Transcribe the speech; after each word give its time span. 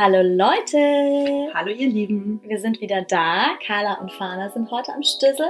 Hallo 0.00 0.22
Leute! 0.22 1.52
Hallo 1.52 1.72
ihr 1.72 1.88
Lieben! 1.88 2.40
Wir 2.44 2.60
sind 2.60 2.80
wieder 2.80 3.02
da. 3.02 3.56
Carla 3.66 3.94
und 3.94 4.12
Fana 4.12 4.48
sind 4.48 4.70
heute 4.70 4.92
am 4.92 5.02
Stüssel 5.02 5.48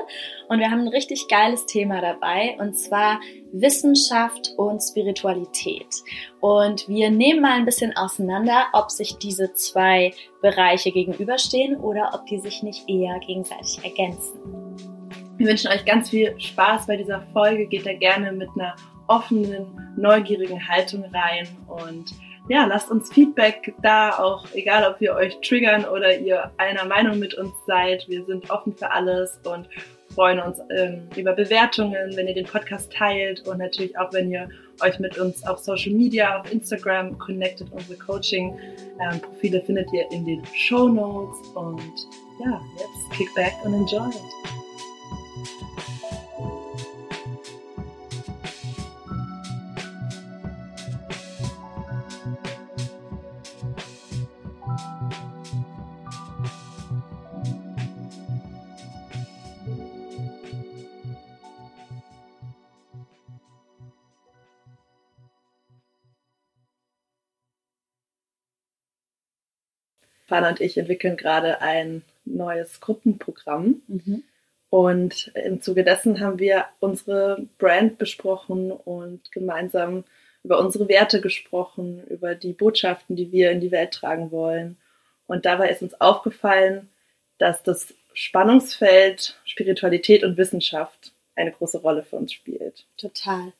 und 0.48 0.58
wir 0.58 0.70
haben 0.70 0.80
ein 0.80 0.88
richtig 0.88 1.28
geiles 1.28 1.66
Thema 1.66 2.00
dabei 2.00 2.56
und 2.58 2.72
zwar 2.72 3.20
Wissenschaft 3.52 4.54
und 4.56 4.80
Spiritualität. 4.80 5.96
Und 6.40 6.88
wir 6.88 7.10
nehmen 7.10 7.42
mal 7.42 7.58
ein 7.58 7.66
bisschen 7.66 7.94
auseinander, 7.94 8.68
ob 8.72 8.90
sich 8.90 9.18
diese 9.18 9.52
zwei 9.52 10.14
Bereiche 10.40 10.92
gegenüberstehen 10.92 11.76
oder 11.76 12.12
ob 12.14 12.24
die 12.24 12.38
sich 12.38 12.62
nicht 12.62 12.88
eher 12.88 13.18
gegenseitig 13.18 13.84
ergänzen. 13.84 14.40
Wir 15.36 15.46
wünschen 15.46 15.70
euch 15.70 15.84
ganz 15.84 16.08
viel 16.08 16.40
Spaß 16.40 16.86
bei 16.86 16.96
dieser 16.96 17.20
Folge. 17.34 17.66
Geht 17.66 17.84
da 17.84 17.92
gerne 17.92 18.32
mit 18.32 18.48
einer 18.56 18.76
offenen, 19.08 19.94
neugierigen 19.98 20.66
Haltung 20.66 21.04
rein 21.12 21.46
und 21.66 22.06
ja, 22.48 22.64
lasst 22.64 22.90
uns 22.90 23.12
Feedback 23.12 23.74
da, 23.82 24.18
auch 24.18 24.46
egal 24.54 24.90
ob 24.90 25.00
wir 25.00 25.14
euch 25.14 25.38
triggern 25.40 25.84
oder 25.84 26.16
ihr 26.16 26.50
einer 26.56 26.84
Meinung 26.84 27.18
mit 27.18 27.34
uns 27.34 27.52
seid. 27.66 28.08
Wir 28.08 28.24
sind 28.24 28.50
offen 28.50 28.74
für 28.76 28.90
alles 28.90 29.38
und 29.44 29.68
freuen 30.14 30.40
uns 30.40 30.58
ähm, 30.76 31.08
über 31.16 31.32
Bewertungen, 31.32 32.16
wenn 32.16 32.26
ihr 32.26 32.34
den 32.34 32.46
Podcast 32.46 32.92
teilt 32.92 33.46
und 33.46 33.58
natürlich 33.58 33.96
auch, 33.98 34.12
wenn 34.12 34.30
ihr 34.30 34.48
euch 34.80 34.98
mit 34.98 35.18
uns 35.18 35.46
auf 35.46 35.58
Social 35.58 35.92
Media, 35.92 36.40
auf 36.40 36.52
Instagram 36.52 37.18
connectet. 37.18 37.68
Unsere 37.70 37.98
Coaching-Profile 37.98 39.58
ähm, 39.58 39.64
findet 39.66 39.92
ihr 39.92 40.10
in 40.10 40.24
den 40.24 40.42
Show 40.54 40.88
Notes 40.88 41.48
und 41.54 41.80
ja, 42.44 42.60
jetzt 42.76 43.18
kick 43.18 43.32
back 43.34 43.52
and 43.64 43.74
enjoy 43.74 44.08
it. 44.08 44.57
Fana 70.28 70.50
und 70.50 70.60
ich 70.60 70.76
entwickeln 70.76 71.16
gerade 71.16 71.60
ein 71.62 72.02
neues 72.24 72.80
Gruppenprogramm. 72.80 73.82
Mhm. 73.88 74.22
Und 74.70 75.32
im 75.34 75.62
Zuge 75.62 75.82
dessen 75.82 76.20
haben 76.20 76.38
wir 76.38 76.66
unsere 76.78 77.46
Brand 77.56 77.96
besprochen 77.96 78.70
und 78.70 79.32
gemeinsam 79.32 80.04
über 80.44 80.60
unsere 80.60 80.88
Werte 80.88 81.20
gesprochen, 81.20 82.04
über 82.08 82.34
die 82.34 82.52
Botschaften, 82.52 83.16
die 83.16 83.32
wir 83.32 83.50
in 83.50 83.60
die 83.60 83.70
Welt 83.70 83.92
tragen 83.92 84.30
wollen. 84.30 84.76
Und 85.26 85.46
dabei 85.46 85.70
ist 85.70 85.82
uns 85.82 85.98
aufgefallen, 86.00 86.88
dass 87.38 87.62
das 87.62 87.94
Spannungsfeld 88.12 89.40
Spiritualität 89.44 90.22
und 90.22 90.36
Wissenschaft 90.36 91.12
eine 91.34 91.52
große 91.52 91.78
Rolle 91.78 92.02
für 92.02 92.16
uns 92.16 92.32
spielt. 92.32 92.84
Total. 92.98 93.52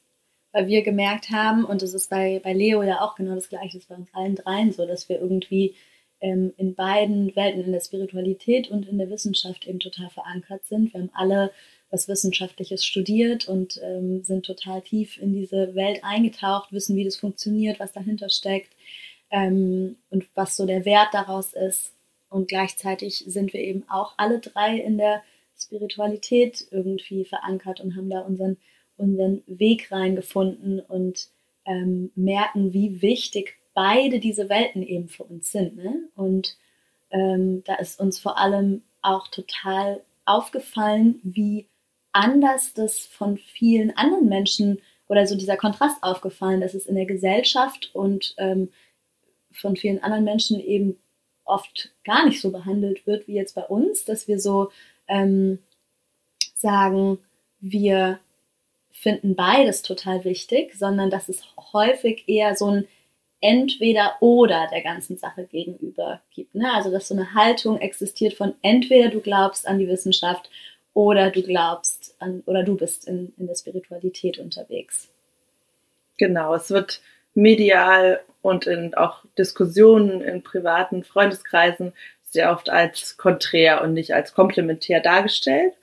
Weil 0.53 0.67
wir 0.67 0.83
gemerkt 0.83 1.31
haben, 1.31 1.65
und 1.65 1.83
das 1.83 1.95
ist 1.95 2.11
bei, 2.11 2.41
bei 2.43 2.53
Leo 2.53 2.83
ja 2.83 3.01
auch 3.01 3.15
genau 3.15 3.35
das 3.35 3.49
Gleiche, 3.49 3.75
das 3.75 3.83
ist 3.83 3.89
bei 3.89 3.95
uns 3.95 4.13
allen 4.15 4.35
dreien 4.35 4.73
so, 4.73 4.87
dass 4.87 5.09
wir 5.09 5.21
irgendwie 5.21 5.75
ähm, 6.21 6.53
in 6.57 6.75
beiden 6.75 7.35
Welten, 7.37 7.63
in 7.63 7.73
der 7.73 7.81
Spiritualität 7.81 8.71
und 8.71 8.89
in 8.89 8.99
der 8.99 9.11
Wissenschaft 9.11 9.67
eben 9.67 9.81
total 9.81 10.11
verankert 10.11 10.65
sind. 10.65 10.93
Wir 10.93 11.01
haben 11.01 11.11
alle 11.15 11.51
was 11.91 12.09
Wissenschaftliches 12.09 12.85
studiert 12.85 13.49
und 13.49 13.81
ähm, 13.83 14.23
sind 14.23 14.45
total 14.45 14.83
tief 14.83 15.19
in 15.19 15.33
diese 15.33 15.75
Welt 15.75 16.01
eingetaucht, 16.03 16.73
wissen, 16.73 16.97
wie 16.97 17.05
das 17.05 17.17
funktioniert, 17.17 17.81
was 17.81 17.93
dahinter 17.93 18.29
steckt 18.29 18.75
ähm, 19.31 19.97
und 20.11 20.29
was 20.35 20.57
so 20.57 20.67
der 20.67 20.85
Wert 20.85 21.09
daraus 21.13 21.55
ist. 21.55 21.95
Und 22.29 22.49
gleichzeitig 22.49 23.25
sind 23.27 23.55
wir 23.55 23.61
eben 23.61 23.89
auch 23.89 24.15
alle 24.19 24.39
drei 24.39 24.77
in 24.77 24.99
der 24.99 25.23
Spiritualität 25.59 26.67
irgendwie 26.71 27.25
verankert 27.25 27.81
und 27.81 27.97
haben 27.97 28.11
da 28.11 28.21
unseren, 28.21 28.59
unseren 28.97 29.43
Weg 29.47 29.91
reingefunden 29.91 30.81
und 30.81 31.29
ähm, 31.65 32.11
merken, 32.15 32.73
wie 32.73 33.03
wichtig 33.03 33.58
beide 33.79 34.19
diese 34.19 34.49
Welten 34.49 34.83
eben 34.83 35.09
für 35.09 35.23
uns 35.23 35.53
sind. 35.53 35.77
Ne? 35.77 36.09
Und 36.17 36.57
ähm, 37.13 37.63
da 37.65 37.77
ist 37.77 38.01
uns 38.01 38.19
vor 38.19 38.37
allem 38.37 38.83
auch 39.03 39.29
total 39.29 40.03
aufgefallen, 40.25 41.21
wie 41.23 41.69
anders 42.11 42.75
das 42.75 43.07
von 43.07 43.39
vielen 43.39 43.97
anderen 43.97 44.29
Menschen 44.29 44.81
oder 45.07 45.29
so 45.29 45.37
dieser 45.37 45.57
Kontrast 45.57 46.03
aufgefallen, 46.03 46.61
dass 46.61 46.75
es 46.75 46.87
in 46.87 46.97
der 46.97 47.07
Gesellschaft 47.07 47.91
und 47.93 48.35
ähm, 48.39 48.71
von 49.53 49.77
vielen 49.77 50.03
anderen 50.03 50.25
Menschen 50.25 50.59
eben 50.59 50.99
oft 51.45 51.93
gar 52.03 52.27
nicht 52.27 52.41
so 52.41 52.51
behandelt 52.51 53.07
wird 53.07 53.29
wie 53.29 53.35
jetzt 53.35 53.55
bei 53.55 53.63
uns, 53.63 54.05
dass 54.05 54.27
wir 54.27 54.41
so 54.41 54.73
ähm, 55.07 55.61
sagen, 56.53 57.19
wir 57.61 58.19
finden 58.91 59.37
beides 59.37 59.83
total 59.83 60.25
wichtig, 60.25 60.75
sondern 60.75 61.11
dass 61.11 61.29
es 61.29 61.45
häufig 61.73 62.29
eher 62.29 62.57
so 62.57 62.67
ein 62.67 62.89
entweder 63.41 64.17
oder 64.21 64.69
der 64.71 64.83
ganzen 64.83 65.17
Sache 65.17 65.45
gegenüber 65.45 66.21
gibt. 66.35 66.55
Ne? 66.55 66.73
Also 66.73 66.91
dass 66.91 67.09
so 67.09 67.15
eine 67.15 67.35
Haltung 67.35 67.79
existiert 67.79 68.35
von 68.35 68.55
entweder 68.63 69.11
du 69.11 69.21
glaubst 69.21 69.67
an 69.67 69.79
die 69.79 69.89
Wissenschaft 69.89 70.51
oder 70.93 71.31
du 71.31 71.43
glaubst 71.43 72.17
an 72.19 72.43
oder 72.47 72.65
du 72.65 72.77
bist 72.77 73.07
in, 73.07 73.33
in 73.39 73.47
der 73.47 73.55
Spiritualität 73.55 74.39
unterwegs. 74.39 75.09
Genau, 76.17 76.55
es 76.55 76.71
wird 76.71 77.01
medial 77.35 78.21
und 78.43 78.67
in 78.67 78.95
auch 78.95 79.25
Diskussionen 79.37 80.21
in 80.21 80.43
privaten 80.43 81.05
Freundeskreisen 81.05 81.93
sehr 82.25 82.53
oft 82.53 82.69
als 82.71 83.17
konträr 83.17 83.83
und 83.83 83.95
nicht 83.95 84.13
als 84.15 84.35
komplementär 84.35 85.01
dargestellt. 85.01 85.75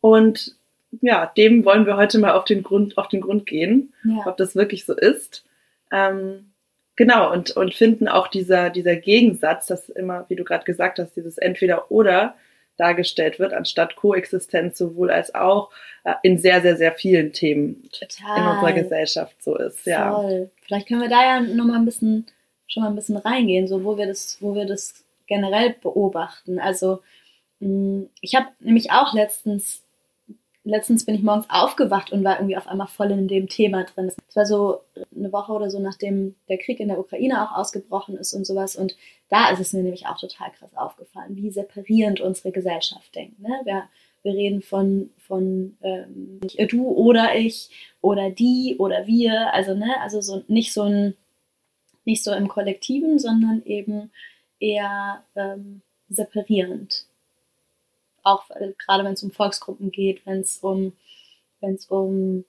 Und 0.00 0.56
ja, 1.00 1.26
dem 1.36 1.64
wollen 1.64 1.86
wir 1.86 1.96
heute 1.96 2.18
mal 2.18 2.32
auf 2.32 2.44
den 2.44 2.62
Grund, 2.62 2.98
auf 2.98 3.08
den 3.08 3.20
Grund 3.20 3.46
gehen, 3.46 3.92
ja. 4.04 4.26
ob 4.26 4.36
das 4.36 4.56
wirklich 4.56 4.84
so 4.84 4.94
ist. 4.94 5.44
Ähm, 5.90 6.51
Genau, 6.96 7.32
und, 7.32 7.52
und 7.52 7.74
finden 7.74 8.06
auch 8.08 8.28
dieser, 8.28 8.70
dieser 8.70 8.96
Gegensatz, 8.96 9.66
dass 9.66 9.88
immer, 9.88 10.26
wie 10.28 10.36
du 10.36 10.44
gerade 10.44 10.64
gesagt 10.64 10.98
hast, 10.98 11.16
dieses 11.16 11.38
Entweder-Oder 11.38 12.34
dargestellt 12.76 13.38
wird, 13.38 13.52
anstatt 13.52 13.96
Koexistenz 13.96 14.78
sowohl 14.78 15.10
als 15.10 15.34
auch 15.34 15.70
äh, 16.04 16.14
in 16.22 16.38
sehr, 16.38 16.60
sehr, 16.62 16.76
sehr 16.76 16.92
vielen 16.92 17.32
Themen 17.32 17.88
Total. 17.92 18.38
in 18.38 18.46
unserer 18.46 18.72
Gesellschaft 18.72 19.42
so 19.42 19.56
ist. 19.56 19.86
Ja. 19.86 20.14
Voll. 20.14 20.50
Vielleicht 20.62 20.88
können 20.88 21.02
wir 21.02 21.08
da 21.08 21.22
ja 21.22 21.40
nochmal 21.40 21.76
ein 21.76 21.84
bisschen, 21.84 22.26
schon 22.66 22.82
mal 22.82 22.88
ein 22.90 22.96
bisschen 22.96 23.16
reingehen, 23.16 23.68
so 23.68 23.84
wo 23.84 23.96
wir 23.96 24.06
das, 24.06 24.38
wo 24.40 24.54
wir 24.54 24.66
das 24.66 25.04
generell 25.26 25.74
beobachten. 25.80 26.58
Also, 26.58 27.00
mh, 27.60 28.06
ich 28.20 28.34
habe 28.34 28.48
nämlich 28.60 28.90
auch 28.90 29.14
letztens 29.14 29.81
letztens 30.64 31.04
bin 31.04 31.14
ich 31.14 31.22
morgens 31.22 31.46
aufgewacht 31.50 32.12
und 32.12 32.24
war 32.24 32.36
irgendwie 32.38 32.56
auf 32.56 32.68
einmal 32.68 32.86
voll 32.86 33.10
in 33.10 33.28
dem 33.28 33.48
Thema 33.48 33.84
drin. 33.84 34.12
Es 34.28 34.36
war 34.36 34.46
so 34.46 34.80
eine 35.14 35.32
Woche 35.32 35.52
oder 35.52 35.70
so, 35.70 35.80
nachdem 35.80 36.36
der 36.48 36.58
Krieg 36.58 36.80
in 36.80 36.88
der 36.88 36.98
Ukraine 36.98 37.42
auch 37.42 37.56
ausgebrochen 37.56 38.16
ist 38.16 38.32
und 38.32 38.46
sowas. 38.46 38.76
Und 38.76 38.96
da 39.28 39.50
ist 39.50 39.60
es 39.60 39.72
mir 39.72 39.82
nämlich 39.82 40.06
auch 40.06 40.18
total 40.18 40.50
krass 40.52 40.76
aufgefallen, 40.76 41.36
wie 41.36 41.50
separierend 41.50 42.20
unsere 42.20 42.52
Gesellschaft 42.52 43.14
denkt. 43.14 43.40
Ne? 43.40 43.60
Wir, 43.64 43.88
wir 44.22 44.34
reden 44.34 44.62
von, 44.62 45.10
von 45.18 45.76
ähm, 45.82 46.40
du 46.70 46.88
oder 46.88 47.34
ich 47.36 47.70
oder 48.00 48.30
die 48.30 48.76
oder 48.78 49.06
wir. 49.06 49.52
Also, 49.52 49.74
ne, 49.74 50.00
also 50.00 50.20
so 50.20 50.44
nicht 50.46 50.72
so 50.72 50.82
ein, 50.82 51.14
nicht 52.04 52.22
so 52.22 52.32
im 52.32 52.48
Kollektiven, 52.48 53.18
sondern 53.18 53.62
eben 53.64 54.10
eher 54.60 55.24
ähm, 55.34 55.82
separierend 56.08 57.06
auch 58.22 58.50
äh, 58.50 58.72
gerade 58.78 59.04
wenn 59.04 59.14
es 59.14 59.22
um 59.22 59.30
Volksgruppen 59.30 59.90
geht, 59.90 60.24
wenn 60.26 60.40
es 60.40 60.58
um, 60.58 60.92
wenn 61.60 61.74
es 61.74 61.86
um 61.86 62.44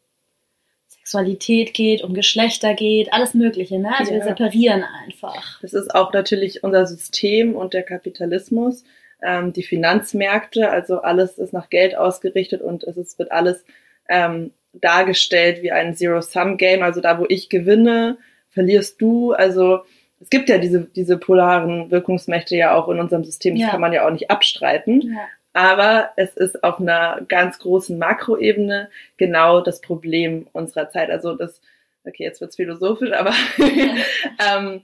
Sexualität 0.88 1.74
geht, 1.74 2.04
um 2.04 2.14
Geschlechter 2.14 2.74
geht, 2.74 3.12
alles 3.12 3.34
Mögliche. 3.34 3.80
Ne? 3.80 3.92
Also 3.98 4.14
ja. 4.14 4.20
wir 4.20 4.24
separieren 4.24 4.84
einfach. 4.84 5.60
Das 5.62 5.74
ist 5.74 5.94
auch 5.94 6.14
natürlich 6.14 6.64
unser 6.64 6.86
System 6.86 7.56
und 7.56 7.74
der 7.74 7.84
Kapitalismus, 7.84 8.84
ähm, 9.22 9.54
die 9.54 9.64
Finanzmärkte, 9.64 10.70
also 10.70 11.02
alles 11.02 11.38
ist 11.38 11.54
nach 11.54 11.70
Geld 11.70 11.96
ausgerichtet 11.96 12.62
und 12.62 12.84
es 12.84 12.98
ist, 12.98 13.20
wird 13.20 13.32
alles 13.32 13.66
ähm, 14.08 14.52
dargestellt 14.74 15.62
wie 15.62 15.72
ein 15.72 15.96
Zero-Sum-Game, 15.96 16.84
also 16.84 17.02
da, 17.02 17.20
wo 17.20 17.26
ich 17.28 17.50
gewinne, 17.50 18.18
verlierst 18.50 19.02
du. 19.02 19.34
Also 19.34 19.82
es 20.20 20.30
gibt 20.30 20.50
ja 20.50 20.58
diese, 20.58 20.86
diese 20.86 21.18
polaren 21.18 21.92
Wirkungsmächte 21.92 22.56
ja 22.56 22.76
auch 22.76 22.88
in 22.90 23.00
unserem 23.00 23.24
System, 23.24 23.56
das 23.56 23.64
ja. 23.64 23.70
kann 23.70 23.82
man 23.82 23.94
ja 23.94 24.06
auch 24.06 24.12
nicht 24.12 24.32
abstreiten. 24.32 25.02
Ja. 25.02 25.28
Aber 25.54 26.10
es 26.16 26.36
ist 26.36 26.64
auf 26.64 26.80
einer 26.80 27.22
ganz 27.28 27.60
großen 27.60 27.98
Makroebene 27.98 28.90
genau 29.18 29.62
das 29.62 29.82
Problem 29.82 30.48
unserer 30.52 30.90
Zeit. 30.90 31.10
Also 31.12 31.36
das, 31.36 31.62
okay, 32.06 32.24
jetzt 32.24 32.42
wird's 32.42 32.56
philosophisch, 32.56 33.12
aber 33.12 33.34
ähm, 33.60 34.82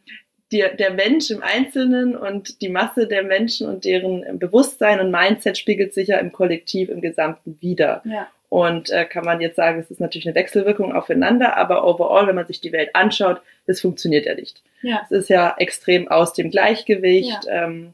die, 0.51 0.63
der 0.77 0.91
Mensch 0.91 1.29
im 1.29 1.43
Einzelnen 1.43 2.15
und 2.15 2.61
die 2.61 2.69
Masse 2.69 3.07
der 3.07 3.23
Menschen 3.23 3.67
und 3.67 3.85
deren 3.85 4.39
Bewusstsein 4.39 4.99
und 4.99 5.11
Mindset 5.11 5.57
spiegelt 5.57 5.93
sich 5.93 6.07
ja 6.07 6.17
im 6.17 6.31
Kollektiv, 6.31 6.89
im 6.89 7.01
Gesamten 7.01 7.57
wieder. 7.61 8.01
Ja. 8.05 8.27
Und 8.49 8.89
äh, 8.89 9.05
kann 9.05 9.25
man 9.25 9.41
jetzt 9.41 9.57
sagen, 9.57 9.79
es 9.79 9.91
ist 9.91 9.99
natürlich 9.99 10.25
eine 10.25 10.33
Wechselwirkung 10.33 10.91
aufeinander, 10.93 11.55
aber 11.55 11.85
overall, 11.85 12.25
wenn 12.27 12.35
man 12.35 12.47
sich 12.47 12.61
die 12.61 12.71
Welt 12.71 12.89
anschaut, 12.95 13.41
es 13.67 13.79
funktioniert 13.79 14.25
ja 14.25 14.33
nicht. 14.33 14.63
Ja. 14.81 15.01
Es 15.05 15.11
ist 15.11 15.29
ja 15.29 15.53
extrem 15.59 16.07
aus 16.07 16.33
dem 16.33 16.49
Gleichgewicht, 16.49 17.45
Ja. 17.45 17.65
ähm, 17.65 17.93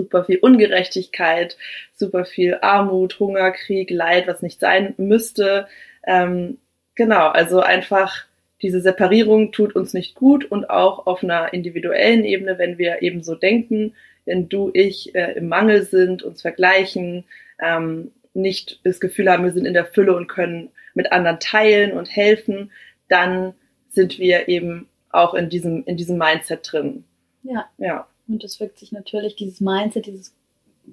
super 0.00 0.24
viel 0.24 0.38
Ungerechtigkeit, 0.38 1.58
super 1.94 2.24
viel 2.24 2.58
Armut, 2.62 3.20
Hunger, 3.20 3.50
Krieg, 3.50 3.90
Leid, 3.90 4.26
was 4.26 4.40
nicht 4.40 4.60
sein 4.60 4.94
müsste. 4.96 5.66
Ähm, 6.06 6.58
genau, 6.94 7.28
also 7.28 7.60
einfach 7.60 8.24
diese 8.62 8.80
Separierung 8.80 9.52
tut 9.52 9.74
uns 9.76 9.92
nicht 9.94 10.14
gut 10.14 10.44
und 10.44 10.68
auch 10.70 11.06
auf 11.06 11.22
einer 11.22 11.52
individuellen 11.52 12.24
Ebene, 12.24 12.58
wenn 12.58 12.78
wir 12.78 13.02
eben 13.02 13.22
so 13.22 13.34
denken, 13.34 13.94
wenn 14.24 14.48
du, 14.48 14.70
ich 14.72 15.14
äh, 15.14 15.32
im 15.32 15.48
Mangel 15.48 15.82
sind, 15.82 16.22
uns 16.22 16.42
vergleichen, 16.42 17.24
ähm, 17.60 18.10
nicht 18.32 18.80
das 18.84 19.00
Gefühl 19.00 19.30
haben, 19.30 19.44
wir 19.44 19.52
sind 19.52 19.66
in 19.66 19.74
der 19.74 19.86
Fülle 19.86 20.14
und 20.14 20.28
können 20.28 20.70
mit 20.94 21.12
anderen 21.12 21.40
teilen 21.40 21.92
und 21.92 22.06
helfen, 22.14 22.70
dann 23.08 23.54
sind 23.88 24.18
wir 24.18 24.48
eben 24.48 24.88
auch 25.10 25.34
in 25.34 25.48
diesem, 25.48 25.84
in 25.84 25.96
diesem 25.96 26.16
Mindset 26.16 26.70
drin. 26.70 27.04
Ja. 27.42 27.68
Ja, 27.78 28.06
Und 28.30 28.44
das 28.44 28.60
wirkt 28.60 28.78
sich 28.78 28.92
natürlich, 28.92 29.36
dieses 29.36 29.60
Mindset, 29.60 30.06
dieses 30.06 30.34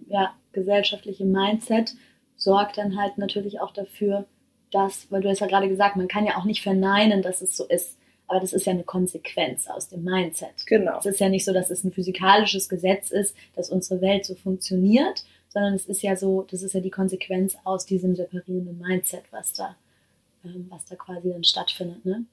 ja, 0.07 0.33
gesellschaftliche 0.53 1.25
Mindset, 1.25 1.93
sorgt 2.35 2.77
dann 2.77 2.99
halt 2.99 3.17
natürlich 3.17 3.59
auch 3.59 3.71
dafür, 3.71 4.25
dass, 4.71 5.11
weil 5.11 5.21
du 5.21 5.29
hast 5.29 5.39
ja 5.39 5.47
gerade 5.47 5.69
gesagt, 5.69 5.95
man 5.95 6.07
kann 6.07 6.25
ja 6.25 6.37
auch 6.37 6.45
nicht 6.45 6.61
verneinen, 6.61 7.21
dass 7.21 7.41
es 7.41 7.55
so 7.55 7.65
ist. 7.65 7.97
Aber 8.27 8.41
das 8.41 8.51
ist 8.51 8.65
ja 8.65 8.73
eine 8.73 8.83
Konsequenz 8.83 9.67
aus 9.67 9.87
dem 9.87 10.03
Mindset. 10.03 10.65
genau. 10.65 10.97
Es 10.99 11.05
ist 11.05 11.19
ja 11.19 11.29
nicht 11.29 11.45
so, 11.45 11.53
dass 11.53 11.69
es 11.69 11.83
ein 11.83 11.93
physikalisches 11.93 12.67
Gesetz 12.67 13.11
ist, 13.11 13.35
dass 13.55 13.69
unsere 13.69 14.01
Welt 14.01 14.25
so 14.25 14.35
funktioniert, 14.35 15.23
sondern 15.47 15.73
es 15.75 15.85
ist 15.85 16.01
ja 16.01 16.15
so, 16.17 16.45
das 16.49 16.61
ist 16.61 16.73
ja 16.73 16.81
die 16.81 16.89
Konsequenz 16.91 17.57
aus 17.63 17.85
diesem 17.85 18.15
separierenden 18.15 18.77
Mindset, 18.79 19.23
was 19.31 19.53
da, 19.53 19.77
ähm, 20.43 20.67
was 20.69 20.83
da 20.85 20.95
quasi 20.95 21.31
dann 21.31 21.45
stattfindet. 21.45 22.03
Ne? 22.03 22.25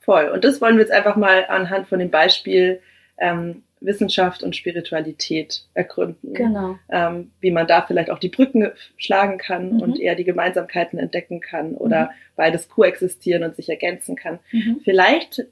Voll. 0.00 0.28
Und 0.28 0.44
das 0.44 0.60
wollen 0.60 0.76
wir 0.76 0.82
jetzt 0.82 0.92
einfach 0.92 1.16
mal 1.16 1.46
anhand 1.46 1.88
von 1.88 1.98
dem 1.98 2.10
Beispiel 2.10 2.80
ähm, 3.16 3.62
Wissenschaft 3.84 4.42
und 4.42 4.54
Spiritualität 4.56 5.64
ergründen. 5.74 6.34
Genau. 6.34 6.78
Ähm, 6.90 7.30
wie 7.40 7.50
man 7.50 7.66
da 7.66 7.82
vielleicht 7.82 8.10
auch 8.10 8.18
die 8.18 8.28
Brücken 8.28 8.70
schlagen 8.96 9.38
kann 9.38 9.74
Mhm. 9.74 9.80
und 9.82 10.00
eher 10.00 10.14
die 10.14 10.24
Gemeinsamkeiten 10.24 10.98
entdecken 10.98 11.40
kann 11.40 11.74
oder 11.74 12.10
beides 12.36 12.68
koexistieren 12.68 13.42
und 13.44 13.56
sich 13.56 13.68
ergänzen 13.68 14.16
kann. 14.16 14.38
Mhm. 14.52 14.80
Vielleicht 14.84 15.46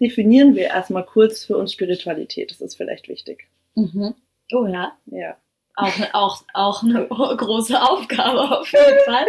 definieren 0.00 0.54
wir 0.54 0.64
erstmal 0.66 1.04
kurz 1.04 1.44
für 1.44 1.56
uns 1.56 1.72
Spiritualität. 1.72 2.50
Das 2.50 2.60
ist 2.60 2.76
vielleicht 2.76 3.08
wichtig. 3.08 3.46
Mhm. 3.74 4.14
Oh 4.52 4.66
ja, 4.66 4.92
Ja. 5.06 5.36
Auch, 5.74 5.92
auch, 6.12 6.42
auch 6.52 6.82
eine 6.82 7.06
große 7.08 7.80
Aufgabe 7.80 8.58
auf 8.58 8.70
jeden 8.72 8.98
Fall. 9.06 9.24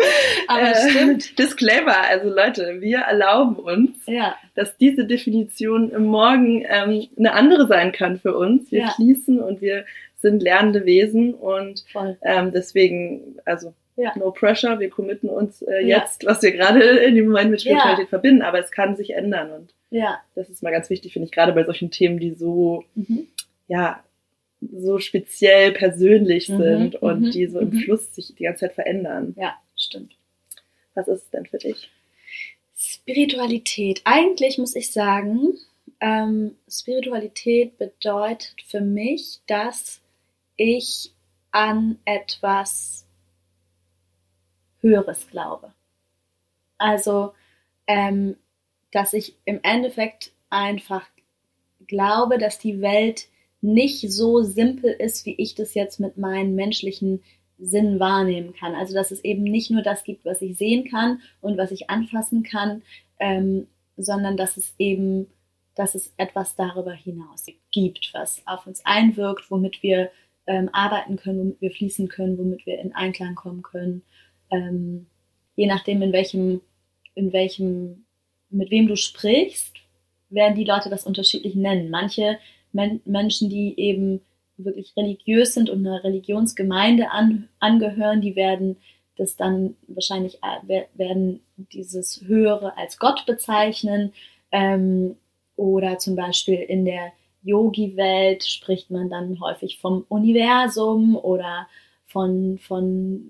Aber 0.48 0.62
Äh, 0.62 0.90
stimmt. 0.90 1.40
Disclaimer, 1.40 1.98
also 2.10 2.30
Leute, 2.30 2.82
wir 2.82 3.00
erlauben 3.00 3.56
uns, 3.56 3.92
Ja, 4.06 4.36
dass 4.56 4.76
diese 4.78 5.06
Definition 5.06 5.90
im 5.92 6.06
Morgen 6.06 6.66
ähm, 6.68 7.08
eine 7.18 7.34
andere 7.34 7.68
sein 7.68 7.92
kann 7.92 8.20
für 8.20 8.38
uns. 8.38 8.72
Wir 8.72 8.82
Ja. 8.82 8.90
fließen 8.90 9.42
und 9.42 9.62
wir 9.62 9.86
sind 10.18 10.42
lernende 10.44 10.86
Wesen 10.86 11.34
und 11.34 11.84
ähm, 12.24 12.52
deswegen, 12.52 13.38
also 13.46 13.74
Ja. 13.96 14.12
no 14.18 14.32
pressure, 14.32 14.80
wir 14.80 14.90
committen 14.90 15.30
uns 15.30 15.62
äh, 15.62 15.80
jetzt, 15.86 16.26
was 16.26 16.42
wir 16.42 16.52
gerade 16.52 16.82
in 16.82 17.16
dem 17.16 17.28
Moment 17.28 17.52
mit. 17.52 17.62
Spiritualität 17.62 18.10
verbinden, 18.10 18.42
aber 18.42 18.60
es 18.60 18.72
kann 18.72 18.96
sich 18.96 19.12
ändern 19.16 19.52
und 19.52 19.74
Ja. 19.92 20.20
das 20.36 20.50
ist 20.50 20.64
mal 20.64 20.72
ganz 20.72 20.90
wichtig, 20.90 21.14
finde 21.14 21.26
ich, 21.28 21.32
gerade 21.32 21.52
bei 21.54 21.64
solchen 21.64 21.92
Themen, 21.92 22.20
die 22.20 22.34
so, 22.34 22.84
Mhm. 22.96 23.28
ja, 23.68 24.04
so 24.72 25.00
speziell 25.00 25.72
persönlich 25.72 26.50
Mhm, 26.50 26.58
sind 26.58 26.96
und 26.96 27.22
mhm, 27.22 27.32
die 27.32 27.48
so 27.48 27.60
im 27.60 27.70
mhm. 27.70 27.80
Fluss 27.80 28.14
sich 28.16 28.34
die 28.36 28.44
ganze 28.44 28.62
Zeit 28.62 28.74
verändern. 28.74 29.34
Ja, 29.38 29.56
stimmt. 29.76 30.16
Was 30.94 31.08
ist 31.08 31.24
es 31.24 31.30
denn 31.30 31.46
für 31.46 31.58
dich? 31.58 31.90
Spiritualität. 32.76 34.02
Eigentlich 34.04 34.58
muss 34.58 34.76
ich 34.76 34.92
sagen, 34.92 35.54
ähm, 36.00 36.56
Spiritualität 36.70 37.78
bedeutet 37.78 38.56
für 38.66 38.82
mich, 38.82 39.40
dass 39.48 40.02
ich 40.58 41.12
an 41.52 42.00
etwas 42.06 43.06
Höheres 44.82 45.28
glaube. 45.30 45.74
Also, 46.78 47.34
ähm, 47.88 48.36
dass 48.92 49.14
ich 49.14 49.36
im 49.46 49.60
Endeffekt 49.64 50.32
einfach 50.50 51.08
glaube, 51.88 52.38
dass 52.38 52.60
die 52.60 52.82
Welt 52.82 53.28
nicht 53.64 54.12
so 54.12 54.42
simpel 54.42 54.92
ist, 54.92 55.26
wie 55.26 55.36
ich 55.38 55.56
das 55.56 55.74
jetzt 55.74 56.00
mit 56.00 56.18
meinen 56.18 56.54
menschlichen 56.54 57.24
Sinn 57.58 58.00
wahrnehmen 58.00 58.54
kann. 58.54 58.76
Also 58.76 58.94
dass 58.94 59.12
es 59.12 59.24
eben 59.24 59.44
nicht 59.44 59.72
nur 59.72 59.82
das 59.82 60.04
gibt, 60.04 60.26
was 60.26 60.42
ich 60.42 60.58
sehen 60.58 60.90
kann 60.90 61.22
und 61.42 61.58
was 61.58 61.72
ich 61.72 61.90
anfassen 61.90 62.44
kann, 62.44 62.84
ähm, 63.20 63.68
sondern 63.96 64.38
dass 64.38 64.58
es 64.58 64.74
eben, 64.78 65.28
dass 65.76 65.96
es 65.96 66.14
etwas 66.18 66.56
darüber 66.56 66.92
hinaus 66.92 67.46
gibt, 67.72 68.12
was 68.14 68.42
auf 68.46 68.68
uns 68.68 68.86
einwirkt, 68.86 69.50
womit 69.50 69.82
wir 69.82 70.12
ähm, 70.46 70.70
arbeiten 70.74 71.16
können, 71.16 71.40
womit 71.40 71.62
wir 71.62 71.72
fließen 71.72 72.10
können, 72.10 72.38
womit 72.38 72.66
wir 72.66 72.80
in 72.80 72.94
Einklang 72.94 73.36
kommen 73.36 73.62
können. 73.62 74.04
Ähm, 74.52 75.08
je 75.56 75.68
nachdem, 75.68 76.02
in 76.02 76.12
welchem, 76.12 76.62
in 77.16 77.32
welchem, 77.32 78.06
mit 78.50 78.72
wem 78.72 78.88
du 78.88 78.98
sprichst, 78.98 79.78
werden 80.30 80.56
die 80.56 80.66
Leute 80.66 80.90
das 80.90 81.06
unterschiedlich 81.06 81.56
nennen. 81.56 81.90
Manche 81.90 82.40
Men 82.74 83.02
Menschen, 83.06 83.50
die 83.50 83.80
eben 83.80 84.22
wirklich 84.58 84.94
religiös 84.98 85.54
sind 85.54 85.70
und 85.70 85.86
einer 85.86 86.04
Religionsgemeinde 86.04 87.12
an, 87.12 87.48
angehören, 87.60 88.22
die 88.22 88.36
werden 88.36 88.78
das 89.16 89.36
dann 89.36 89.76
wahrscheinlich 89.88 90.40
äh, 90.42 90.86
werden 90.96 91.42
dieses 91.56 92.24
Höhere 92.26 92.78
als 92.78 92.98
Gott 92.98 93.26
bezeichnen. 93.26 94.14
Ähm, 94.52 95.16
oder 95.56 96.00
zum 96.00 96.16
Beispiel 96.16 96.60
in 96.60 96.86
der 96.86 97.12
Yogi-Welt 97.44 98.44
spricht 98.44 98.90
man 98.90 99.10
dann 99.10 99.40
häufig 99.40 99.80
vom 99.80 100.06
Universum 100.10 101.16
oder 101.16 101.68
von, 102.06 102.58
von 102.60 103.30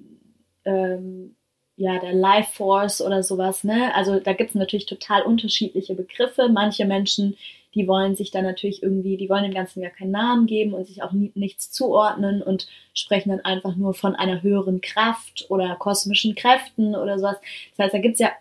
ähm, 0.65 1.35
ja, 1.75 1.99
der 1.99 2.13
Life 2.13 2.53
Force 2.53 3.01
oder 3.01 3.23
sowas. 3.23 3.63
Ne? 3.63 3.93
Also 3.95 4.19
da 4.19 4.33
gibt 4.33 4.51
es 4.51 4.55
natürlich 4.55 4.85
total 4.85 5.23
unterschiedliche 5.23 5.95
Begriffe. 5.95 6.47
Manche 6.49 6.85
Menschen 6.85 7.35
die 7.75 7.87
wollen 7.87 8.15
sich 8.15 8.31
dann 8.31 8.43
natürlich 8.43 8.83
irgendwie, 8.83 9.17
die 9.17 9.29
wollen 9.29 9.43
dem 9.43 9.53
Ganzen 9.53 9.81
ja 9.81 9.89
keinen 9.89 10.11
Namen 10.11 10.45
geben 10.45 10.73
und 10.73 10.85
sich 10.85 11.01
auch 11.03 11.11
nie, 11.11 11.31
nichts 11.35 11.71
zuordnen 11.71 12.41
und 12.41 12.67
sprechen 12.93 13.29
dann 13.29 13.41
einfach 13.41 13.75
nur 13.75 13.93
von 13.93 14.15
einer 14.15 14.41
höheren 14.43 14.81
Kraft 14.81 15.45
oder 15.49 15.75
kosmischen 15.75 16.35
Kräften 16.35 16.95
oder 16.95 17.17
sowas. 17.17 17.37
Das 17.75 17.85
heißt, 17.85 17.93
da 17.93 17.99
gibt's 17.99 18.19
ja 18.19 18.31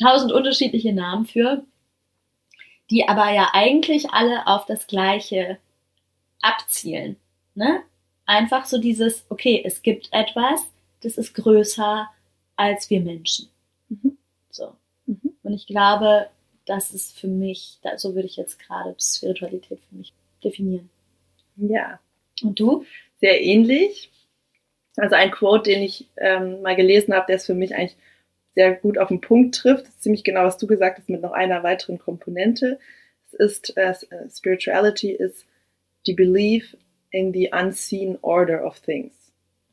tausend 0.00 0.32
unterschiedliche 0.32 0.92
Namen 0.92 1.26
für, 1.26 1.64
die 2.90 3.08
aber 3.08 3.32
ja 3.32 3.50
eigentlich 3.52 4.10
alle 4.10 4.46
auf 4.46 4.66
das 4.66 4.86
Gleiche 4.86 5.58
abzielen. 6.40 7.16
Ne? 7.54 7.82
Einfach 8.26 8.66
so 8.66 8.78
dieses, 8.78 9.24
okay, 9.30 9.62
es 9.64 9.82
gibt 9.82 10.08
etwas, 10.12 10.62
das 11.02 11.16
ist 11.16 11.34
größer 11.34 12.08
als 12.56 12.90
wir 12.90 13.00
Menschen. 13.00 13.48
Mhm. 13.88 14.18
So. 14.50 14.72
Mhm. 15.06 15.32
Und 15.42 15.52
ich 15.52 15.66
glaube, 15.66 16.28
das 16.66 16.92
ist 16.92 17.18
für 17.18 17.28
mich, 17.28 17.78
so 17.96 18.14
würde 18.14 18.26
ich 18.26 18.36
jetzt 18.36 18.58
gerade 18.58 18.94
Spiritualität 19.00 19.78
für 19.88 19.96
mich 19.96 20.12
definieren. 20.42 20.90
Ja. 21.56 22.00
Und 22.42 22.60
du? 22.60 22.84
Sehr 23.20 23.40
ähnlich. 23.40 24.10
Also 24.96 25.14
ein 25.14 25.30
Quote, 25.30 25.70
den 25.70 25.82
ich 25.82 26.06
ähm, 26.16 26.62
mal 26.62 26.76
gelesen 26.76 27.14
habe, 27.14 27.26
der 27.26 27.36
es 27.36 27.46
für 27.46 27.54
mich 27.54 27.74
eigentlich 27.74 27.96
sehr 28.54 28.74
gut 28.74 28.98
auf 28.98 29.08
den 29.08 29.20
Punkt 29.20 29.54
trifft. 29.54 29.86
Das 29.86 29.94
ist 29.94 30.02
ziemlich 30.02 30.24
genau, 30.24 30.44
was 30.44 30.58
du 30.58 30.66
gesagt 30.66 30.98
hast, 30.98 31.08
mit 31.08 31.22
noch 31.22 31.32
einer 31.32 31.62
weiteren 31.62 31.98
Komponente. 31.98 32.78
Es 33.26 33.34
ist, 33.34 33.76
äh, 33.76 33.94
Spirituality 34.30 35.12
is 35.12 35.46
the 36.04 36.14
belief 36.14 36.76
in 37.10 37.32
the 37.32 37.50
unseen 37.52 38.18
order 38.22 38.64
of 38.64 38.80
things. 38.80 39.12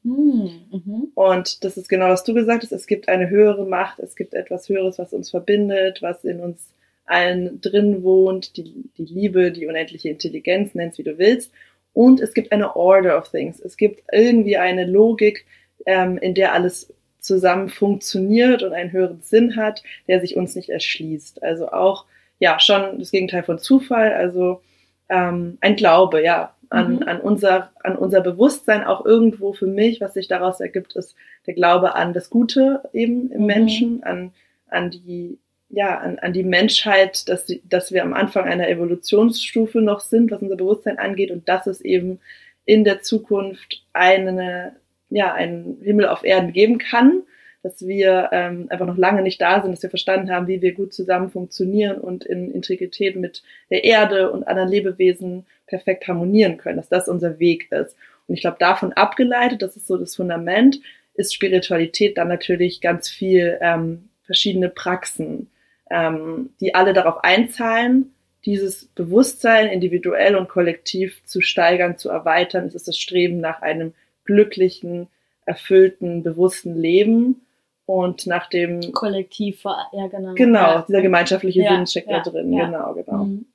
Hm, 0.03 0.65
mhm. 0.69 1.12
Und 1.15 1.63
das 1.63 1.77
ist 1.77 1.88
genau, 1.88 2.09
was 2.09 2.25
du 2.25 2.33
gesagt 2.33 2.63
hast. 2.63 2.73
Es 2.73 2.88
gibt 2.88 3.07
eine 3.07 3.29
höhere 3.29 3.65
Macht, 3.65 4.00
es 4.00 4.15
gibt 4.15 4.33
etwas 4.33 4.67
Höheres, 4.67 5.00
was 5.00 5.13
uns 5.13 5.29
verbindet, 5.29 6.01
was 6.01 6.25
in 6.25 6.41
uns 6.41 6.73
allen 7.05 7.60
drin 7.62 8.03
wohnt, 8.03 8.57
die, 8.57 8.89
die 8.98 9.05
Liebe, 9.05 9.51
die 9.51 9.67
unendliche 9.67 10.10
Intelligenz, 10.10 10.74
nenn's 10.75 10.98
wie 10.98 11.03
du 11.03 11.17
willst. 11.17 11.51
Und 11.93 12.19
es 12.22 12.33
gibt 12.33 12.51
eine 12.51 12.75
Order 12.75 13.17
of 13.17 13.29
Things. 13.29 13.60
Es 13.60 13.77
gibt 13.77 14.03
irgendwie 14.12 14.57
eine 14.57 14.86
Logik, 14.86 15.45
ähm, 15.86 16.17
in 16.17 16.33
der 16.33 16.53
alles 16.53 16.93
zusammen 17.19 17.69
funktioniert 17.69 18.63
und 18.63 18.74
einen 18.74 18.91
höheren 18.91 19.22
Sinn 19.22 19.55
hat, 19.55 19.83
der 20.07 20.19
sich 20.19 20.36
uns 20.36 20.55
nicht 20.55 20.69
erschließt. 20.69 21.43
Also 21.43 21.69
auch, 21.69 22.05
ja, 22.39 22.60
schon 22.60 23.00
das 23.00 23.12
Gegenteil 23.12 23.43
von 23.43 23.60
Zufall, 23.60 24.12
also 24.13 24.62
ähm, 25.10 25.57
ein 25.62 25.75
Glaube, 25.75 26.24
ja, 26.24 26.53
an, 26.69 26.95
Mhm. 26.95 27.03
an, 27.03 27.22
unser, 27.22 27.72
an 27.83 27.95
unser 27.95 28.22
Bewusstsein 28.22 28.83
auch 28.83 29.05
irgendwo 29.05 29.53
für 29.53 29.67
mich, 29.67 30.01
was 30.01 30.15
sich 30.15 30.27
daraus 30.27 30.60
ergibt, 30.60 30.95
ist 30.95 31.15
der 31.45 31.53
Glaube 31.53 31.93
an 31.95 32.13
das 32.13 32.29
Gute 32.29 32.81
eben 32.93 33.31
im 33.31 33.41
Mhm. 33.41 33.45
Menschen, 33.45 34.03
an, 34.03 34.31
an 34.67 34.89
die, 34.89 35.38
ja, 35.75 35.98
an, 35.98 36.20
an 36.20 36.34
die 36.34 36.44
Menschheit, 36.44 37.27
dass, 37.30 37.46
die, 37.46 37.62
dass 37.68 37.92
wir 37.92 38.03
am 38.03 38.13
Anfang 38.13 38.46
einer 38.46 38.70
Evolutionsstufe 38.70 39.82
noch 39.82 40.01
sind, 40.01 40.30
was 40.30 40.42
unser 40.42 40.56
Bewusstsein 40.56 41.00
angeht 41.00 41.32
und 41.32 41.50
dass 41.50 41.65
es 41.65 41.82
eben 41.82 42.20
in 42.65 42.84
der 42.84 43.01
Zukunft 43.01 43.84
eine, 43.92 44.75
ja, 45.10 45.34
einen 45.34 45.80
Himmel 45.82 46.08
auf 46.08 46.24
Erden 46.24 46.53
geben 46.53 46.77
kann. 46.77 47.24
dass 47.63 47.88
wir 47.88 48.30
ähm, 48.34 48.68
einfach 48.70 48.86
noch 48.86 48.98
lange 48.98 49.24
nicht 49.24 49.42
da 49.42 49.62
sind, 49.62 49.72
dass 49.72 49.82
wir 49.82 49.89
verstanden 49.89 50.30
haben, 50.30 50.48
wie 50.48 50.62
wir 50.62 50.74
gut 50.74 50.94
zusammen 50.94 51.32
funktionieren 51.32 51.98
und 51.98 52.24
in 52.25 52.51
Integrität 52.51 53.15
mit 53.15 53.42
der 53.72 53.84
Erde 53.84 54.32
und 54.32 54.48
anderen 54.48 54.70
Lebewesen 54.70 55.46
perfekt 55.65 56.08
harmonieren 56.08 56.58
können, 56.58 56.77
dass 56.77 56.89
das 56.89 57.08
unser 57.08 57.39
Weg 57.39 57.72
ist. 57.72 57.96
Und 58.27 58.36
ich 58.36 58.42
glaube, 58.42 58.58
davon 58.60 58.94
abgeleitet, 58.94 59.62
das 59.62 59.75
ist 59.75 59.88
so 59.88 59.98
das 59.98 60.15
Fundament, 60.15 60.82
ist 61.15 61.34
Spiritualität 61.34 62.18
dann 62.18 62.27
natürlich 62.27 62.82
ganz 62.82 63.10
viel 63.10 63.58
ähm, 63.62 64.10
verschiedene 64.24 64.70
Praxen, 64.70 65.50
ähm, 65.93 66.50
die 66.59 66.75
alle 66.75 66.93
darauf 66.93 67.23
einzahlen, 67.23 68.13
dieses 68.45 68.85
Bewusstsein 68.85 69.67
individuell 69.67 70.35
und 70.35 70.50
kollektiv 70.50 71.23
zu 71.23 71.39
steigern, 71.39 71.97
zu 71.97 72.09
erweitern. 72.09 72.65
Es 72.65 72.75
ist 72.75 72.88
das 72.88 72.97
Streben 72.97 73.39
nach 73.39 73.62
einem 73.62 73.93
glücklichen, 74.25 75.07
erfüllten, 75.45 76.23
bewussten 76.23 76.75
Leben 76.75 77.41
und 77.85 78.27
nach 78.27 78.50
dem 78.50 78.91
Kollektiv, 78.93 79.63
ja 79.63 80.07
genau. 80.07 80.33
Genau, 80.33 80.59
ja. 80.59 80.85
dieser 80.88 81.01
gemeinschaftliche 81.01 81.62
ja, 81.62 81.75
Sinn 81.75 81.88
steckt 81.88 82.09
ja, 82.09 82.21
da 82.23 82.31
drin, 82.31 82.51
genau, 82.51 82.93
genau. 82.93 83.25
Mhm. 83.25 83.45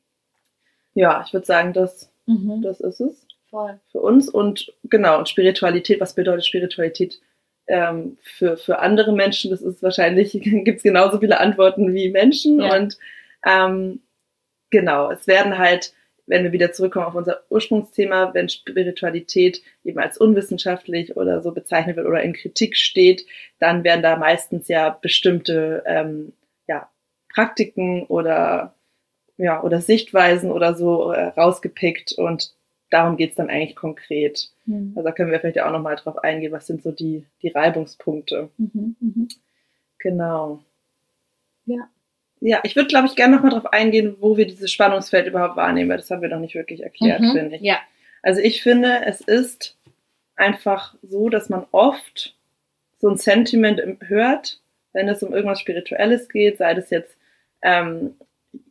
Ja, 0.94 1.24
ich 1.26 1.32
würde 1.32 1.46
sagen, 1.46 1.72
das, 1.72 2.10
mhm. 2.26 2.62
das 2.62 2.80
ist 2.80 3.00
es. 3.00 3.26
Voll. 3.50 3.80
Für 3.90 4.00
uns 4.00 4.28
und 4.28 4.74
genau, 4.84 5.18
und 5.18 5.28
Spiritualität, 5.28 6.00
was 6.00 6.14
bedeutet 6.14 6.44
Spiritualität 6.44 7.20
ähm, 7.68 8.18
für, 8.22 8.56
für 8.56 8.80
andere 8.80 9.12
Menschen? 9.12 9.50
Das 9.50 9.62
ist 9.62 9.82
wahrscheinlich, 9.82 10.32
gibt 10.42 10.78
es 10.78 10.82
genauso 10.82 11.18
viele 11.20 11.40
Antworten 11.40 11.94
wie 11.94 12.10
Menschen 12.10 12.60
und 12.60 12.98
ähm, 13.46 14.00
genau, 14.70 15.10
es 15.10 15.26
werden 15.26 15.58
halt 15.58 15.92
wenn 16.28 16.44
wir 16.44 16.52
wieder 16.52 16.72
zurückkommen 16.72 17.06
auf 17.06 17.14
unser 17.14 17.42
Ursprungsthema, 17.48 18.34
wenn 18.34 18.48
Spiritualität 18.48 19.62
eben 19.82 19.98
als 19.98 20.18
unwissenschaftlich 20.18 21.16
oder 21.16 21.42
so 21.42 21.52
bezeichnet 21.52 21.96
wird 21.96 22.06
oder 22.06 22.22
in 22.22 22.34
Kritik 22.34 22.76
steht, 22.76 23.24
dann 23.58 23.82
werden 23.82 24.02
da 24.02 24.16
meistens 24.16 24.68
ja 24.68 24.90
bestimmte 24.90 25.82
ähm, 25.86 26.34
ja, 26.68 26.88
Praktiken 27.32 28.04
oder 28.04 28.74
ja 29.38 29.62
oder 29.62 29.80
Sichtweisen 29.80 30.52
oder 30.52 30.74
so 30.74 31.12
äh, 31.12 31.28
rausgepickt 31.28 32.12
und 32.12 32.52
darum 32.90 33.16
geht's 33.16 33.36
dann 33.36 33.50
eigentlich 33.50 33.76
konkret. 33.76 34.50
Mhm. 34.66 34.92
Also 34.96 35.08
da 35.08 35.12
können 35.12 35.30
wir 35.30 35.40
vielleicht 35.40 35.56
ja 35.56 35.66
auch 35.66 35.72
nochmal 35.72 35.96
drauf 35.96 36.18
eingehen, 36.18 36.52
was 36.52 36.66
sind 36.66 36.82
so 36.82 36.92
die, 36.92 37.24
die 37.42 37.48
Reibungspunkte. 37.48 38.50
Mhm, 38.56 38.96
mh. 39.00 39.28
Genau. 39.98 40.62
Ja. 41.66 41.88
Ja, 42.40 42.60
ich 42.62 42.76
würde, 42.76 42.88
glaube 42.88 43.08
ich, 43.08 43.16
gerne 43.16 43.34
nochmal 43.34 43.50
drauf 43.50 43.72
eingehen, 43.72 44.16
wo 44.20 44.36
wir 44.36 44.46
dieses 44.46 44.70
Spannungsfeld 44.70 45.26
überhaupt 45.26 45.56
wahrnehmen, 45.56 45.90
weil 45.90 45.96
das 45.96 46.10
haben 46.10 46.22
wir 46.22 46.28
noch 46.28 46.38
nicht 46.38 46.54
wirklich 46.54 46.84
erklärt, 46.84 47.20
mhm, 47.20 47.32
finde 47.32 47.56
ich. 47.56 47.62
Ja. 47.62 47.78
Also 48.22 48.40
ich 48.40 48.62
finde, 48.62 49.04
es 49.06 49.20
ist 49.20 49.76
einfach 50.36 50.94
so, 51.02 51.28
dass 51.28 51.48
man 51.48 51.66
oft 51.72 52.36
so 52.98 53.08
ein 53.08 53.16
Sentiment 53.16 53.82
hört, 54.02 54.60
wenn 54.92 55.08
es 55.08 55.22
um 55.22 55.32
irgendwas 55.32 55.60
Spirituelles 55.60 56.28
geht, 56.28 56.58
sei 56.58 56.74
das 56.74 56.90
jetzt, 56.90 57.16
ähm, 57.62 58.14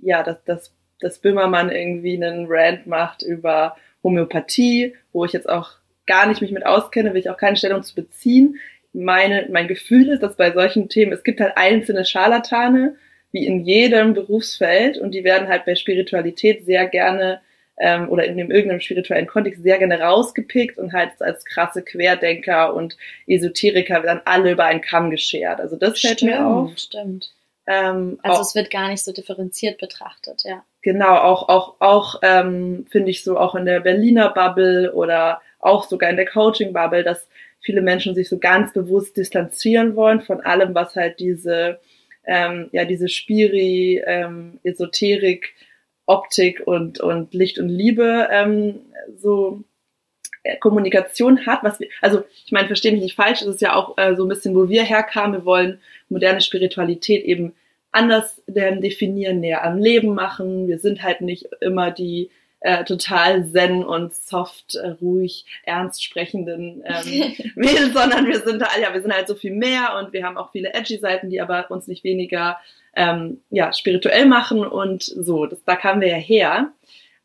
ja, 0.02 0.24
dass, 0.24 0.44
dass, 0.46 0.74
dass 1.00 1.20
Böhmermann 1.20 1.70
irgendwie 1.70 2.16
einen 2.16 2.46
Rant 2.48 2.88
macht 2.88 3.22
über 3.22 3.76
Homöopathie, 4.04 4.96
wo 5.14 5.26
ich 5.26 5.34
jetzt 5.34 5.50
auch 5.50 5.72
gar 6.06 6.28
nicht 6.28 6.42
mich 6.42 6.52
mit 6.52 6.66
auskenne, 6.66 7.14
will 7.14 7.20
ich 7.20 7.30
auch 7.30 7.38
keine 7.38 7.58
Stellung 7.58 7.84
zu 7.84 7.94
beziehen. 7.96 8.58
Meine, 8.94 9.48
mein 9.52 9.68
Gefühl 9.68 10.10
ist, 10.10 10.24
dass 10.24 10.38
bei 10.38 10.52
solchen 10.52 10.90
Themen, 10.90 11.12
es 11.12 11.24
gibt 11.24 11.42
halt 11.42 11.58
einzelne 11.58 12.06
Scharlatane, 12.06 12.96
wie 13.32 13.46
in 13.46 13.66
jedem 13.66 14.14
Berufsfeld 14.14 14.98
und 14.98 15.12
die 15.12 15.24
werden 15.24 15.50
halt 15.50 15.66
bei 15.66 15.76
Spiritualität 15.76 16.66
sehr 16.66 16.88
gerne 16.88 17.42
ähm, 17.78 18.10
oder 18.10 18.26
in 18.26 18.38
dem 18.38 18.50
irgendeinem 18.50 18.80
spirituellen 18.80 19.28
Kontext 19.28 19.62
sehr 19.62 19.78
gerne 19.78 20.00
rausgepickt 20.00 20.78
und 20.78 20.94
halt 20.94 21.22
als 21.22 21.46
krasse 21.46 21.84
Querdenker 21.84 22.74
und 22.74 22.98
Esoteriker 23.28 24.04
werden 24.04 24.22
alle 24.26 24.52
über 24.52 24.66
einen 24.66 24.82
Kamm 24.82 25.12
geschert. 25.12 25.60
Also 25.60 25.76
das 25.76 26.00
fällt 26.00 26.20
stimmt, 26.20 26.32
mir 26.32 26.46
auf. 26.46 26.78
Stimmt. 26.78 27.32
Ähm, 27.68 28.20
also 28.24 28.38
auch, 28.38 28.42
es 28.42 28.56
wird 28.56 28.72
gar 28.72 28.88
nicht 28.88 29.04
so 29.04 29.12
differenziert 29.12 29.78
betrachtet, 29.78 30.44
ja. 30.44 30.64
Genau, 30.88 31.18
auch 31.18 31.50
auch 31.50 31.76
auch 31.82 32.22
ähm, 32.22 32.86
finde 32.90 33.12
ich 33.12 33.22
so 33.22 33.38
auch 33.38 33.56
in 33.56 33.66
der 33.66 33.82
Berliner 33.82 34.30
Bubble 34.30 34.94
oder 34.94 35.42
auch 35.60 35.84
sogar 35.84 36.10
in 36.10 36.16
der 36.16 36.28
Coaching 36.28 36.72
Bubble, 36.72 37.04
dass 37.04 37.28
viele 37.60 37.82
Menschen 37.82 38.16
sich 38.16 38.30
so 38.30 38.38
ganz 38.38 38.72
bewusst 38.72 39.18
distanzieren 39.18 39.98
wollen 39.98 40.22
von 40.22 40.40
allem, 40.40 40.74
was 40.76 40.96
halt 40.96 41.20
diese 41.20 41.82
ähm, 42.26 42.70
ja 42.72 42.86
diese 42.86 43.10
Spiri, 43.10 44.02
ähm, 44.06 44.62
Esoterik, 44.64 45.56
Optik 46.06 46.62
und, 46.66 47.02
und 47.02 47.34
Licht 47.34 47.60
und 47.60 47.68
Liebe 47.68 48.30
ähm, 48.32 48.80
so 49.18 49.66
äh, 50.44 50.56
Kommunikation 50.56 51.46
hat, 51.46 51.66
was 51.66 51.82
wir, 51.82 51.90
also 52.00 52.24
ich 52.46 52.54
meine, 52.54 52.68
verstehe 52.68 52.94
mich 52.94 53.02
nicht 53.02 53.18
falsch, 53.18 53.42
es 53.42 53.48
ist 53.48 53.62
ja 53.62 53.76
auch 53.76 53.98
äh, 53.98 54.16
so 54.16 54.24
ein 54.24 54.30
bisschen, 54.30 54.56
wo 54.56 54.70
wir 54.70 54.86
herkamen, 54.86 55.34
wir 55.34 55.44
wollen 55.44 55.82
moderne 56.08 56.40
Spiritualität 56.40 57.26
eben 57.26 57.56
anders 57.98 58.42
ähm, 58.54 58.82
definieren, 58.82 59.40
näher 59.40 59.64
am 59.64 59.78
Leben 59.78 60.14
machen. 60.14 60.68
Wir 60.68 60.80
sind 60.80 61.04
halt 61.04 61.22
nicht 61.22 61.48
immer 61.62 61.92
die 61.92 62.30
äh, 62.60 62.84
total 62.86 63.46
zen 63.48 63.84
und 63.84 64.16
soft, 64.16 64.76
äh, 64.76 64.90
ruhig, 65.02 65.46
ernst 65.64 66.04
sprechenden 66.04 66.84
ähm, 66.86 67.34
Mädels, 67.56 67.94
sondern 67.94 68.28
wir 68.28 68.40
sind 68.42 68.64
halt, 68.64 68.82
ja, 68.82 68.94
wir 68.94 69.02
sind 69.02 69.14
halt 69.14 69.28
so 69.28 69.36
viel 69.36 69.54
mehr 69.54 69.96
und 70.00 70.14
wir 70.14 70.24
haben 70.26 70.38
auch 70.38 70.52
viele 70.52 70.74
edgy 70.74 70.98
Seiten, 70.98 71.30
die 71.30 71.42
aber 71.42 71.70
uns 71.70 71.88
nicht 71.88 72.04
weniger 72.04 72.58
ähm, 72.96 73.42
ja, 73.52 73.72
spirituell 73.74 74.26
machen 74.26 74.66
und 74.66 75.04
so. 75.04 75.46
Das, 75.46 75.64
da 75.64 75.76
kamen 75.76 76.02
wir 76.02 76.10
ja 76.10 76.16
her. 76.16 76.72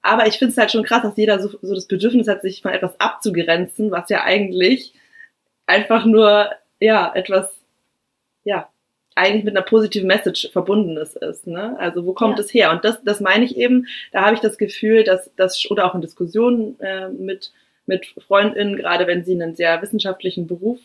Aber 0.02 0.26
ich 0.26 0.38
finde 0.38 0.52
es 0.52 0.58
halt 0.58 0.72
schon 0.72 0.82
krass, 0.82 1.02
dass 1.02 1.16
jeder 1.16 1.38
so, 1.38 1.56
so 1.62 1.74
das 1.74 1.86
Bedürfnis 1.86 2.28
hat, 2.28 2.42
sich 2.42 2.60
von 2.60 2.72
etwas 2.72 2.98
abzugrenzen, 3.00 3.90
was 3.90 4.10
ja 4.10 4.24
eigentlich 4.24 4.92
einfach 5.66 6.04
nur 6.04 6.50
ja 6.80 7.12
etwas 7.14 7.48
ja 8.44 8.68
eigentlich 9.14 9.44
mit 9.44 9.56
einer 9.56 9.64
positiven 9.64 10.06
Message 10.06 10.50
verbundenes 10.52 11.16
ist. 11.16 11.46
Ne? 11.46 11.76
Also 11.78 12.06
wo 12.06 12.12
kommt 12.12 12.38
ja. 12.38 12.44
es 12.44 12.54
her? 12.54 12.70
Und 12.70 12.84
das, 12.84 13.02
das 13.04 13.20
meine 13.20 13.44
ich 13.44 13.56
eben, 13.56 13.86
da 14.12 14.22
habe 14.22 14.34
ich 14.34 14.40
das 14.40 14.58
Gefühl, 14.58 15.04
dass 15.04 15.30
das, 15.36 15.70
oder 15.70 15.86
auch 15.86 15.94
in 15.94 16.00
Diskussionen 16.00 16.78
äh, 16.80 17.08
mit, 17.08 17.52
mit 17.86 18.06
FreundInnen, 18.26 18.76
gerade 18.76 19.06
wenn 19.06 19.24
sie 19.24 19.34
einen 19.34 19.54
sehr 19.54 19.80
wissenschaftlichen 19.82 20.46
Beruf 20.46 20.78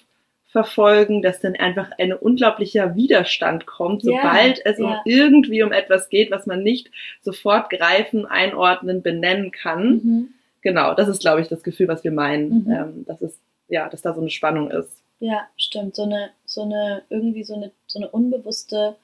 verfolgen, 0.48 1.22
dass 1.22 1.41
dann 1.41 1.55
einfach 1.55 1.91
ein 1.98 2.13
unglaublicher 2.13 2.96
Widerstand 2.96 3.65
kommt, 3.65 4.01
sobald 4.01 4.57
ja, 4.57 4.63
es 4.63 4.79
ja. 4.79 5.01
irgendwie 5.05 5.62
um 5.62 5.72
etwas 5.72 6.10
geht, 6.10 6.31
was 6.31 6.46
man 6.46 6.63
nicht 6.63 6.89
sofort 7.22 7.69
greifen, 7.69 8.25
einordnen, 8.25 9.01
benennen 9.01 9.51
kann. 9.51 9.89
Mhm. 9.89 10.29
Genau, 10.62 10.93
das 10.93 11.10
ist, 11.10 11.22
glaube 11.22 11.41
ich, 11.41 11.48
das 11.48 11.63
Gefühl, 11.63 11.88
was 11.88 12.03
wir 12.03 12.12
meinen, 12.12 12.63
mhm. 12.63 12.72
ähm, 12.72 13.05
dass 13.05 13.22
es, 13.22 13.39
ja, 13.67 13.89
dass 13.89 14.01
da 14.01 14.13
so 14.13 14.22
eine 14.22 14.29
Spannung 14.29 14.72
ist. 14.72 15.03
Ja, 15.19 15.48
stimmt. 15.57 15.96
So 15.96 16.03
eine, 16.03 16.29
so 16.46 16.63
eine, 16.63 17.03
irgendwie 17.10 17.43
so 17.43 17.55
eine, 17.55 17.72
so 17.88 18.00
eine 18.00 18.10
unbewusste 18.10 18.96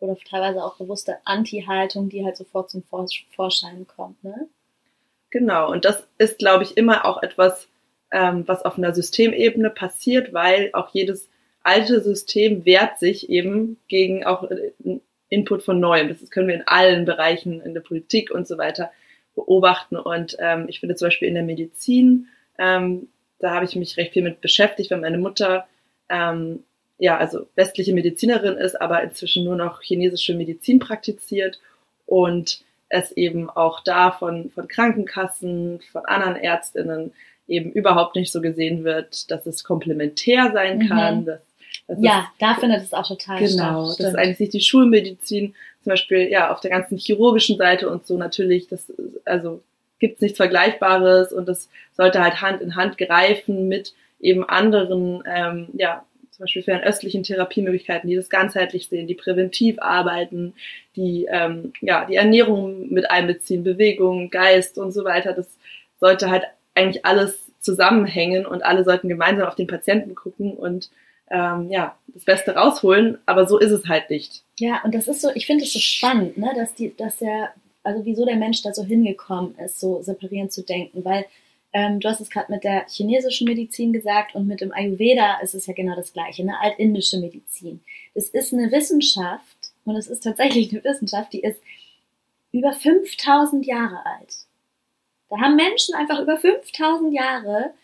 oder 0.00 0.16
teilweise 0.16 0.64
auch 0.64 0.76
bewusste 0.76 1.16
Anti-Haltung, 1.24 2.08
die 2.08 2.24
halt 2.24 2.36
sofort 2.36 2.70
zum 2.70 2.82
Vorschein 2.82 3.86
kommt, 3.86 4.22
ne? 4.22 4.48
Genau, 5.30 5.70
und 5.70 5.84
das 5.84 6.06
ist, 6.16 6.38
glaube 6.38 6.64
ich, 6.64 6.76
immer 6.76 7.04
auch 7.04 7.22
etwas, 7.22 7.68
ähm, 8.10 8.44
was 8.46 8.64
auf 8.64 8.78
einer 8.78 8.94
Systemebene 8.94 9.68
passiert, 9.68 10.32
weil 10.32 10.70
auch 10.72 10.94
jedes 10.94 11.28
alte 11.62 12.00
System 12.00 12.64
wehrt 12.64 12.98
sich 12.98 13.28
eben 13.28 13.76
gegen 13.88 14.24
auch 14.24 14.44
äh, 14.44 14.72
Input 15.28 15.62
von 15.62 15.80
Neuem. 15.80 16.08
Das 16.08 16.30
können 16.30 16.48
wir 16.48 16.54
in 16.54 16.66
allen 16.66 17.04
Bereichen, 17.04 17.60
in 17.60 17.74
der 17.74 17.82
Politik 17.82 18.30
und 18.30 18.48
so 18.48 18.56
weiter 18.56 18.90
beobachten. 19.34 19.96
Und 19.96 20.36
ähm, 20.38 20.64
ich 20.68 20.80
finde 20.80 20.94
zum 20.94 21.08
Beispiel 21.08 21.28
in 21.28 21.34
der 21.34 21.42
Medizin 21.42 22.28
ähm, 22.58 23.08
da 23.38 23.54
habe 23.54 23.64
ich 23.64 23.76
mich 23.76 23.96
recht 23.96 24.12
viel 24.12 24.22
mit 24.22 24.40
beschäftigt, 24.40 24.90
weil 24.90 25.00
meine 25.00 25.18
Mutter 25.18 25.66
ähm, 26.08 26.64
ja 26.98 27.16
also 27.16 27.46
westliche 27.54 27.94
Medizinerin 27.94 28.56
ist, 28.56 28.80
aber 28.80 29.02
inzwischen 29.02 29.44
nur 29.44 29.56
noch 29.56 29.82
chinesische 29.82 30.34
Medizin 30.34 30.78
praktiziert 30.78 31.60
und 32.06 32.62
es 32.88 33.12
eben 33.12 33.50
auch 33.50 33.80
da 33.80 34.10
von, 34.10 34.50
von 34.50 34.66
Krankenkassen, 34.66 35.80
von 35.92 36.04
anderen 36.06 36.36
Ärztinnen 36.36 37.12
eben 37.46 37.72
überhaupt 37.72 38.16
nicht 38.16 38.32
so 38.32 38.40
gesehen 38.40 38.84
wird, 38.84 39.30
dass 39.30 39.46
es 39.46 39.64
komplementär 39.64 40.50
sein 40.52 40.78
mhm. 40.78 40.88
kann. 40.88 41.20
Mhm. 41.20 41.24
Dass, 41.26 41.40
dass 41.86 41.98
ja, 42.00 42.20
es, 42.20 42.38
da 42.38 42.54
findet 42.54 42.82
es 42.82 42.92
auch 42.92 43.06
total 43.06 43.38
genau, 43.38 43.86
statt. 43.86 43.98
Genau, 43.98 44.10
dass 44.10 44.14
eigentlich 44.14 44.40
nicht 44.40 44.52
die 44.54 44.60
Schulmedizin 44.60 45.54
zum 45.82 45.90
Beispiel 45.90 46.28
ja 46.28 46.52
auf 46.52 46.60
der 46.60 46.70
ganzen 46.70 46.98
chirurgischen 46.98 47.56
Seite 47.56 47.88
und 47.88 48.06
so 48.06 48.16
natürlich, 48.16 48.68
das 48.68 48.92
also 49.24 49.62
gibt 49.98 50.16
es 50.16 50.20
nichts 50.20 50.36
Vergleichbares 50.36 51.32
und 51.32 51.48
das 51.48 51.68
sollte 51.96 52.22
halt 52.22 52.40
Hand 52.40 52.60
in 52.60 52.76
Hand 52.76 52.98
greifen 52.98 53.68
mit 53.68 53.94
eben 54.20 54.48
anderen, 54.48 55.22
ähm, 55.26 55.68
ja, 55.74 56.04
zum 56.38 56.44
Beispiel 56.44 56.62
fernöstlichen 56.62 57.24
Therapiemöglichkeiten, 57.24 58.08
die 58.08 58.14
das 58.14 58.30
ganzheitlich 58.30 58.88
sehen, 58.88 59.08
die 59.08 59.14
präventiv 59.14 59.76
arbeiten, 59.80 60.54
die 60.94 61.26
ähm, 61.30 61.72
ja 61.80 62.04
die 62.04 62.14
Ernährung 62.14 62.88
mit 62.90 63.10
einbeziehen, 63.10 63.64
Bewegung, 63.64 64.30
Geist 64.30 64.78
und 64.78 64.92
so 64.92 65.04
weiter. 65.04 65.32
Das 65.32 65.48
sollte 65.98 66.30
halt 66.30 66.44
eigentlich 66.74 67.04
alles 67.04 67.50
zusammenhängen 67.58 68.46
und 68.46 68.64
alle 68.64 68.84
sollten 68.84 69.08
gemeinsam 69.08 69.48
auf 69.48 69.56
den 69.56 69.66
Patienten 69.66 70.14
gucken 70.14 70.52
und 70.52 70.90
ähm, 71.30 71.70
ja, 71.70 71.98
das 72.06 72.24
Beste 72.24 72.54
rausholen, 72.54 73.18
aber 73.26 73.46
so 73.46 73.58
ist 73.58 73.72
es 73.72 73.88
halt 73.88 74.08
nicht. 74.08 74.44
Ja, 74.60 74.80
und 74.84 74.94
das 74.94 75.08
ist 75.08 75.20
so, 75.20 75.30
ich 75.34 75.46
finde 75.46 75.64
es 75.64 75.72
so 75.72 75.80
spannend, 75.80 76.38
ne, 76.38 76.52
dass 76.56 76.74
die, 76.74 76.96
dass 76.96 77.18
der 77.18 77.50
also 77.82 78.04
wieso 78.04 78.24
der 78.24 78.36
Mensch 78.36 78.62
da 78.62 78.72
so 78.72 78.84
hingekommen 78.84 79.56
ist, 79.58 79.80
so 79.80 80.02
separierend 80.02 80.52
zu 80.52 80.62
denken, 80.62 81.04
weil 81.04 81.24
Ähm, 81.72 82.00
du 82.00 82.08
hast 82.08 82.20
es 82.20 82.30
gerade 82.30 82.50
mit 82.50 82.64
der 82.64 82.86
chinesischen 82.88 83.46
Medizin 83.46 83.92
gesagt 83.92 84.34
und 84.34 84.46
mit 84.46 84.60
dem 84.60 84.72
Ayurveda 84.72 85.40
ist 85.40 85.54
es 85.54 85.66
ja 85.66 85.74
genau 85.74 85.94
das 85.96 86.12
Gleiche, 86.12 86.42
eine 86.42 86.60
altindische 86.60 87.18
Medizin. 87.18 87.80
Es 88.14 88.30
ist 88.30 88.54
eine 88.54 88.72
Wissenschaft 88.72 89.72
und 89.84 89.96
es 89.96 90.06
ist 90.06 90.20
tatsächlich 90.20 90.72
eine 90.72 90.82
Wissenschaft, 90.84 91.32
die 91.32 91.42
ist 91.42 91.60
über 92.52 92.72
5000 92.72 93.66
Jahre 93.66 94.04
alt. 94.06 94.34
Da 95.28 95.38
haben 95.38 95.56
Menschen 95.56 95.94
einfach 95.94 96.20
über 96.20 96.38
5000 96.38 97.12
Jahre 97.12 97.74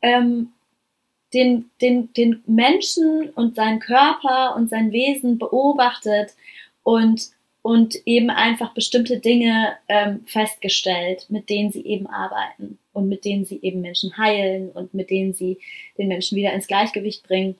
ähm, 0.00 0.52
den, 1.32 1.70
den, 1.80 2.12
den 2.12 2.44
Menschen 2.46 3.30
und 3.30 3.56
seinen 3.56 3.80
Körper 3.80 4.54
und 4.54 4.70
sein 4.70 4.92
Wesen 4.92 5.38
beobachtet 5.38 6.34
und, 6.84 7.30
und 7.62 7.96
eben 8.06 8.30
einfach 8.30 8.72
bestimmte 8.74 9.18
Dinge 9.18 9.76
ähm, 9.88 10.24
festgestellt, 10.26 11.26
mit 11.30 11.50
denen 11.50 11.72
sie 11.72 11.84
eben 11.84 12.06
arbeiten 12.06 12.78
und 12.94 13.08
mit 13.08 13.24
denen 13.24 13.44
sie 13.44 13.60
eben 13.60 13.82
Menschen 13.82 14.16
heilen 14.16 14.70
und 14.70 14.94
mit 14.94 15.10
denen 15.10 15.34
sie 15.34 15.58
den 15.98 16.08
Menschen 16.08 16.36
wieder 16.36 16.52
ins 16.52 16.66
Gleichgewicht 16.66 17.26
bringen. 17.26 17.56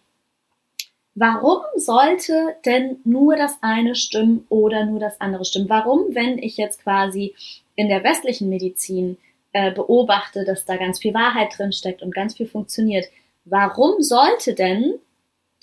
Warum 1.14 1.60
sollte 1.76 2.56
denn 2.64 2.96
nur 3.04 3.36
das 3.36 3.58
eine 3.60 3.94
stimmen 3.94 4.46
oder 4.48 4.84
nur 4.84 4.98
das 4.98 5.20
andere 5.20 5.44
stimmen? 5.44 5.68
Warum, 5.68 6.14
wenn 6.14 6.38
ich 6.38 6.56
jetzt 6.56 6.82
quasi 6.82 7.34
in 7.76 7.88
der 7.88 8.02
westlichen 8.02 8.48
Medizin 8.48 9.18
äh, 9.52 9.70
beobachte, 9.70 10.44
dass 10.44 10.64
da 10.64 10.76
ganz 10.76 10.98
viel 10.98 11.14
Wahrheit 11.14 11.56
drin 11.56 11.72
steckt 11.72 12.02
und 12.02 12.14
ganz 12.14 12.34
viel 12.34 12.46
funktioniert, 12.46 13.06
warum 13.44 14.02
sollte 14.02 14.54
denn 14.54 14.94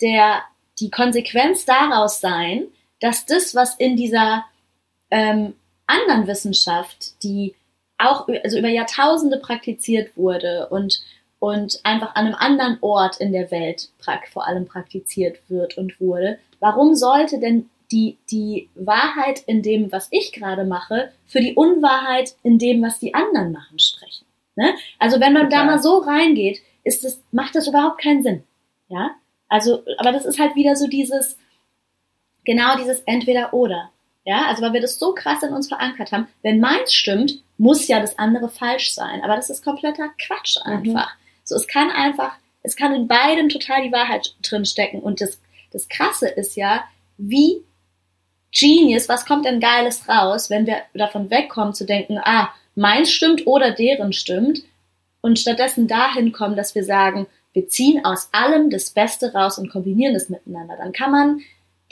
der, 0.00 0.42
die 0.80 0.90
Konsequenz 0.90 1.66
daraus 1.66 2.20
sein, 2.20 2.68
dass 3.00 3.26
das, 3.26 3.54
was 3.54 3.74
in 3.74 3.96
dieser 3.96 4.44
ähm, 5.10 5.54
anderen 5.86 6.26
Wissenschaft, 6.26 7.22
die 7.22 7.54
auch 8.02 8.28
also 8.42 8.58
über 8.58 8.68
Jahrtausende 8.68 9.38
praktiziert 9.38 10.16
wurde 10.16 10.68
und, 10.68 11.02
und 11.38 11.80
einfach 11.84 12.14
an 12.14 12.26
einem 12.26 12.34
anderen 12.34 12.78
Ort 12.80 13.18
in 13.20 13.32
der 13.32 13.50
Welt 13.50 13.88
vor 14.32 14.46
allem 14.46 14.66
praktiziert 14.66 15.38
wird 15.48 15.76
und 15.78 16.00
wurde, 16.00 16.38
warum 16.60 16.94
sollte 16.94 17.38
denn 17.38 17.68
die, 17.90 18.18
die 18.30 18.68
Wahrheit 18.74 19.40
in 19.46 19.62
dem, 19.62 19.92
was 19.92 20.08
ich 20.10 20.32
gerade 20.32 20.64
mache, 20.64 21.12
für 21.26 21.40
die 21.40 21.54
Unwahrheit 21.54 22.34
in 22.42 22.58
dem, 22.58 22.82
was 22.82 22.98
die 22.98 23.14
anderen 23.14 23.52
machen, 23.52 23.78
sprechen? 23.78 24.24
Ne? 24.56 24.74
Also 24.98 25.20
wenn 25.20 25.32
man 25.32 25.44
Total. 25.44 25.66
da 25.66 25.72
mal 25.72 25.82
so 25.82 25.98
reingeht, 25.98 26.60
ist 26.84 27.04
das, 27.04 27.22
macht 27.32 27.54
das 27.54 27.68
überhaupt 27.68 28.00
keinen 28.00 28.22
Sinn. 28.22 28.42
Ja? 28.88 29.12
Also, 29.48 29.82
aber 29.98 30.12
das 30.12 30.24
ist 30.24 30.38
halt 30.38 30.54
wieder 30.56 30.76
so 30.76 30.88
dieses, 30.88 31.36
genau 32.44 32.76
dieses 32.76 33.00
entweder 33.00 33.52
oder. 33.52 33.90
Ja, 34.24 34.46
also 34.46 34.62
weil 34.62 34.72
wir 34.72 34.80
das 34.80 34.98
so 34.98 35.14
krass 35.14 35.42
in 35.42 35.52
uns 35.52 35.68
verankert 35.68 36.12
haben. 36.12 36.28
Wenn 36.42 36.60
meins 36.60 36.94
stimmt, 36.94 37.42
muss 37.62 37.86
ja 37.86 38.00
das 38.00 38.18
andere 38.18 38.48
falsch 38.48 38.92
sein. 38.92 39.22
Aber 39.22 39.36
das 39.36 39.48
ist 39.48 39.64
kompletter 39.64 40.10
Quatsch 40.26 40.56
mhm. 40.64 40.72
einfach. 40.72 41.14
Mhm. 41.14 41.18
So, 41.44 41.54
es 41.54 41.68
kann 41.68 41.90
einfach, 41.90 42.32
es 42.62 42.74
kann 42.74 42.92
in 42.92 43.06
beiden 43.06 43.48
total 43.48 43.84
die 43.84 43.92
Wahrheit 43.92 44.34
drin 44.42 44.64
stecken. 44.64 44.98
Und 44.98 45.20
das, 45.20 45.40
das 45.70 45.88
Krasse 45.88 46.28
ist 46.28 46.56
ja, 46.56 46.82
wie 47.18 47.62
Genius, 48.52 49.08
was 49.08 49.26
kommt 49.26 49.44
denn 49.44 49.60
Geiles 49.60 50.08
raus, 50.08 50.50
wenn 50.50 50.66
wir 50.66 50.82
davon 50.92 51.30
wegkommen 51.30 51.72
zu 51.72 51.86
denken, 51.86 52.18
ah, 52.18 52.52
meins 52.74 53.12
stimmt 53.12 53.46
oder 53.46 53.70
deren 53.70 54.12
stimmt, 54.12 54.62
und 55.22 55.38
stattdessen 55.38 55.86
dahin 55.86 56.32
kommen, 56.32 56.56
dass 56.56 56.74
wir 56.74 56.84
sagen, 56.84 57.28
wir 57.52 57.68
ziehen 57.68 58.04
aus 58.04 58.28
allem 58.32 58.70
das 58.70 58.90
Beste 58.90 59.32
raus 59.32 59.56
und 59.56 59.70
kombinieren 59.70 60.16
es 60.16 60.28
miteinander. 60.28 60.76
Dann 60.76 60.92
kann 60.92 61.12
man, 61.12 61.40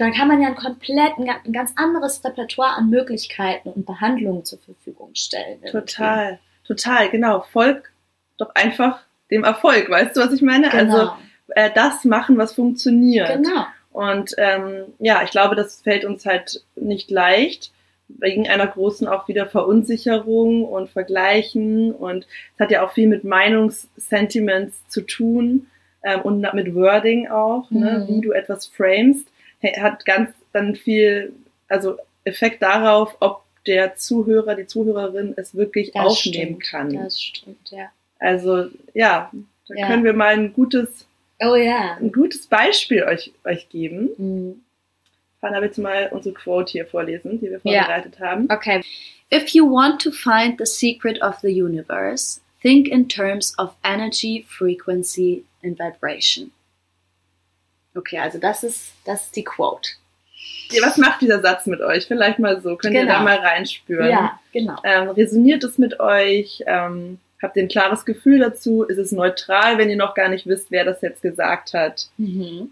dann 0.00 0.12
kann 0.12 0.28
man 0.28 0.40
ja 0.40 0.48
ein 0.48 0.56
komplett, 0.56 1.18
ein 1.18 1.52
ganz 1.52 1.72
anderes 1.76 2.24
Repertoire 2.24 2.76
an 2.76 2.88
Möglichkeiten 2.88 3.68
und 3.68 3.84
Behandlungen 3.84 4.44
zur 4.44 4.58
Verfügung 4.60 5.10
stellen. 5.14 5.58
Irgendwie. 5.62 5.70
Total, 5.72 6.38
total, 6.64 7.10
genau. 7.10 7.40
Folg 7.52 7.92
doch 8.38 8.54
einfach 8.54 9.00
dem 9.30 9.44
Erfolg, 9.44 9.90
weißt 9.90 10.16
du, 10.16 10.20
was 10.20 10.32
ich 10.32 10.42
meine? 10.42 10.70
Genau. 10.70 10.96
Also 10.96 11.12
äh, 11.48 11.70
das 11.74 12.04
machen, 12.04 12.38
was 12.38 12.54
funktioniert. 12.54 13.28
Genau. 13.28 13.66
Und 13.92 14.34
ähm, 14.38 14.84
ja, 14.98 15.22
ich 15.22 15.30
glaube, 15.30 15.54
das 15.54 15.82
fällt 15.82 16.04
uns 16.04 16.24
halt 16.24 16.64
nicht 16.76 17.10
leicht 17.10 17.72
wegen 18.08 18.48
einer 18.48 18.66
großen 18.66 19.06
auch 19.06 19.28
wieder 19.28 19.46
Verunsicherung 19.46 20.64
und 20.64 20.90
Vergleichen 20.90 21.92
und 21.92 22.26
es 22.54 22.60
hat 22.60 22.70
ja 22.70 22.84
auch 22.84 22.92
viel 22.92 23.06
mit 23.06 23.22
Meinungssentiments 23.22 24.88
zu 24.88 25.02
tun 25.02 25.68
ähm, 26.02 26.22
und 26.22 26.40
mit 26.54 26.74
Wording 26.74 27.28
auch, 27.28 27.70
ne, 27.70 27.78
mhm. 27.78 27.84
ne, 27.84 28.06
wie 28.08 28.20
du 28.20 28.32
etwas 28.32 28.66
framest, 28.66 29.28
hat 29.62 30.04
ganz 30.04 30.30
dann 30.52 30.74
viel, 30.76 31.32
also 31.68 31.98
Effekt 32.24 32.62
darauf, 32.62 33.16
ob 33.20 33.42
der 33.66 33.94
Zuhörer, 33.94 34.54
die 34.54 34.66
Zuhörerin 34.66 35.34
es 35.36 35.54
wirklich 35.54 35.92
das 35.92 36.06
aufnehmen 36.06 36.60
stimmt, 36.60 36.64
kann. 36.64 36.92
Das 36.94 37.20
stimmt, 37.20 37.70
ja. 37.70 37.90
Also 38.18 38.68
ja, 38.94 39.30
da 39.68 39.74
ja. 39.74 39.86
können 39.86 40.04
wir 40.04 40.12
mal 40.12 40.34
ein 40.34 40.52
gutes, 40.52 41.06
oh, 41.40 41.54
ja. 41.54 41.96
ein 42.00 42.12
gutes 42.12 42.46
Beispiel 42.46 43.04
euch, 43.04 43.32
euch 43.44 43.68
geben. 43.68 44.10
Mhm. 44.16 44.64
Fanna, 45.40 45.62
willst 45.62 45.78
du 45.78 45.82
mal 45.82 46.08
unsere 46.12 46.34
Quote 46.34 46.72
hier 46.72 46.86
vorlesen, 46.86 47.40
die 47.40 47.50
wir 47.50 47.60
vorbereitet 47.60 48.16
ja. 48.18 48.26
haben? 48.26 48.48
Okay. 48.50 48.82
If 49.32 49.50
you 49.50 49.64
want 49.64 50.02
to 50.02 50.10
find 50.10 50.58
the 50.58 50.66
secret 50.66 51.22
of 51.22 51.36
the 51.40 51.48
universe, 51.48 52.40
think 52.60 52.88
in 52.88 53.08
terms 53.08 53.54
of 53.58 53.74
energy, 53.82 54.44
frequency 54.46 55.44
and 55.62 55.78
vibration. 55.78 56.50
Okay, 57.94 58.18
also 58.18 58.38
das 58.38 58.62
ist, 58.62 58.92
das 59.04 59.26
ist 59.26 59.36
die 59.36 59.44
Quote. 59.44 59.90
Ja, 60.70 60.82
was 60.86 60.96
macht 60.96 61.20
dieser 61.20 61.40
Satz 61.42 61.66
mit 61.66 61.80
euch? 61.80 62.06
Vielleicht 62.06 62.38
mal 62.38 62.60
so. 62.60 62.76
Könnt 62.76 62.94
genau. 62.94 63.00
ihr 63.00 63.06
da 63.06 63.18
genau. 63.18 63.24
mal 63.24 63.38
reinspüren? 63.38 64.08
Ja, 64.08 64.40
genau. 64.52 64.76
Ähm, 64.84 65.10
resoniert 65.10 65.64
es 65.64 65.78
mit 65.78 65.98
euch? 66.00 66.62
Ähm, 66.66 67.18
habt 67.42 67.56
ihr 67.56 67.64
ein 67.64 67.68
klares 67.68 68.04
Gefühl 68.04 68.38
dazu? 68.38 68.84
Ist 68.84 68.98
es 68.98 69.12
neutral, 69.12 69.78
wenn 69.78 69.90
ihr 69.90 69.96
noch 69.96 70.14
gar 70.14 70.28
nicht 70.28 70.46
wisst, 70.46 70.70
wer 70.70 70.84
das 70.84 71.02
jetzt 71.02 71.22
gesagt 71.22 71.74
hat? 71.74 72.08
Mhm. 72.16 72.70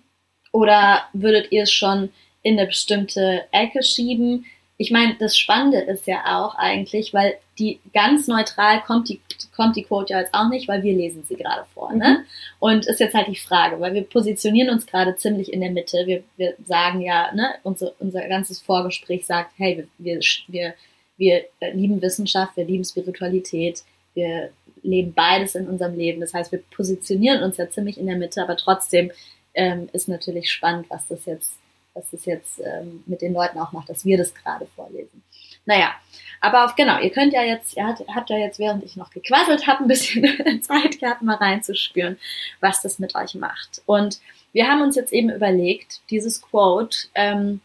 Oder 0.52 1.02
würdet 1.12 1.50
ihr 1.52 1.64
es 1.64 1.72
schon 1.72 2.10
in 2.42 2.58
eine 2.58 2.66
bestimmte 2.66 3.44
Ecke 3.52 3.82
schieben. 3.82 4.46
Ich 4.80 4.92
meine, 4.92 5.16
das 5.18 5.36
Spannende 5.36 5.80
ist 5.80 6.06
ja 6.06 6.38
auch 6.38 6.54
eigentlich, 6.54 7.12
weil 7.12 7.34
die 7.58 7.80
ganz 7.92 8.28
neutral 8.28 8.80
kommt 8.82 9.08
die, 9.08 9.20
kommt 9.54 9.74
die 9.74 9.82
Quote 9.82 10.12
ja 10.12 10.20
jetzt 10.20 10.32
auch 10.32 10.48
nicht, 10.48 10.68
weil 10.68 10.84
wir 10.84 10.94
lesen 10.94 11.24
sie 11.28 11.34
gerade 11.34 11.66
vor. 11.74 11.92
Ne? 11.92 12.20
Mhm. 12.20 12.24
Und 12.60 12.86
ist 12.86 13.00
jetzt 13.00 13.14
halt 13.14 13.26
die 13.26 13.36
Frage, 13.36 13.80
weil 13.80 13.92
wir 13.94 14.02
positionieren 14.02 14.70
uns 14.70 14.86
gerade 14.86 15.16
ziemlich 15.16 15.52
in 15.52 15.60
der 15.60 15.72
Mitte. 15.72 16.06
Wir, 16.06 16.22
wir 16.36 16.54
sagen 16.64 17.00
ja, 17.00 17.34
ne, 17.34 17.56
unser, 17.64 17.92
unser 17.98 18.26
ganzes 18.28 18.60
Vorgespräch 18.60 19.26
sagt, 19.26 19.52
hey, 19.56 19.88
wir, 19.98 20.20
wir, 20.20 20.20
wir, 20.46 20.74
wir 21.16 21.44
lieben 21.74 22.00
Wissenschaft, 22.00 22.56
wir 22.56 22.64
lieben 22.64 22.84
Spiritualität, 22.84 23.82
wir 24.14 24.50
leben 24.84 25.12
beides 25.12 25.56
in 25.56 25.68
unserem 25.68 25.96
Leben. 25.96 26.20
Das 26.20 26.34
heißt, 26.34 26.52
wir 26.52 26.62
positionieren 26.70 27.42
uns 27.42 27.56
ja 27.56 27.68
ziemlich 27.68 27.98
in 27.98 28.06
der 28.06 28.16
Mitte, 28.16 28.42
aber 28.42 28.56
trotzdem 28.56 29.10
ähm, 29.54 29.88
ist 29.92 30.08
natürlich 30.08 30.52
spannend, 30.52 30.86
was 30.88 31.06
das 31.08 31.26
jetzt 31.26 31.58
was 31.98 32.12
es 32.12 32.24
jetzt 32.24 32.60
ähm, 32.60 33.02
mit 33.06 33.22
den 33.22 33.34
Leuten 33.34 33.58
auch 33.58 33.72
macht, 33.72 33.88
dass 33.88 34.04
wir 34.04 34.16
das 34.16 34.34
gerade 34.34 34.66
vorlesen. 34.76 35.22
Naja, 35.66 35.94
aber 36.40 36.64
auf, 36.64 36.76
genau, 36.76 37.00
ihr 37.00 37.10
könnt 37.10 37.32
ja 37.32 37.42
jetzt, 37.42 37.76
ihr 37.76 37.86
habt, 37.86 38.00
habt 38.14 38.30
ja 38.30 38.38
jetzt, 38.38 38.58
während 38.58 38.84
ich 38.84 38.96
noch 38.96 39.10
gequasselt 39.10 39.66
habe, 39.66 39.84
ein 39.84 39.88
bisschen 39.88 40.62
Zeit 40.62 40.98
gehabt, 41.00 41.22
mal 41.22 41.36
reinzuspüren, 41.36 42.18
was 42.60 42.80
das 42.80 42.98
mit 42.98 43.14
euch 43.16 43.34
macht. 43.34 43.82
Und 43.86 44.20
wir 44.52 44.68
haben 44.68 44.80
uns 44.80 44.96
jetzt 44.96 45.12
eben 45.12 45.30
überlegt, 45.30 46.00
dieses 46.10 46.40
Quote 46.40 46.96
ähm, 47.14 47.60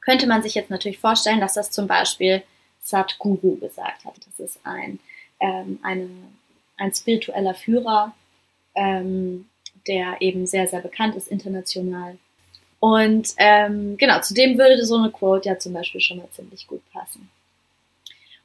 könnte 0.00 0.26
man 0.26 0.42
sich 0.42 0.54
jetzt 0.54 0.70
natürlich 0.70 0.98
vorstellen, 0.98 1.40
dass 1.40 1.54
das 1.54 1.70
zum 1.70 1.86
Beispiel 1.86 2.42
Sadhguru 2.80 3.56
gesagt 3.56 4.04
hat. 4.04 4.14
Das 4.26 4.40
ist 4.40 4.60
ein, 4.64 5.00
ähm, 5.40 5.80
eine, 5.82 6.08
ein 6.76 6.94
spiritueller 6.94 7.54
Führer, 7.54 8.14
ähm, 8.74 9.48
der 9.86 10.20
eben 10.20 10.46
sehr, 10.46 10.68
sehr 10.68 10.80
bekannt 10.80 11.16
ist 11.16 11.28
international 11.28 12.16
und 12.80 13.34
ähm, 13.38 13.96
genau, 13.96 14.20
zu 14.20 14.34
dem 14.34 14.56
würde 14.58 14.84
so 14.84 14.96
eine 14.96 15.10
Quote 15.10 15.48
ja 15.48 15.58
zum 15.58 15.72
Beispiel 15.72 16.00
schon 16.00 16.18
mal 16.18 16.30
ziemlich 16.30 16.66
gut 16.66 16.82
passen. 16.92 17.28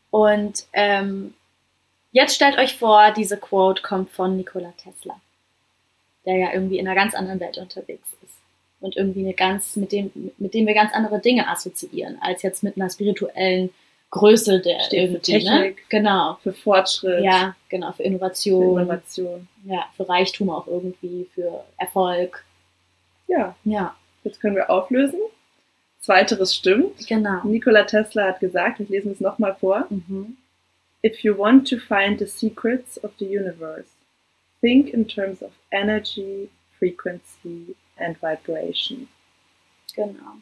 Und 0.10 0.66
ähm, 0.74 1.34
jetzt 2.12 2.36
stellt 2.36 2.58
euch 2.58 2.78
vor, 2.78 3.12
diese 3.12 3.38
Quote 3.38 3.82
kommt 3.82 4.10
von 4.10 4.38
Nikola 4.38 4.74
Tesla, 4.78 5.20
der 6.26 6.38
ja 6.38 6.54
irgendwie 6.54 6.78
in 6.78 6.88
einer 6.88 6.96
ganz 6.96 7.14
anderen 7.14 7.40
Welt 7.40 7.58
unterwegs 7.58 8.08
ist 8.24 8.38
und 8.80 8.98
irgendwie 8.98 9.22
eine 9.22 9.34
ganz, 9.34 9.76
mit 9.76 9.92
dem, 9.92 10.12
mit 10.38 10.54
dem 10.54 10.68
wir 10.68 10.74
ganz 10.74 10.94
andere 10.94 11.20
Dinge 11.20 11.48
assoziieren, 11.48 12.18
als 12.22 12.42
jetzt 12.42 12.64
mit 12.64 12.76
einer 12.76 12.90
spirituellen 12.90 13.70
Größe 14.10 14.60
der 14.60 14.82
Steht 14.82 15.08
für 15.08 15.14
ne? 15.14 15.22
Technik, 15.22 15.78
ne? 15.78 15.84
genau, 15.90 16.38
für 16.44 16.54
Fortschritt, 16.54 17.24
ja, 17.24 17.56
genau, 17.70 17.92
für 17.94 18.04
Innovation, 18.04 18.76
für 18.76 18.82
Innovation, 18.82 19.48
ja, 19.66 19.86
für 19.96 20.08
Reichtum 20.08 20.50
auch 20.50 20.68
irgendwie, 20.68 21.28
für 21.34 21.64
Erfolg, 21.78 22.44
ja, 23.28 23.56
ja. 23.64 23.96
Jetzt 24.24 24.40
können 24.42 24.56
wir 24.56 24.70
auflösen. 24.70 25.20
Zweiteres 26.00 26.56
stimmt. 26.56 27.08
Genau. 27.08 27.44
Nikola 27.44 27.84
Tesla 27.84 28.28
hat 28.28 28.40
gesagt, 28.40 28.80
ich 28.80 28.90
lese 28.90 29.12
es 29.12 29.22
nochmal 29.22 29.56
vor. 29.56 29.88
Mhm. 29.90 30.38
If 31.06 31.20
you 31.20 31.38
want 31.38 31.70
to 31.70 31.78
find 31.78 32.20
the 32.20 32.28
secrets 32.28 33.02
of 33.04 33.12
the 33.20 33.26
universe, 33.26 33.90
think 34.62 34.90
in 34.94 35.08
terms 35.08 35.42
of 35.42 35.52
energy, 35.72 36.50
frequency 36.80 37.76
and 37.98 38.22
vibration. 38.22 39.08
Genau. 39.96 40.38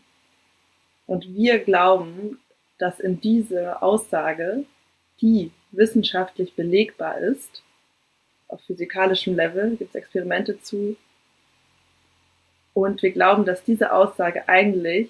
Und 1.07 1.33
wir 1.35 1.59
glauben, 1.59 2.39
dass 2.77 2.99
in 2.99 3.19
diese 3.21 3.81
Aussage, 3.81 4.65
die 5.21 5.51
wissenschaftlich 5.71 6.53
belegbar 6.55 7.17
ist, 7.19 7.63
auf 8.47 8.61
physikalischem 8.61 9.35
Level, 9.35 9.75
gibt 9.77 9.91
es 9.91 9.95
Experimente 9.95 10.61
zu. 10.61 10.95
Und 12.73 13.01
wir 13.01 13.11
glauben, 13.11 13.45
dass 13.45 13.63
diese 13.63 13.91
Aussage 13.91 14.47
eigentlich 14.47 15.09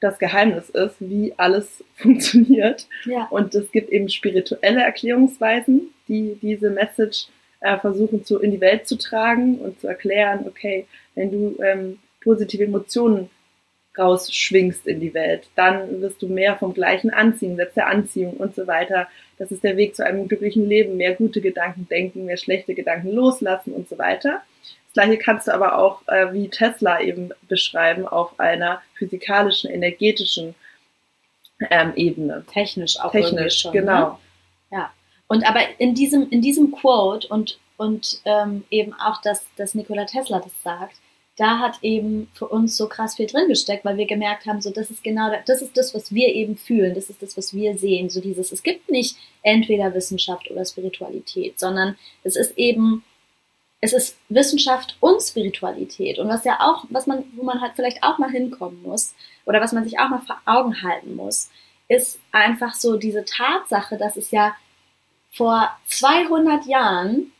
das 0.00 0.18
Geheimnis 0.18 0.68
ist, 0.70 0.96
wie 1.00 1.32
alles 1.36 1.84
funktioniert. 1.96 2.86
Ja. 3.04 3.26
Und 3.30 3.54
es 3.54 3.70
gibt 3.72 3.90
eben 3.90 4.08
spirituelle 4.08 4.82
Erklärungsweisen, 4.82 5.94
die 6.08 6.38
diese 6.42 6.70
Message 6.70 7.26
äh, 7.60 7.78
versuchen 7.78 8.24
zu, 8.24 8.40
in 8.40 8.50
die 8.50 8.60
Welt 8.60 8.86
zu 8.86 8.98
tragen 8.98 9.58
und 9.58 9.80
zu 9.80 9.86
erklären, 9.86 10.46
okay, 10.46 10.86
wenn 11.14 11.30
du 11.30 11.62
ähm, 11.62 11.98
positive 12.20 12.64
Emotionen 12.64 13.30
rausschwingst 13.96 14.86
in 14.86 15.00
die 15.00 15.12
Welt, 15.12 15.48
dann 15.54 16.00
wirst 16.00 16.22
du 16.22 16.26
mehr 16.26 16.56
vom 16.56 16.72
Gleichen 16.72 17.10
anziehen, 17.10 17.56
Setz 17.56 17.74
der 17.74 17.88
Anziehung 17.88 18.34
und 18.34 18.54
so 18.54 18.66
weiter. 18.66 19.06
Das 19.38 19.52
ist 19.52 19.62
der 19.62 19.76
Weg 19.76 19.94
zu 19.94 20.04
einem 20.04 20.28
glücklichen 20.28 20.66
Leben, 20.66 20.96
mehr 20.96 21.14
gute 21.14 21.40
Gedanken 21.40 21.86
denken, 21.88 22.24
mehr 22.24 22.38
schlechte 22.38 22.74
Gedanken 22.74 23.10
loslassen 23.10 23.72
und 23.72 23.88
so 23.88 23.98
weiter. 23.98 24.42
Das 24.94 25.04
gleiche 25.04 25.18
kannst 25.18 25.46
du 25.48 25.54
aber 25.54 25.78
auch 25.78 26.06
äh, 26.08 26.32
wie 26.34 26.48
Tesla 26.48 27.00
eben 27.00 27.30
beschreiben 27.48 28.06
auf 28.06 28.38
einer 28.38 28.82
physikalischen, 28.94 29.70
energetischen 29.70 30.54
ähm, 31.70 31.92
Ebene. 31.96 32.44
Technisch 32.52 33.00
auch. 33.00 33.10
Technisch, 33.10 33.60
schon, 33.60 33.72
ne? 33.72 33.80
genau. 33.80 34.08
Ne? 34.08 34.18
Ja. 34.72 34.92
Und 35.28 35.48
aber 35.48 35.60
in 35.78 35.94
diesem, 35.94 36.28
in 36.28 36.42
diesem 36.42 36.72
Quote 36.72 37.26
und, 37.28 37.58
und 37.78 38.20
ähm, 38.26 38.64
eben 38.70 38.92
auch, 38.92 39.22
dass, 39.22 39.46
dass 39.56 39.74
Nikola 39.74 40.04
Tesla 40.04 40.40
das 40.40 40.52
sagt, 40.62 40.96
da 41.38 41.58
hat 41.58 41.78
eben 41.80 42.28
für 42.34 42.46
uns 42.46 42.76
so 42.76 42.86
krass 42.86 43.16
viel 43.16 43.26
drin 43.26 43.48
gesteckt, 43.48 43.86
weil 43.86 43.96
wir 43.96 44.06
gemerkt 44.06 44.46
haben, 44.46 44.60
so 44.60 44.70
das 44.70 44.90
ist 44.90 45.02
genau 45.02 45.30
das 45.46 45.62
ist 45.62 45.76
das, 45.76 45.94
was 45.94 46.12
wir 46.12 46.28
eben 46.28 46.56
fühlen, 46.56 46.94
das 46.94 47.08
ist 47.08 47.22
das, 47.22 47.36
was 47.38 47.54
wir 47.54 47.78
sehen, 47.78 48.10
so 48.10 48.20
dieses 48.20 48.52
es 48.52 48.62
gibt 48.62 48.90
nicht 48.90 49.16
entweder 49.42 49.94
Wissenschaft 49.94 50.50
oder 50.50 50.64
Spiritualität, 50.66 51.58
sondern 51.58 51.96
es 52.22 52.36
ist 52.36 52.58
eben 52.58 53.02
es 53.84 53.92
ist 53.92 54.16
Wissenschaft 54.28 54.96
und 55.00 55.20
Spiritualität. 55.20 56.18
Und 56.20 56.28
was 56.28 56.44
ja 56.44 56.60
auch, 56.60 56.84
was 56.90 57.06
man, 57.06 57.24
wo 57.34 57.42
man 57.42 57.60
halt 57.60 57.72
vielleicht 57.74 58.02
auch 58.04 58.16
mal 58.16 58.30
hinkommen 58.30 58.80
muss 58.82 59.12
oder 59.44 59.60
was 59.60 59.72
man 59.72 59.84
sich 59.84 59.98
auch 59.98 60.08
mal 60.08 60.20
vor 60.20 60.40
Augen 60.46 60.82
halten 60.82 61.16
muss, 61.16 61.50
ist 61.88 62.20
einfach 62.30 62.74
so 62.74 62.96
diese 62.96 63.24
Tatsache, 63.24 63.98
dass 63.98 64.16
es 64.16 64.30
ja 64.30 64.54
vor 65.32 65.68
200 65.88 66.64
Jahren 66.66 67.32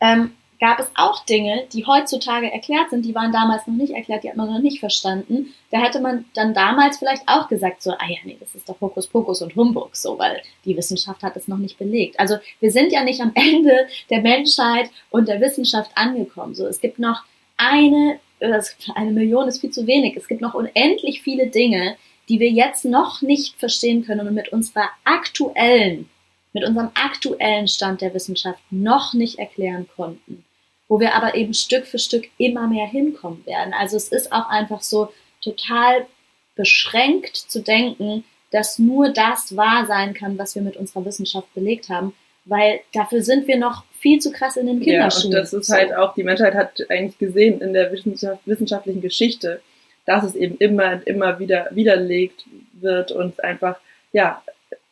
ähm, 0.00 0.34
gab 0.64 0.80
es 0.80 0.90
auch 0.94 1.26
Dinge, 1.26 1.66
die 1.74 1.84
heutzutage 1.84 2.50
erklärt 2.50 2.88
sind, 2.88 3.04
die 3.04 3.14
waren 3.14 3.32
damals 3.32 3.66
noch 3.66 3.74
nicht 3.74 3.92
erklärt, 3.92 4.24
die 4.24 4.30
hat 4.30 4.36
man 4.36 4.50
noch 4.50 4.60
nicht 4.60 4.80
verstanden. 4.80 5.52
Da 5.70 5.76
hätte 5.76 6.00
man 6.00 6.24
dann 6.32 6.54
damals 6.54 6.96
vielleicht 6.96 7.24
auch 7.26 7.48
gesagt, 7.48 7.82
so, 7.82 7.90
ah 7.90 8.08
ja, 8.08 8.16
nee, 8.24 8.38
das 8.40 8.54
ist 8.54 8.66
doch 8.66 8.80
Hokuspokus 8.80 9.42
und 9.42 9.54
Humbug, 9.56 9.94
so, 9.94 10.18
weil 10.18 10.40
die 10.64 10.74
Wissenschaft 10.74 11.22
hat 11.22 11.36
es 11.36 11.48
noch 11.48 11.58
nicht 11.58 11.76
belegt. 11.76 12.18
Also 12.18 12.36
wir 12.60 12.70
sind 12.70 12.92
ja 12.92 13.04
nicht 13.04 13.20
am 13.20 13.32
Ende 13.34 13.88
der 14.08 14.22
Menschheit 14.22 14.88
und 15.10 15.28
der 15.28 15.42
Wissenschaft 15.42 15.90
angekommen. 15.96 16.54
So, 16.54 16.66
es 16.66 16.80
gibt 16.80 16.98
noch 16.98 17.24
eine, 17.58 18.18
eine 18.40 19.10
Million 19.10 19.46
ist 19.48 19.60
viel 19.60 19.70
zu 19.70 19.86
wenig. 19.86 20.16
Es 20.16 20.28
gibt 20.28 20.40
noch 20.40 20.54
unendlich 20.54 21.20
viele 21.20 21.48
Dinge, 21.48 21.98
die 22.30 22.40
wir 22.40 22.48
jetzt 22.48 22.86
noch 22.86 23.20
nicht 23.20 23.58
verstehen 23.58 24.06
können 24.06 24.26
und 24.26 24.32
mit 24.32 24.48
unserer 24.48 24.88
aktuellen 25.04 26.08
mit 26.54 26.64
unserem 26.64 26.90
aktuellen 26.94 27.68
Stand 27.68 28.00
der 28.00 28.14
Wissenschaft 28.14 28.60
noch 28.70 29.12
nicht 29.12 29.40
erklären 29.40 29.88
konnten, 29.96 30.44
wo 30.94 31.00
wir 31.00 31.16
aber 31.16 31.34
eben 31.34 31.54
Stück 31.54 31.86
für 31.86 31.98
Stück 31.98 32.28
immer 32.38 32.68
mehr 32.68 32.86
hinkommen 32.86 33.44
werden. 33.46 33.74
Also 33.76 33.96
es 33.96 34.10
ist 34.10 34.30
auch 34.30 34.48
einfach 34.48 34.80
so 34.80 35.12
total 35.42 36.06
beschränkt 36.54 37.34
zu 37.34 37.62
denken, 37.62 38.22
dass 38.52 38.78
nur 38.78 39.08
das 39.08 39.56
wahr 39.56 39.86
sein 39.88 40.14
kann, 40.14 40.38
was 40.38 40.54
wir 40.54 40.62
mit 40.62 40.76
unserer 40.76 41.04
Wissenschaft 41.04 41.52
belegt 41.52 41.88
haben, 41.88 42.14
weil 42.44 42.78
dafür 42.92 43.24
sind 43.24 43.48
wir 43.48 43.58
noch 43.58 43.82
viel 43.98 44.20
zu 44.20 44.30
krass 44.30 44.56
in 44.56 44.68
den 44.68 44.78
Kinderschuhen. 44.78 45.32
Ja, 45.32 45.38
und 45.38 45.42
das 45.42 45.52
ist 45.52 45.68
halt 45.68 45.92
auch, 45.96 46.14
die 46.14 46.22
Menschheit 46.22 46.54
hat 46.54 46.88
eigentlich 46.88 47.18
gesehen 47.18 47.60
in 47.60 47.72
der 47.72 47.90
Wissenschaft, 47.90 48.42
wissenschaftlichen 48.46 49.00
Geschichte, 49.00 49.60
dass 50.06 50.22
es 50.22 50.36
eben 50.36 50.58
immer 50.58 50.92
und 50.92 51.08
immer 51.08 51.40
wieder 51.40 51.70
widerlegt 51.72 52.44
wird 52.74 53.10
und 53.10 53.42
einfach, 53.42 53.80
ja, 54.12 54.44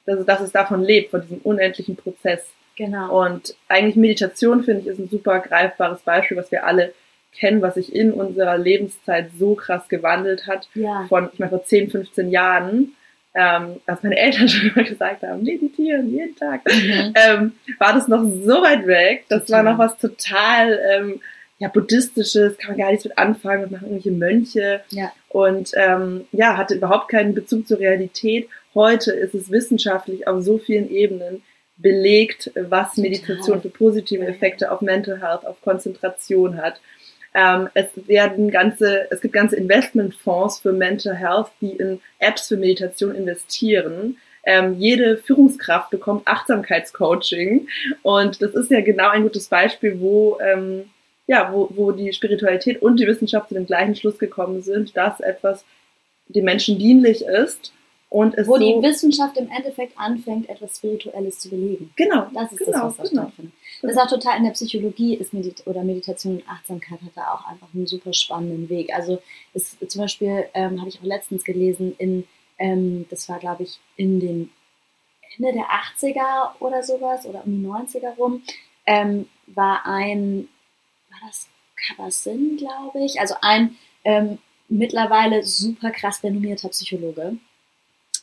dass, 0.05 0.27
dass 0.27 0.41
es 0.41 0.51
davon 0.51 0.83
lebt, 0.83 1.13
von 1.13 1.23
diesem 1.23 1.39
unendlichen 1.39 1.95
Prozess. 1.95 2.45
Genau. 2.77 3.25
Und 3.25 3.55
eigentlich 3.69 3.97
Meditation, 3.97 4.65
finde 4.65 4.83
ich, 4.83 4.87
ist 4.87 4.99
ein 4.99 5.09
super 5.09 5.41
greifbares 5.41 6.03
Beispiel, 6.03 6.37
was 6.37 6.51
wir 6.51 6.65
alle 6.67 6.93
kennen, 7.33 7.63
was 7.63 7.75
sich 7.75 7.95
in 7.95 8.13
unserer 8.13 8.59
Lebenszeit 8.59 9.31
so 9.39 9.55
krass 9.55 9.89
gewandelt 9.89 10.47
hat. 10.47 10.69
Ja. 10.75 11.07
Von, 11.09 11.31
ich 11.33 11.39
meine, 11.39 11.51
vor 11.51 11.65
10, 11.65 11.91
15 11.91 12.31
Jahren, 12.31 12.95
ähm, 13.35 13.81
als 13.87 14.03
meine 14.03 14.19
Eltern 14.19 14.49
schon 14.49 14.71
immer 14.71 14.85
gesagt 14.85 15.23
haben, 15.23 15.43
meditieren 15.43 16.11
jeden 16.11 16.37
Tag, 16.37 16.63
mhm. 16.67 17.15
ähm, 17.15 17.53
war 17.79 17.95
das 17.95 18.09
noch 18.09 18.23
so 18.23 18.63
weit 18.63 18.87
weg. 18.87 19.25
Das 19.29 19.51
war 19.51 19.63
noch 19.63 19.79
was 19.79 19.99
total 19.99 20.79
ähm, 20.91 21.21
ja, 21.59 21.69
buddhistisches, 21.69 22.59
kann 22.59 22.73
man 22.73 22.79
gar 22.79 22.91
nichts 22.91 23.05
mit 23.05 23.17
anfangen, 23.17 23.63
das 23.63 23.71
machen 23.71 23.85
irgendwelche 23.85 24.11
Mönche. 24.11 24.81
Ja. 24.91 25.13
Und 25.29 25.71
ähm, 25.77 26.27
ja, 26.33 26.57
hatte 26.57 26.75
überhaupt 26.75 27.09
keinen 27.09 27.35
Bezug 27.35 27.67
zur 27.69 27.79
Realität. 27.79 28.49
Heute 28.75 29.13
ist 29.13 29.35
es 29.35 29.51
wissenschaftlich 29.51 30.27
auf 30.27 30.43
so 30.43 30.59
vielen 30.59 30.91
Ebenen 30.91 31.43
belegt, 31.77 32.51
was 32.55 32.97
Meditation 32.97 33.61
für 33.61 33.69
positive 33.69 34.27
Effekte 34.27 34.71
auf 34.71 34.81
Mental 34.81 35.21
Health, 35.21 35.47
auf 35.47 35.61
Konzentration 35.63 36.57
hat. 36.57 36.81
Ähm, 37.35 37.69
es 37.75 37.89
werden 38.07 38.51
ganze, 38.51 39.11
es 39.11 39.21
gibt 39.21 39.35
ganze 39.35 39.57
Investmentfonds 39.57 40.61
für 40.61 40.73
Mental 40.73 41.15
Health, 41.15 41.49
die 41.61 41.73
in 41.73 42.01
Apps 42.19 42.49
für 42.49 42.57
Meditation 42.57 43.15
investieren. 43.15 44.19
Ähm, 44.45 44.75
jede 44.79 45.17
Führungskraft 45.17 45.91
bekommt 45.91 46.27
Achtsamkeitscoaching 46.27 47.69
und 48.03 48.43
das 48.43 48.55
ist 48.55 48.71
ja 48.71 48.81
genau 48.81 49.09
ein 49.09 49.23
gutes 49.23 49.49
Beispiel, 49.49 50.01
wo 50.01 50.39
ähm, 50.41 50.91
ja, 51.29 51.51
wo, 51.53 51.69
wo 51.71 51.93
die 51.93 52.13
Spiritualität 52.13 52.83
und 52.83 52.99
die 52.99 53.07
Wissenschaft 53.07 53.49
zu 53.49 53.55
dem 53.55 53.67
gleichen 53.67 53.95
Schluss 53.95 54.19
gekommen 54.19 54.61
sind, 54.63 54.97
dass 54.97 55.21
etwas 55.21 55.65
dem 56.29 56.45
Menschen 56.45 56.79
dienlich 56.79 57.25
ist 57.25 57.73
und 58.13 58.35
es 58.35 58.47
Wo 58.47 58.59
so 58.59 58.59
die 58.59 58.83
Wissenschaft 58.83 59.39
im 59.39 59.51
Endeffekt 59.51 59.99
anfängt, 59.99 60.47
etwas 60.51 60.77
Spirituelles 60.77 61.39
zu 61.39 61.49
belegen. 61.49 61.95
Genau. 61.97 62.27
Das 62.35 62.53
ist 62.53 62.59
genau, 62.59 62.73
das, 62.73 62.83
was 62.83 62.97
da 62.97 63.03
genau. 63.05 63.23
stattfindet. 63.23 63.55
Das 63.81 63.93
ist 63.93 63.97
auch 63.97 64.07
total 64.07 64.37
in 64.37 64.45
der 64.45 64.51
Psychologie 64.51 65.15
ist 65.15 65.33
Medit 65.33 65.67
oder 65.67 65.83
Meditation 65.83 66.35
und 66.35 66.47
Achtsamkeit 66.47 67.01
hat 67.01 67.13
da 67.15 67.33
auch 67.33 67.47
einfach 67.47 67.69
einen 67.73 67.87
super 67.87 68.13
spannenden 68.13 68.69
Weg. 68.69 68.95
Also 68.95 69.23
ist, 69.55 69.79
zum 69.91 70.03
Beispiel 70.03 70.45
ähm, 70.53 70.79
habe 70.79 70.91
ich 70.91 71.01
auch 71.01 71.05
letztens 71.05 71.43
gelesen 71.43 71.95
in, 71.97 72.25
ähm, 72.59 73.07
das 73.09 73.31
war 73.31 73.39
glaube 73.39 73.63
ich 73.63 73.79
in 73.97 74.21
den 74.21 74.51
Ende 75.39 75.55
der 75.55 75.69
80er 75.71 76.61
oder 76.61 76.83
sowas 76.83 77.25
oder 77.25 77.47
um 77.47 77.63
die 77.63 77.67
90er 77.67 78.15
rum, 78.17 78.43
ähm, 78.85 79.27
war 79.47 79.87
ein, 79.87 80.49
war 81.09 81.21
das 81.29 81.49
Kabat-Zinn, 81.87 82.59
glaube 82.59 83.03
ich, 83.03 83.19
also 83.21 83.37
ein 83.41 83.79
ähm, 84.05 84.37
mittlerweile 84.69 85.45
super 85.45 85.91
krass 85.93 86.23
renommierter 86.23 86.69
Psychologe 86.69 87.39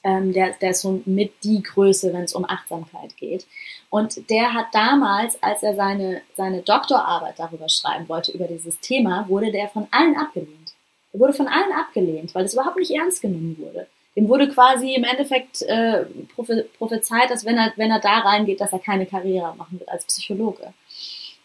ähm, 0.03 0.33
der, 0.33 0.53
der 0.61 0.71
ist 0.71 0.81
so 0.81 1.01
mit 1.05 1.43
die 1.43 1.61
Größe, 1.61 2.13
wenn 2.13 2.23
es 2.23 2.33
um 2.33 2.45
Achtsamkeit 2.45 3.15
geht. 3.17 3.45
Und 3.89 4.29
der 4.29 4.53
hat 4.53 4.67
damals, 4.71 5.41
als 5.41 5.63
er 5.63 5.75
seine, 5.75 6.21
seine 6.35 6.61
Doktorarbeit 6.61 7.37
darüber 7.37 7.67
schreiben 7.69 8.07
wollte, 8.07 8.31
über 8.31 8.45
dieses 8.45 8.79
Thema, 8.79 9.27
wurde 9.27 9.51
der 9.51 9.67
von 9.69 9.87
allen 9.91 10.15
abgelehnt. 10.15 10.73
Er 11.11 11.19
wurde 11.19 11.33
von 11.33 11.47
allen 11.47 11.71
abgelehnt, 11.73 12.33
weil 12.35 12.45
es 12.45 12.53
überhaupt 12.53 12.77
nicht 12.77 12.91
ernst 12.91 13.21
genommen 13.21 13.57
wurde. 13.59 13.87
Dem 14.15 14.27
wurde 14.27 14.49
quasi 14.49 14.93
im 14.93 15.03
Endeffekt 15.03 15.61
äh, 15.63 16.05
prophezeit, 16.77 17.29
dass 17.29 17.45
wenn 17.45 17.57
er, 17.57 17.73
wenn 17.75 17.91
er 17.91 17.99
da 17.99 18.19
reingeht, 18.19 18.61
dass 18.61 18.73
er 18.73 18.79
keine 18.79 19.05
Karriere 19.05 19.55
machen 19.55 19.79
wird 19.79 19.89
als 19.89 20.05
Psychologe. 20.05 20.73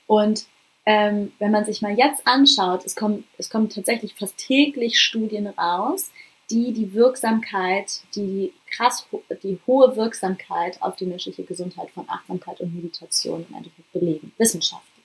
Und 0.06 0.44
ähm, 0.86 1.32
wenn 1.38 1.50
man 1.50 1.64
sich 1.64 1.82
mal 1.82 1.96
jetzt 1.96 2.26
anschaut, 2.26 2.84
es 2.84 2.94
kommen, 2.94 3.24
es 3.38 3.48
kommen 3.48 3.70
tatsächlich 3.70 4.14
fast 4.14 4.36
täglich 4.36 5.00
Studien 5.00 5.46
raus, 5.46 6.10
die 6.54 6.72
die 6.72 6.94
Wirksamkeit, 6.94 8.00
die 8.14 8.52
krass, 8.70 9.06
die 9.42 9.58
hohe 9.66 9.96
Wirksamkeit 9.96 10.80
auf 10.80 10.94
die 10.96 11.06
menschliche 11.06 11.42
Gesundheit 11.42 11.90
von 11.90 12.08
Achtsamkeit 12.08 12.60
und 12.60 12.74
Meditation 12.74 13.44
im 13.48 13.56
Endeffekt 13.56 13.92
belegen, 13.92 14.32
wissenschaftlich. 14.38 15.04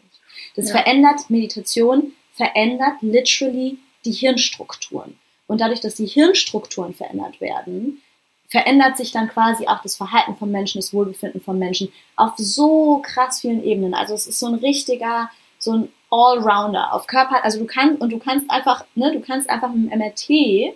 Das 0.56 0.70
ja. 0.70 0.78
verändert, 0.78 1.30
Meditation 1.30 2.14
verändert 2.34 3.02
literally 3.02 3.80
die 4.06 4.12
Hirnstrukturen. 4.12 5.18
Und 5.48 5.62
dadurch, 5.62 5.82
dass 5.82 5.96
die 5.96 6.06
Hirnstrukturen 6.06 6.94
verändert 6.94 7.42
werden, 7.42 8.02
verändert 8.48 8.98
sich 8.98 9.12
dann 9.12 9.28
quasi 9.28 9.68
auch 9.68 9.82
das 9.82 9.96
Verhalten 9.96 10.36
von 10.36 10.52
Menschen, 10.52 10.80
das 10.80 10.94
Wohlbefinden 10.94 11.42
von 11.42 11.58
Menschen 11.58 11.92
auf 12.16 12.34
so 12.38 13.02
krass 13.04 13.42
vielen 13.42 13.64
Ebenen. 13.64 13.96
Also 13.96 14.14
es 14.14 14.28
ist 14.28 14.40
so 14.40 14.46
ein 14.46 14.56
richtiger, 14.56 15.30
so 15.58 15.74
ein 15.74 15.90
Allrounder 16.12 16.94
auf 16.94 17.08
Körper, 17.08 17.44
also 17.44 17.60
du 17.60 17.66
kannst, 17.66 18.02
und 18.02 18.12
du 18.12 18.20
kannst 18.20 18.50
einfach, 18.50 18.86
ne, 18.96 19.12
du 19.12 19.22
kannst 19.22 19.50
einfach 19.50 19.74
mit 19.74 19.92
dem 19.92 20.00
MRT 20.00 20.76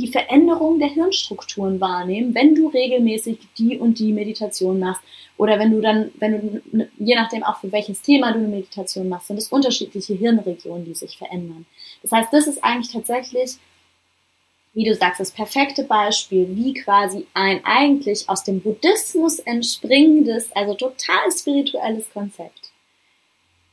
die 0.00 0.08
Veränderung 0.08 0.78
der 0.78 0.88
Hirnstrukturen 0.88 1.80
wahrnehmen, 1.80 2.34
wenn 2.34 2.54
du 2.54 2.68
regelmäßig 2.68 3.38
die 3.58 3.78
und 3.78 3.98
die 3.98 4.12
Meditation 4.12 4.78
machst. 4.78 5.02
Oder 5.36 5.58
wenn 5.58 5.70
du 5.70 5.80
dann, 5.80 6.10
wenn 6.18 6.32
du, 6.32 6.88
je 6.98 7.14
nachdem 7.14 7.42
auch 7.44 7.60
für 7.60 7.72
welches 7.72 8.02
Thema 8.02 8.32
du 8.32 8.38
eine 8.38 8.48
Meditation 8.48 9.08
machst, 9.08 9.28
sind 9.28 9.38
es 9.38 9.48
unterschiedliche 9.48 10.14
Hirnregionen, 10.14 10.84
die 10.84 10.94
sich 10.94 11.16
verändern. 11.16 11.66
Das 12.02 12.12
heißt, 12.12 12.32
das 12.32 12.46
ist 12.46 12.62
eigentlich 12.62 12.92
tatsächlich, 12.92 13.52
wie 14.74 14.84
du 14.84 14.94
sagst, 14.94 15.20
das 15.20 15.32
perfekte 15.32 15.84
Beispiel, 15.84 16.48
wie 16.56 16.74
quasi 16.74 17.26
ein 17.34 17.64
eigentlich 17.64 18.28
aus 18.28 18.44
dem 18.44 18.60
Buddhismus 18.60 19.38
entspringendes, 19.40 20.50
also 20.54 20.74
total 20.74 21.32
spirituelles 21.32 22.10
Konzept 22.12 22.70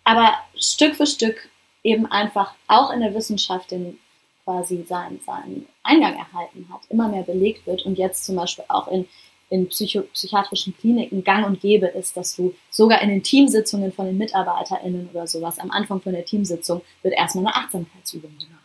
aber 0.07 0.37
Stück 0.55 0.95
für 0.95 1.05
Stück 1.05 1.49
eben 1.83 2.05
einfach 2.05 2.53
auch 2.69 2.91
in 2.91 3.01
der 3.01 3.13
Wissenschaft 3.13 3.71
den 3.71 3.99
quasi 4.47 4.85
seinen, 4.87 5.19
seinen 5.25 5.67
Eingang 5.83 6.13
erhalten 6.13 6.69
hat, 6.71 6.79
immer 6.87 7.09
mehr 7.09 7.23
belegt 7.23 7.67
wird 7.67 7.85
und 7.85 7.97
jetzt 7.97 8.23
zum 8.23 8.37
Beispiel 8.37 8.63
auch 8.69 8.87
in, 8.87 9.05
in 9.49 9.67
Psycho 9.67 10.03
psychiatrischen 10.13 10.73
Kliniken 10.77 11.25
gang 11.25 11.45
und 11.45 11.59
gäbe 11.59 11.87
ist, 11.87 12.15
dass 12.15 12.33
du 12.37 12.55
sogar 12.69 13.01
in 13.01 13.09
den 13.09 13.23
Teamsitzungen 13.23 13.91
von 13.91 14.05
den 14.05 14.17
MitarbeiterInnen 14.17 15.09
oder 15.13 15.27
sowas 15.27 15.59
am 15.59 15.69
Anfang 15.69 15.99
von 15.99 16.13
der 16.13 16.23
Teamsitzung 16.23 16.81
wird 17.03 17.13
erstmal 17.13 17.45
eine 17.45 17.55
Achtsamkeitsübung 17.55 18.31
gemacht. 18.37 18.63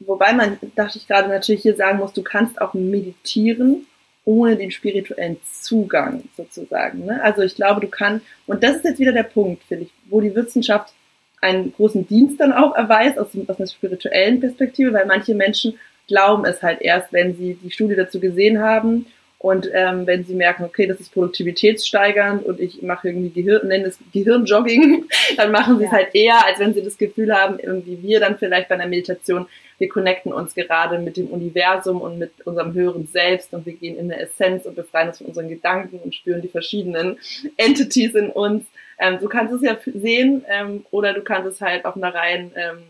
Wobei 0.00 0.32
man, 0.32 0.58
dachte 0.74 0.96
ich 0.96 1.06
gerade, 1.06 1.28
natürlich 1.28 1.60
hier 1.62 1.76
sagen 1.76 1.98
muss, 1.98 2.14
du 2.14 2.22
kannst 2.22 2.58
auch 2.58 2.72
meditieren 2.72 3.86
ohne 4.24 4.56
den 4.56 4.70
spirituellen 4.70 5.36
Zugang 5.60 6.24
sozusagen. 6.34 7.04
Ne? 7.04 7.22
Also 7.22 7.42
ich 7.42 7.56
glaube, 7.56 7.82
du 7.82 7.88
kannst, 7.88 8.24
und 8.46 8.62
das 8.62 8.76
ist 8.76 8.84
jetzt 8.84 9.00
wieder 9.00 9.12
der 9.12 9.22
Punkt, 9.24 9.64
finde 9.64 9.84
ich, 9.84 9.90
wo 10.08 10.22
die 10.22 10.34
Wissenschaft 10.34 10.94
einen 11.40 11.72
großen 11.72 12.06
Dienst 12.06 12.40
dann 12.40 12.52
auch 12.52 12.74
erweist 12.74 13.18
aus, 13.18 13.28
aus 13.46 13.58
einer 13.58 13.68
spirituellen 13.68 14.40
Perspektive, 14.40 14.92
weil 14.92 15.06
manche 15.06 15.34
Menschen 15.34 15.78
glauben 16.06 16.44
es 16.44 16.62
halt 16.62 16.80
erst, 16.80 17.12
wenn 17.12 17.36
sie 17.36 17.58
die 17.62 17.70
Studie 17.70 17.94
dazu 17.94 18.18
gesehen 18.18 18.60
haben 18.60 19.06
und 19.38 19.70
ähm, 19.72 20.06
wenn 20.06 20.24
sie 20.24 20.34
merken, 20.34 20.64
okay, 20.64 20.86
das 20.86 20.98
ist 20.98 21.12
produktivitätssteigernd 21.12 22.44
und 22.44 22.58
ich 22.58 22.82
mache 22.82 23.08
irgendwie 23.08 23.30
Gehirn, 23.30 23.68
nenne 23.68 23.86
es 23.86 23.98
Gehirnjogging, 24.12 25.04
dann 25.36 25.52
machen 25.52 25.78
sie 25.78 25.84
ja. 25.84 25.90
es 25.90 25.94
halt 25.94 26.14
eher, 26.14 26.44
als 26.44 26.58
wenn 26.58 26.74
sie 26.74 26.82
das 26.82 26.98
Gefühl 26.98 27.32
haben, 27.32 27.58
irgendwie 27.60 28.02
wir 28.02 28.18
dann 28.18 28.38
vielleicht 28.38 28.68
bei 28.68 28.74
einer 28.74 28.88
Meditation, 28.88 29.46
wir 29.78 29.88
connecten 29.88 30.32
uns 30.32 30.54
gerade 30.54 30.98
mit 30.98 31.16
dem 31.16 31.28
Universum 31.28 32.00
und 32.00 32.18
mit 32.18 32.32
unserem 32.46 32.74
höheren 32.74 33.06
Selbst 33.06 33.52
und 33.54 33.64
wir 33.64 33.74
gehen 33.74 33.96
in 33.96 34.10
eine 34.10 34.20
Essenz 34.20 34.66
und 34.66 34.74
befreien 34.74 35.08
uns 35.08 35.18
von 35.18 35.28
unseren 35.28 35.48
Gedanken 35.48 36.00
und 36.00 36.14
spüren 36.14 36.42
die 36.42 36.48
verschiedenen 36.48 37.18
Entities 37.56 38.14
in 38.14 38.30
uns. 38.30 38.66
Ähm, 38.98 39.18
du 39.20 39.28
kannst 39.28 39.54
es 39.54 39.62
ja 39.62 39.78
sehen 39.84 40.44
ähm, 40.48 40.84
oder 40.90 41.12
du 41.12 41.22
kannst 41.22 41.48
es 41.48 41.60
halt 41.60 41.84
auf 41.84 41.96
einer 41.96 42.12
rein, 42.12 42.52
ähm, 42.56 42.82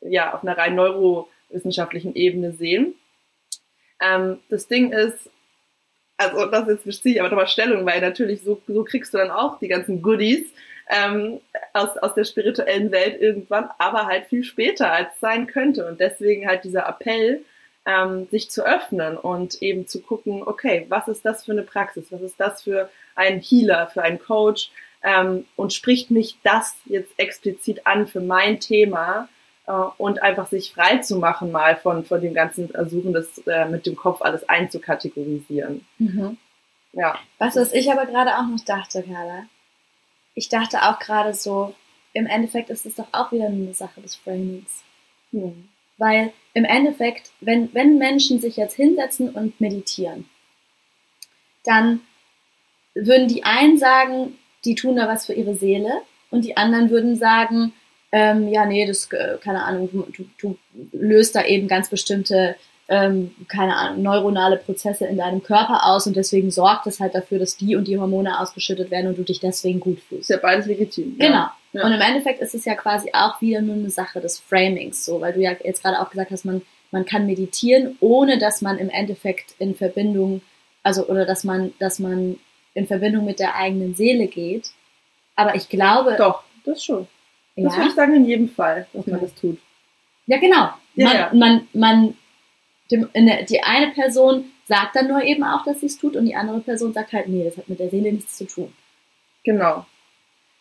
ja, 0.00 0.34
auf 0.34 0.42
einer 0.42 0.56
rein 0.56 0.74
neurowissenschaftlichen 0.74 2.14
Ebene 2.14 2.52
sehen. 2.52 2.94
Ähm, 4.00 4.38
das 4.48 4.66
Ding 4.66 4.92
ist, 4.92 5.30
also 6.16 6.46
das 6.46 6.68
ist 6.68 6.84
beziehe 6.84 7.14
ich 7.14 7.20
aber 7.20 7.28
nochmal 7.28 7.48
Stellung, 7.48 7.84
weil 7.84 8.00
natürlich 8.00 8.42
so, 8.42 8.60
so 8.66 8.84
kriegst 8.84 9.12
du 9.12 9.18
dann 9.18 9.30
auch 9.30 9.58
die 9.58 9.68
ganzen 9.68 10.00
Goodies 10.00 10.50
ähm, 10.90 11.40
aus, 11.72 11.96
aus 11.98 12.14
der 12.14 12.24
spirituellen 12.24 12.90
Welt 12.90 13.20
irgendwann, 13.20 13.70
aber 13.78 14.06
halt 14.06 14.26
viel 14.26 14.44
später, 14.44 14.92
als 14.92 15.14
es 15.14 15.20
sein 15.20 15.46
könnte. 15.46 15.86
Und 15.86 16.00
deswegen 16.00 16.46
halt 16.46 16.64
dieser 16.64 16.86
Appell, 16.86 17.44
ähm, 17.86 18.26
sich 18.30 18.50
zu 18.50 18.64
öffnen 18.64 19.16
und 19.16 19.62
eben 19.62 19.86
zu 19.86 20.02
gucken, 20.02 20.42
okay, 20.44 20.86
was 20.88 21.08
ist 21.08 21.24
das 21.24 21.44
für 21.44 21.52
eine 21.52 21.62
Praxis, 21.62 22.12
was 22.12 22.20
ist 22.20 22.38
das 22.38 22.62
für 22.62 22.90
ein 23.14 23.40
Healer, 23.40 23.86
für 23.86 24.02
einen 24.02 24.18
Coach, 24.18 24.70
ähm, 25.02 25.46
und 25.56 25.72
spricht 25.72 26.10
mich 26.10 26.36
das 26.42 26.74
jetzt 26.84 27.12
explizit 27.16 27.86
an 27.86 28.06
für 28.06 28.20
mein 28.20 28.60
Thema 28.60 29.28
äh, 29.66 29.72
und 29.72 30.22
einfach 30.22 30.48
sich 30.48 30.74
frei 30.74 30.98
zu 30.98 31.16
machen 31.16 31.52
mal 31.52 31.76
von, 31.76 32.04
von 32.04 32.20
dem 32.20 32.34
ganzen 32.34 32.68
Versuchen, 32.68 33.14
das 33.14 33.38
äh, 33.46 33.64
mit 33.66 33.86
dem 33.86 33.96
Kopf 33.96 34.20
alles 34.20 34.46
einzukategorisieren. 34.48 35.86
Mhm. 35.98 36.36
Ja. 36.92 37.18
Was, 37.38 37.56
was 37.56 37.72
ich 37.72 37.90
aber 37.90 38.04
gerade 38.06 38.36
auch 38.36 38.46
noch 38.46 38.64
dachte, 38.64 39.02
Carla, 39.02 39.44
ich 40.34 40.48
dachte 40.48 40.82
auch 40.82 40.98
gerade 40.98 41.34
so, 41.34 41.74
im 42.12 42.26
Endeffekt 42.26 42.70
ist 42.70 42.86
es 42.86 42.96
doch 42.96 43.08
auch 43.12 43.32
wieder 43.32 43.46
eine 43.46 43.74
Sache 43.74 44.00
des 44.00 44.16
Framings. 44.16 44.82
Mhm. 45.32 45.68
Weil 45.96 46.32
im 46.54 46.64
Endeffekt, 46.64 47.30
wenn, 47.40 47.72
wenn 47.74 47.98
Menschen 47.98 48.40
sich 48.40 48.56
jetzt 48.56 48.74
hinsetzen 48.74 49.30
und 49.30 49.60
meditieren, 49.60 50.28
dann 51.64 52.00
würden 52.94 53.28
die 53.28 53.44
einen 53.44 53.78
sagen, 53.78 54.38
die 54.64 54.74
tun 54.74 54.96
da 54.96 55.06
was 55.06 55.26
für 55.26 55.34
ihre 55.34 55.54
Seele 55.54 56.02
und 56.30 56.44
die 56.44 56.56
anderen 56.56 56.90
würden 56.90 57.16
sagen, 57.16 57.72
ähm, 58.12 58.48
ja, 58.48 58.66
nee, 58.66 58.86
das, 58.86 59.10
äh, 59.12 59.38
keine 59.40 59.64
Ahnung, 59.64 59.88
du, 60.12 60.28
du 60.38 60.56
löst 60.92 61.36
da 61.36 61.44
eben 61.44 61.68
ganz 61.68 61.90
bestimmte, 61.90 62.56
ähm, 62.90 63.30
keine 63.46 63.76
Ahnung, 63.76 64.02
neuronale 64.02 64.56
Prozesse 64.56 65.06
in 65.06 65.16
deinem 65.16 65.44
Körper 65.44 65.86
aus 65.86 66.08
und 66.08 66.16
deswegen 66.16 66.50
sorgt 66.50 66.88
es 66.88 66.98
halt 66.98 67.14
dafür, 67.14 67.38
dass 67.38 67.56
die 67.56 67.76
und 67.76 67.86
die 67.86 67.98
Hormone 67.98 68.40
ausgeschüttet 68.40 68.90
werden 68.90 69.06
und 69.06 69.16
du 69.16 69.22
dich 69.22 69.38
deswegen 69.38 69.78
gut 69.78 70.00
fühlst. 70.00 70.28
Ist 70.28 70.30
ja 70.30 70.42
beides 70.42 70.66
legitim. 70.66 71.16
Genau. 71.16 71.34
Ja. 71.34 71.56
Ja. 71.72 71.84
Und 71.84 71.92
im 71.92 72.00
Endeffekt 72.00 72.40
ist 72.40 72.52
es 72.52 72.64
ja 72.64 72.74
quasi 72.74 73.10
auch 73.12 73.40
wieder 73.40 73.60
nur 73.60 73.76
eine 73.76 73.90
Sache 73.90 74.20
des 74.20 74.40
Framings, 74.40 75.04
so, 75.04 75.20
weil 75.20 75.32
du 75.32 75.40
ja 75.40 75.52
jetzt 75.62 75.84
gerade 75.84 76.00
auch 76.00 76.10
gesagt 76.10 76.32
hast, 76.32 76.44
man, 76.44 76.62
man 76.90 77.04
kann 77.04 77.26
meditieren, 77.26 77.96
ohne 78.00 78.38
dass 78.38 78.60
man 78.60 78.76
im 78.78 78.90
Endeffekt 78.90 79.54
in 79.60 79.76
Verbindung, 79.76 80.42
also, 80.82 81.06
oder 81.06 81.24
dass 81.24 81.44
man, 81.44 81.72
dass 81.78 82.00
man 82.00 82.40
in 82.74 82.88
Verbindung 82.88 83.24
mit 83.24 83.38
der 83.38 83.54
eigenen 83.54 83.94
Seele 83.94 84.26
geht. 84.26 84.70
Aber 85.36 85.54
ich 85.54 85.68
glaube. 85.68 86.16
Doch, 86.18 86.42
das 86.64 86.82
schon. 86.82 87.06
Ja? 87.54 87.68
Das 87.68 87.76
würde 87.76 87.88
ich 87.88 87.94
sagen, 87.94 88.14
in 88.16 88.24
jedem 88.24 88.48
Fall, 88.48 88.88
dass 88.92 89.06
man 89.06 89.20
das 89.20 89.32
tut. 89.34 89.58
Ja, 90.26 90.38
genau. 90.38 90.70
Ja, 90.96 91.30
man, 91.32 91.32
man, 91.32 91.68
man 91.72 92.14
dem, 92.90 93.08
der, 93.14 93.44
die 93.44 93.62
eine 93.62 93.92
Person 93.92 94.50
sagt 94.66 94.96
dann 94.96 95.08
nur 95.08 95.22
eben 95.22 95.44
auch, 95.44 95.64
dass 95.64 95.80
sie 95.80 95.86
es 95.86 95.98
tut 95.98 96.16
und 96.16 96.26
die 96.26 96.36
andere 96.36 96.60
Person 96.60 96.92
sagt 96.92 97.12
halt, 97.12 97.28
nee, 97.28 97.44
das 97.44 97.56
hat 97.56 97.68
mit 97.68 97.80
der 97.80 97.90
Seele 97.90 98.12
nichts 98.12 98.36
zu 98.36 98.46
tun. 98.46 98.72
Genau. 99.44 99.86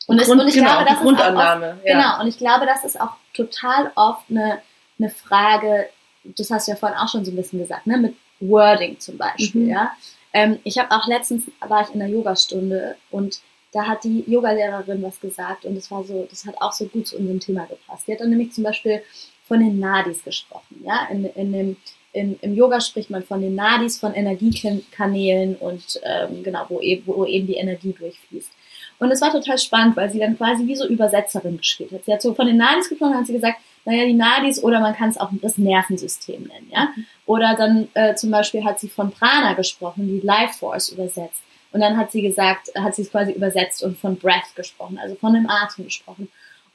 Und, 0.07 0.19
das, 0.19 0.29
und 0.29 0.47
ich 0.47 0.55
genau, 0.55 0.71
glaube, 0.71 0.85
das 0.89 0.99
Grundannahme, 0.99 1.65
ist 1.65 1.71
auch 1.71 1.77
oft, 1.77 1.85
ja. 1.85 1.93
genau, 1.93 2.21
und 2.21 2.27
ich 2.27 2.37
glaube, 2.37 2.65
das 2.65 2.83
ist 2.83 2.99
auch 2.99 3.13
total 3.33 3.91
oft 3.95 4.23
eine, 4.29 4.59
eine 4.97 5.09
Frage, 5.09 5.89
das 6.23 6.49
hast 6.49 6.67
du 6.67 6.71
ja 6.71 6.77
vorhin 6.77 6.97
auch 6.97 7.09
schon 7.09 7.23
so 7.23 7.31
ein 7.31 7.35
bisschen 7.35 7.59
gesagt, 7.59 7.85
ne, 7.85 7.97
mit 7.97 8.15
Wording 8.39 8.99
zum 8.99 9.17
Beispiel, 9.17 9.63
mhm. 9.63 9.69
ja. 9.69 9.91
Ähm, 10.31 10.59
ich 10.63 10.77
habe 10.77 10.91
auch 10.91 11.07
letztens 11.07 11.51
war 11.59 11.81
ich 11.81 11.93
in 11.93 12.01
einer 12.01 12.11
Yogastunde 12.11 12.95
und 13.09 13.41
da 13.71 13.87
hat 13.87 14.03
die 14.03 14.23
Yogalehrerin 14.27 15.01
was 15.01 15.19
gesagt 15.19 15.65
und 15.65 15.75
das 15.75 15.91
war 15.91 16.03
so, 16.03 16.27
das 16.29 16.45
hat 16.45 16.59
auch 16.61 16.71
so 16.71 16.85
gut 16.85 17.07
zu 17.07 17.17
unserem 17.17 17.39
Thema 17.39 17.65
gepasst. 17.65 18.07
Die 18.07 18.13
hat 18.13 18.19
dann 18.21 18.29
nämlich 18.29 18.51
zum 18.51 18.63
Beispiel 18.63 19.03
von 19.47 19.59
den 19.59 19.79
Nadis 19.79 20.23
gesprochen. 20.23 20.83
Ja, 20.83 21.07
in, 21.11 21.25
in 21.25 21.51
dem, 21.51 21.77
in, 22.19 22.39
im 22.41 22.55
Yoga 22.55 22.82
spricht 22.82 23.10
man 23.10 23.23
von 23.23 23.41
den 23.41 23.55
Nadis, 23.55 23.99
von 23.99 24.13
Energiekanälen 24.13 25.55
und 25.55 25.99
ähm, 26.03 26.43
genau, 26.43 26.65
wo 26.69 26.82
eben, 26.82 27.08
wo 27.08 27.25
eben 27.25 27.47
die 27.47 27.55
Energie 27.55 27.95
durchfließt. 27.97 28.51
Und 28.99 29.12
es 29.12 29.21
war 29.21 29.32
total 29.32 29.58
spannend, 29.58 29.95
weil 29.95 30.12
sie 30.12 30.19
dann 30.19 30.38
quasi 30.38 30.67
wie 30.67 30.75
so 30.75 30.86
Übersetzerin 30.86 31.58
gespielt 31.58 31.91
hat. 31.93 32.03
Sie 32.03 32.13
hat 32.13 32.21
so 32.21 32.34
von 32.34 32.47
den 32.47 32.58
Nadis 32.58 32.89
gesprochen, 32.89 33.15
hat 33.15 33.25
sie 33.25 33.34
gesagt, 33.34 33.58
naja, 33.86 34.05
die 34.05 34.13
Nadis 34.13 34.62
oder 34.62 34.82
man 34.82 34.93
kann 34.93 35.10
es 35.10 35.17
auch 35.17 35.29
das 35.41 35.58
Nervensystem 35.58 36.43
nennen, 36.43 36.69
ja. 36.71 36.89
Oder 37.25 37.55
dann 37.55 37.88
äh, 37.93 38.13
zum 38.15 38.29
Beispiel 38.29 38.63
hat 38.65 38.79
sie 38.79 38.89
von 38.89 39.12
Prana 39.12 39.53
gesprochen, 39.53 40.08
die 40.08 40.25
Life 40.25 40.60
Force 40.60 40.89
übersetzt. 40.89 41.41
Und 41.71 41.82
dann 41.82 41.97
hat 41.97 42.12
sie 42.12 42.21
gesagt, 42.21 42.71
hat 42.75 42.95
sie 42.95 43.03
es 43.03 43.12
quasi 43.12 43.32
übersetzt 43.32 43.84
und 43.84 43.97
von 43.97 44.17
Breath 44.17 44.55
gesprochen, 44.55 44.99
also 45.01 45.15
von 45.15 45.34
dem 45.34 45.49
Atem 45.49 45.86
gesprochen. 45.86 46.27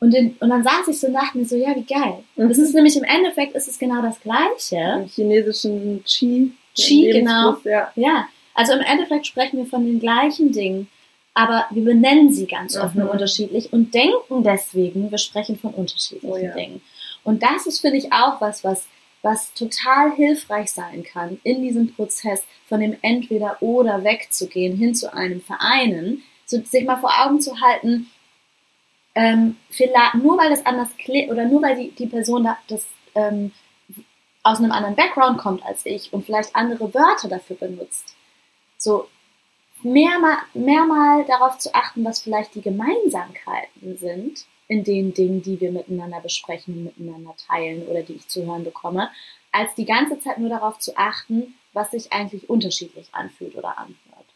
Und, 0.04 0.12
den, 0.12 0.36
und 0.40 0.50
dann 0.50 0.62
saß 0.62 0.88
ich 0.88 1.00
so 1.00 1.06
und 1.06 1.14
dachte 1.14 1.38
mir 1.38 1.44
so, 1.44 1.56
ja, 1.56 1.74
wie 1.74 1.84
geil. 1.84 2.22
Mhm. 2.36 2.48
Das 2.48 2.58
ist 2.58 2.74
nämlich 2.74 2.96
im 2.96 3.04
Endeffekt 3.04 3.54
ist 3.54 3.68
es 3.68 3.78
genau 3.78 4.02
das 4.02 4.20
Gleiche. 4.20 5.00
Im 5.02 5.08
chinesischen 5.08 6.04
Qi. 6.04 6.52
Qi, 6.76 7.10
genau. 7.12 7.56
Ja. 7.64 7.90
ja. 7.94 8.28
Also 8.54 8.72
im 8.74 8.80
Endeffekt 8.80 9.26
sprechen 9.26 9.58
wir 9.58 9.66
von 9.66 9.84
den 9.84 10.00
gleichen 10.00 10.52
Dingen 10.52 10.88
aber 11.34 11.66
wir 11.70 11.84
benennen 11.84 12.32
sie 12.32 12.46
ganz 12.46 12.76
oft 12.76 12.94
mhm. 12.94 13.08
unterschiedlich 13.08 13.72
und 13.72 13.92
denken 13.92 14.44
deswegen, 14.44 15.10
wir 15.10 15.18
sprechen 15.18 15.58
von 15.58 15.74
unterschiedlichen 15.74 16.30
oh, 16.30 16.36
ja. 16.36 16.54
Dingen. 16.54 16.80
Und 17.24 17.42
das 17.42 17.66
ist, 17.66 17.80
finde 17.80 17.98
ich, 17.98 18.12
auch 18.12 18.40
was, 18.40 18.62
was, 18.62 18.86
was 19.22 19.52
total 19.52 20.14
hilfreich 20.14 20.70
sein 20.70 21.02
kann, 21.02 21.40
in 21.42 21.62
diesem 21.62 21.92
Prozess 21.92 22.44
von 22.68 22.80
dem 22.80 22.96
Entweder-Oder 23.02 24.04
wegzugehen, 24.04 24.76
hin 24.76 24.94
zu 24.94 25.12
einem 25.12 25.40
Vereinen, 25.40 26.22
so, 26.46 26.62
sich 26.62 26.84
mal 26.84 26.98
vor 26.98 27.10
Augen 27.24 27.40
zu 27.40 27.60
halten, 27.60 28.08
ähm, 29.14 29.56
vielleicht, 29.70 30.14
nur 30.14 30.38
weil 30.38 30.50
das 30.50 30.66
anders 30.66 30.96
klingt 30.96 31.30
oder 31.30 31.44
nur 31.44 31.62
weil 31.62 31.76
die, 31.76 31.90
die 31.90 32.06
Person 32.06 32.44
da, 32.44 32.58
das 32.68 32.86
ähm, 33.14 33.52
aus 34.42 34.58
einem 34.58 34.72
anderen 34.72 34.96
Background 34.96 35.38
kommt 35.38 35.64
als 35.64 35.86
ich 35.86 36.12
und 36.12 36.24
vielleicht 36.24 36.54
andere 36.54 36.92
Wörter 36.92 37.28
dafür 37.28 37.56
benutzt. 37.56 38.14
So, 38.76 39.08
mehrmal, 39.82 40.38
mehrmal 40.52 41.24
darauf 41.24 41.58
zu 41.58 41.74
achten, 41.74 42.04
was 42.04 42.22
vielleicht 42.22 42.54
die 42.54 42.60
Gemeinsamkeiten 42.60 43.96
sind 43.96 44.46
in 44.68 44.82
den 44.82 45.14
Dingen, 45.14 45.42
die 45.42 45.60
wir 45.60 45.70
miteinander 45.70 46.20
besprechen, 46.20 46.84
miteinander 46.84 47.34
teilen 47.48 47.86
oder 47.86 48.02
die 48.02 48.14
ich 48.14 48.28
zu 48.28 48.44
hören 48.46 48.64
bekomme, 48.64 49.10
als 49.52 49.74
die 49.74 49.84
ganze 49.84 50.18
Zeit 50.18 50.38
nur 50.38 50.48
darauf 50.48 50.78
zu 50.78 50.96
achten, 50.96 51.54
was 51.72 51.90
sich 51.90 52.12
eigentlich 52.12 52.48
unterschiedlich 52.48 53.08
anfühlt 53.12 53.54
oder 53.54 53.78
anhört. 53.78 54.26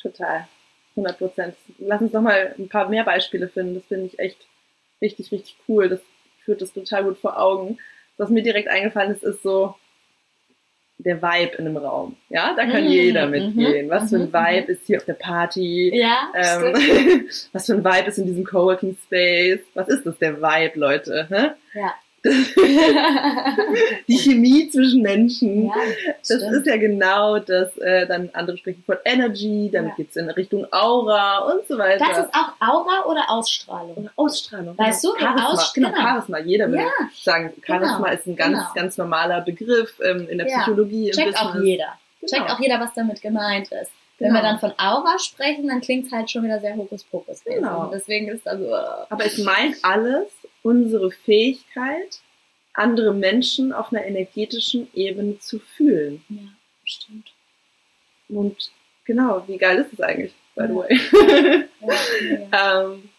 Total. 0.00 0.48
100 0.96 1.18
Prozent. 1.18 1.54
Lass 1.78 2.00
uns 2.00 2.12
noch 2.12 2.22
mal 2.22 2.54
ein 2.58 2.68
paar 2.68 2.88
mehr 2.88 3.04
Beispiele 3.04 3.48
finden. 3.48 3.74
Das 3.74 3.84
finde 3.86 4.06
ich 4.06 4.18
echt 4.18 4.46
richtig, 5.00 5.32
richtig 5.32 5.56
cool. 5.68 5.88
Das 5.88 6.00
führt 6.44 6.62
das 6.62 6.72
total 6.72 7.04
gut 7.04 7.18
vor 7.18 7.40
Augen. 7.40 7.78
Was 8.16 8.30
mir 8.30 8.42
direkt 8.42 8.68
eingefallen 8.68 9.12
ist, 9.12 9.24
ist 9.24 9.42
so, 9.42 9.74
der 10.98 11.20
Vibe 11.20 11.56
in 11.56 11.66
einem 11.66 11.76
Raum. 11.76 12.16
Ja, 12.28 12.54
da 12.54 12.64
kann 12.66 12.84
mm, 12.84 12.88
jeder 12.88 13.26
mitgehen. 13.26 13.86
Mm 13.86 13.90
was 13.90 14.10
für 14.10 14.16
ein 14.16 14.28
mhm, 14.28 14.32
Vibe 14.32 14.72
ist 14.72 14.86
hier 14.86 14.98
auf 14.98 15.04
der 15.04 15.14
Party? 15.14 15.90
Ja, 15.94 16.32
ähm, 16.34 16.72
was 17.52 17.66
für 17.66 17.74
ein 17.74 17.84
Vibe 17.84 18.08
ist 18.08 18.18
in 18.18 18.26
diesem 18.26 18.44
Coworking 18.44 18.96
Space? 19.04 19.60
Was 19.74 19.88
ist 19.88 20.06
das, 20.06 20.18
der 20.18 20.40
Vibe, 20.40 20.78
Leute? 20.78 21.26
Hä? 21.28 21.78
Ja. 21.78 21.94
die 24.08 24.16
Chemie 24.18 24.68
zwischen 24.70 25.02
Menschen. 25.02 25.66
Ja, 25.66 25.72
das 26.18 26.26
stimmt. 26.38 26.52
ist 26.56 26.66
ja 26.66 26.76
genau 26.76 27.38
das, 27.38 27.76
äh, 27.78 28.06
dann 28.06 28.30
andere 28.32 28.56
sprechen 28.58 28.82
von 28.86 28.96
Energy, 29.04 29.70
damit 29.72 29.90
Ja. 29.90 29.96
geht's 29.96 30.16
in 30.16 30.30
Richtung 30.30 30.66
Aura 30.72 31.38
und 31.40 31.66
so 31.68 31.76
weiter. 31.78 32.04
Das 32.08 32.18
ist 32.18 32.34
auch 32.34 32.52
Aura 32.66 33.04
oder 33.06 33.28
Ausstrahlung? 33.30 33.94
Oder 33.96 34.10
Ausstrahlung. 34.16 34.78
Weißt 34.78 35.02
genau. 35.02 35.14
du, 35.14 35.20
wenn 35.20 35.26
Charisma. 35.28 35.48
Aus- 35.50 35.72
genau, 35.74 35.88
genau. 35.90 36.00
Charisma. 36.00 36.38
Jeder 36.38 36.68
würde 36.68 36.82
Ja, 36.84 36.90
sagen, 37.22 37.52
Charisma 37.66 37.96
genau, 37.98 38.12
ist 38.12 38.26
ein 38.26 38.36
ganz, 38.36 38.58
genau. 38.58 38.70
ganz 38.74 38.96
normaler 38.98 39.40
Begriff 39.42 40.00
ähm, 40.04 40.28
in 40.28 40.38
der. 40.38 40.44
Psychologie, 40.46 41.10
checkt 41.10 41.32
Business. 41.32 41.40
auch 41.54 41.54
jeder. 41.62 41.88
Genau. 42.20 42.32
Checkt 42.32 42.50
auch 42.50 42.60
jeder, 42.60 42.80
was 42.80 42.94
damit 42.94 43.20
gemeint 43.20 43.70
ist. 43.72 43.90
Wenn 44.18 44.28
Genau. 44.28 44.40
wir 44.40 44.42
dann 44.48 44.58
von 44.60 44.72
Aura 44.78 45.18
sprechen, 45.18 45.66
dann 45.66 45.80
klingt 45.80 46.06
es 46.06 46.12
halt 46.12 46.30
schon 46.30 46.44
wieder 46.44 46.60
sehr 46.60 46.76
Hokuspokus. 46.76 47.42
Genau. 47.44 47.90
Deswegen 47.92 48.28
ist 48.28 48.46
das 48.46 48.58
so. 48.58 48.66
äh, 48.66 48.76
Aber 49.10 49.26
es 49.26 49.38
meint 49.38 49.76
alles 49.82 50.28
unsere 50.64 51.10
Fähigkeit, 51.12 52.20
andere 52.72 53.14
Menschen 53.14 53.72
auf 53.72 53.92
einer 53.92 54.04
energetischen 54.04 54.88
Ebene 54.94 55.38
zu 55.38 55.60
fühlen. 55.60 56.24
Ja, 56.28 56.48
stimmt. 56.84 57.32
Und 58.28 58.72
genau, 59.04 59.44
wie 59.46 59.58
geil 59.58 59.78
ist 59.78 59.92
es 59.92 60.00
eigentlich, 60.00 60.32
by 60.56 60.64
the 60.66 60.74
way? 60.74 61.68
Ja. 62.50 62.86
ähm, 62.86 63.10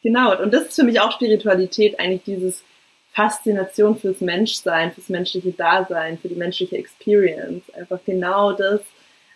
genau, 0.00 0.40
und 0.40 0.54
das 0.54 0.66
ist 0.66 0.76
für 0.76 0.84
mich 0.84 1.00
auch 1.00 1.10
Spiritualität, 1.10 1.98
eigentlich 1.98 2.22
dieses 2.22 2.62
Faszination 3.10 3.98
fürs 3.98 4.20
Menschsein, 4.20 4.92
fürs 4.92 5.08
menschliche 5.08 5.50
Dasein, 5.50 6.16
für 6.18 6.28
die 6.28 6.36
menschliche 6.36 6.76
Experience. 6.76 7.68
Einfach 7.74 7.98
genau 8.06 8.52
das 8.52 8.82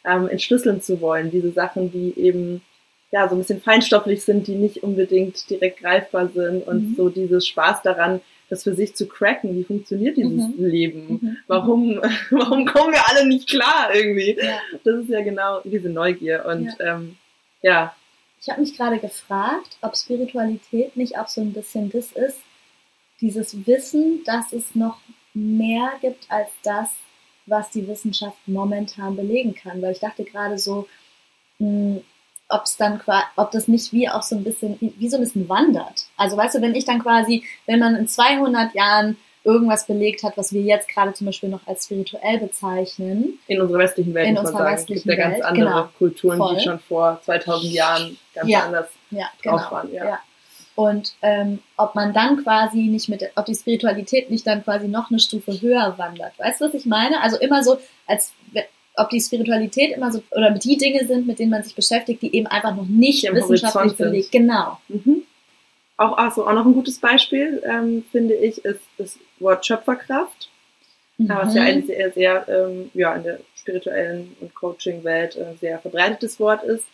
ähm, 0.04 0.28
entschlüsseln 0.28 0.80
zu 0.80 1.00
wollen, 1.00 1.32
diese 1.32 1.50
Sachen, 1.50 1.90
die 1.90 2.14
eben 2.16 2.62
ja 3.10 3.28
so 3.28 3.34
ein 3.34 3.38
bisschen 3.38 3.60
feinstofflich 3.60 4.22
sind, 4.22 4.46
die 4.46 4.54
nicht 4.54 4.82
unbedingt 4.82 5.48
direkt 5.48 5.80
greifbar 5.80 6.28
sind 6.28 6.66
und 6.66 6.90
Mhm. 6.90 6.94
so 6.96 7.08
dieses 7.08 7.46
Spaß 7.48 7.82
daran, 7.82 8.20
das 8.50 8.62
für 8.64 8.74
sich 8.74 8.94
zu 8.94 9.06
cracken. 9.06 9.56
Wie 9.56 9.64
funktioniert 9.64 10.16
dieses 10.16 10.48
Mhm. 10.48 10.64
Leben? 10.64 11.08
Mhm. 11.08 11.36
Warum, 11.46 12.00
warum 12.30 12.64
kommen 12.66 12.92
wir 12.92 13.08
alle 13.08 13.26
nicht 13.26 13.48
klar 13.48 13.90
irgendwie? 13.94 14.36
Ja. 14.40 14.58
Das 14.84 14.96
ist 15.00 15.08
ja 15.10 15.22
genau 15.22 15.60
diese 15.64 15.88
Neugier 15.88 16.44
und 16.46 16.68
ähm, 16.80 17.16
ja, 17.62 17.94
Ich 18.40 18.48
habe 18.48 18.60
mich 18.60 18.76
gerade 18.76 18.98
gefragt, 19.00 19.76
ob 19.82 19.96
Spiritualität 19.96 20.96
nicht 20.96 21.18
auch 21.18 21.26
so 21.28 21.40
ein 21.40 21.52
bisschen 21.52 21.90
das 21.90 22.12
ist, 22.12 22.38
dieses 23.20 23.66
Wissen, 23.66 24.22
dass 24.24 24.52
es 24.52 24.74
noch 24.76 25.00
mehr 25.34 25.90
gibt 26.00 26.26
als 26.30 26.48
das, 26.62 26.90
was 27.46 27.70
die 27.70 27.88
Wissenschaft 27.88 28.36
momentan 28.46 29.16
belegen 29.16 29.54
kann. 29.56 29.82
Weil 29.82 29.92
ich 29.92 29.98
dachte 29.98 30.22
gerade 30.24 30.56
so, 30.56 30.86
ob 32.48 32.64
es 32.64 32.76
dann 32.76 33.00
ob 33.36 33.50
das 33.50 33.68
nicht 33.68 33.92
wie 33.92 34.08
auch 34.08 34.22
so 34.22 34.36
ein 34.36 34.44
bisschen, 34.44 34.76
wie, 34.80 35.08
so 35.08 35.16
ein 35.16 35.22
bisschen 35.22 35.48
wandert. 35.48 36.06
Also 36.16 36.36
weißt 36.36 36.56
du, 36.56 36.62
wenn 36.62 36.74
ich 36.74 36.84
dann 36.84 37.02
quasi, 37.02 37.44
wenn 37.66 37.78
man 37.78 37.94
in 37.94 38.08
200 38.08 38.74
Jahren 38.74 39.18
irgendwas 39.44 39.86
belegt 39.86 40.22
hat, 40.22 40.36
was 40.36 40.52
wir 40.52 40.62
jetzt 40.62 40.88
gerade 40.88 41.12
zum 41.12 41.26
Beispiel 41.26 41.48
noch 41.48 41.66
als 41.66 41.84
spirituell 41.84 42.38
bezeichnen, 42.38 43.38
in 43.46 43.60
unserer 43.60 43.78
westlichen 43.78 44.12
Welt 44.14 44.28
In 44.28 44.34
muss 44.34 44.44
man 44.44 44.52
unserer 44.52 44.64
sagen. 44.64 44.74
Es 44.76 44.86
gibt 44.86 45.06
westlichen 45.06 45.18
ja 45.18 45.24
ganz 45.24 45.34
Welt, 45.34 45.44
andere 45.44 45.66
genau. 45.66 45.88
Kulturen, 45.98 46.38
Voll. 46.38 46.54
die 46.56 46.60
schon 46.62 46.78
vor 46.80 47.20
2000 47.24 47.72
Jahren 47.72 48.18
ganz 48.34 48.48
Ja. 48.48 48.64
anders 48.64 48.88
ja, 49.10 49.26
drauf 49.42 49.60
genau, 49.60 49.70
waren. 49.70 49.92
Ja. 49.92 50.18
Und 50.74 51.14
ähm, 51.22 51.58
ob 51.76 51.94
man 51.94 52.12
dann 52.12 52.42
quasi 52.44 52.82
nicht 52.82 53.08
mit, 53.08 53.28
ob 53.34 53.46
die 53.46 53.54
Spiritualität 53.54 54.30
nicht 54.30 54.46
dann 54.46 54.62
quasi 54.62 54.86
noch 54.86 55.10
eine 55.10 55.18
Stufe 55.18 55.60
höher 55.60 55.94
wandert. 55.98 56.38
Weißt 56.38 56.60
du, 56.60 56.66
was 56.66 56.74
ich 56.74 56.86
meine? 56.86 57.20
Also 57.20 57.36
immer 57.38 57.64
so, 57.64 57.78
als 58.06 58.32
ob 58.98 59.10
die 59.10 59.20
Spiritualität 59.20 59.96
immer 59.96 60.10
so, 60.12 60.22
oder 60.32 60.50
die 60.50 60.76
Dinge 60.76 61.06
sind, 61.06 61.26
mit 61.26 61.38
denen 61.38 61.50
man 61.50 61.62
sich 61.62 61.74
beschäftigt, 61.74 62.22
die 62.22 62.34
eben 62.34 62.46
einfach 62.46 62.74
noch 62.74 62.86
nicht 62.86 63.28
am 63.28 63.36
wissenschaftlich 63.36 63.96
belegt. 63.96 64.32
Genau. 64.32 64.78
Mhm. 64.88 65.22
Auch, 65.96 66.16
also 66.16 66.46
auch 66.46 66.52
noch 66.52 66.66
ein 66.66 66.74
gutes 66.74 66.98
Beispiel, 66.98 67.62
ähm, 67.64 68.04
finde 68.12 68.34
ich, 68.34 68.64
ist 68.64 68.80
das 68.98 69.18
Wort 69.40 69.66
Schöpferkraft, 69.66 70.48
Mhm. 71.18 71.28
was 71.28 71.54
ja 71.54 71.62
ein 71.62 71.84
sehr, 71.84 72.12
sehr, 72.12 72.48
ähm, 72.48 72.90
ja, 72.94 73.14
in 73.16 73.24
der 73.24 73.40
spirituellen 73.56 74.36
und 74.40 74.54
Coaching-Welt 74.54 75.36
äh, 75.36 75.56
sehr 75.60 75.78
verbreitetes 75.80 76.38
Wort 76.38 76.62
ist. 76.62 76.84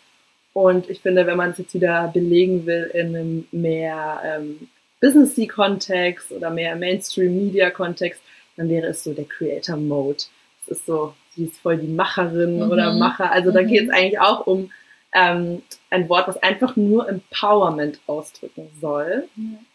Und 0.54 0.88
ich 0.88 1.00
finde, 1.00 1.26
wenn 1.26 1.36
man 1.36 1.50
es 1.50 1.58
jetzt 1.58 1.74
wieder 1.74 2.10
belegen 2.12 2.64
will 2.64 2.90
in 2.94 3.08
einem 3.08 3.48
mehr 3.52 4.22
ähm, 4.24 4.68
Businessy-Kontext 5.00 6.32
oder 6.32 6.48
mehr 6.50 6.74
Mainstream-Media-Kontext, 6.76 8.20
dann 8.56 8.68
wäre 8.68 8.86
es 8.86 9.04
so 9.04 9.12
der 9.12 9.26
Creator-Mode. 9.26 10.24
Es 10.62 10.78
ist 10.78 10.86
so, 10.86 11.12
sie 11.36 11.44
ist 11.44 11.58
voll 11.58 11.76
die 11.78 11.86
Macherin 11.88 12.56
Mhm. 12.64 12.70
oder 12.70 12.92
Macher. 12.94 13.30
Also 13.32 13.50
da 13.50 13.62
Mhm. 13.62 13.66
geht 13.68 13.82
es 13.84 13.90
eigentlich 13.90 14.18
auch 14.20 14.46
um 14.46 14.70
ähm, 15.16 15.62
ein 15.90 16.08
Wort, 16.08 16.26
was 16.26 16.42
einfach 16.42 16.74
nur 16.74 17.08
Empowerment 17.08 18.00
ausdrücken 18.08 18.68
soll. 18.80 19.28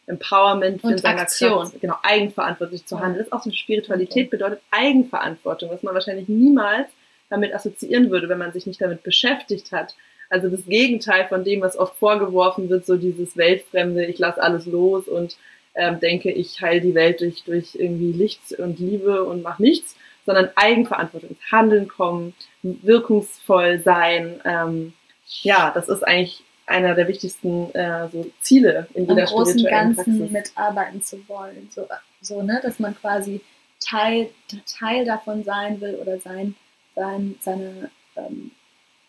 Empowerment 0.05 0.83
Und 0.83 0.91
in 0.91 0.97
seiner 0.97 1.21
Aktion. 1.21 1.61
Kraft, 1.61 1.79
genau, 1.81 1.95
eigenverantwortlich 2.03 2.85
zu 2.85 2.99
handeln. 2.99 3.19
Das 3.19 3.27
ist 3.27 3.33
auch 3.33 3.43
so 3.43 3.51
Spiritualität 3.51 4.29
bedeutet 4.31 4.59
Eigenverantwortung, 4.71 5.69
was 5.69 5.83
man 5.83 5.93
wahrscheinlich 5.93 6.27
niemals 6.27 6.87
damit 7.29 7.53
assoziieren 7.53 8.09
würde, 8.09 8.27
wenn 8.27 8.37
man 8.39 8.51
sich 8.51 8.65
nicht 8.65 8.81
damit 8.81 9.03
beschäftigt 9.03 9.71
hat. 9.71 9.95
Also 10.29 10.49
das 10.49 10.65
Gegenteil 10.65 11.25
von 11.27 11.43
dem, 11.43 11.61
was 11.61 11.77
oft 11.77 11.95
vorgeworfen 11.97 12.69
wird, 12.69 12.85
so 12.85 12.97
dieses 12.97 13.37
Weltfremde, 13.37 14.05
ich 14.05 14.19
lasse 14.19 14.41
alles 14.41 14.65
los 14.65 15.07
und 15.07 15.37
ähm, 15.75 15.99
denke, 15.99 16.31
ich 16.31 16.59
heile 16.61 16.81
die 16.81 16.95
Welt 16.95 17.21
durch, 17.21 17.43
durch 17.45 17.75
irgendwie 17.75 18.11
Licht 18.11 18.51
und 18.59 18.79
Liebe 18.79 19.23
und 19.23 19.43
mache 19.43 19.61
nichts, 19.61 19.95
sondern 20.29 20.51
Eigenverantwortung, 20.53 21.31
ins 21.31 21.51
Handeln 21.51 21.87
kommen, 21.87 22.35
wirkungsvoll 22.61 23.79
sein. 23.79 24.39
Ähm, 24.45 24.93
ja, 25.41 25.71
das 25.73 25.89
ist 25.89 26.03
eigentlich 26.03 26.43
einer 26.67 26.93
der 26.93 27.07
wichtigsten 27.07 27.73
äh, 27.73 28.07
so 28.11 28.29
Ziele 28.39 28.85
in 28.93 29.07
jeder 29.07 29.25
großen 29.25 29.57
spirituellen 29.57 29.95
Ganzen 29.95 30.29
Praxis. 30.29 30.31
mitarbeiten 30.31 31.01
zu 31.01 31.27
wollen. 31.27 31.67
So, 31.71 31.87
so, 32.21 32.43
ne, 32.43 32.59
dass 32.61 32.77
man 32.77 32.95
quasi 32.95 33.41
Teil, 33.79 34.29
Teil 34.67 35.03
davon 35.03 35.43
sein 35.43 35.81
will 35.81 35.95
oder 35.95 36.19
sein, 36.19 36.53
sein, 36.93 37.33
seine, 37.39 37.89
ähm, 38.15 38.51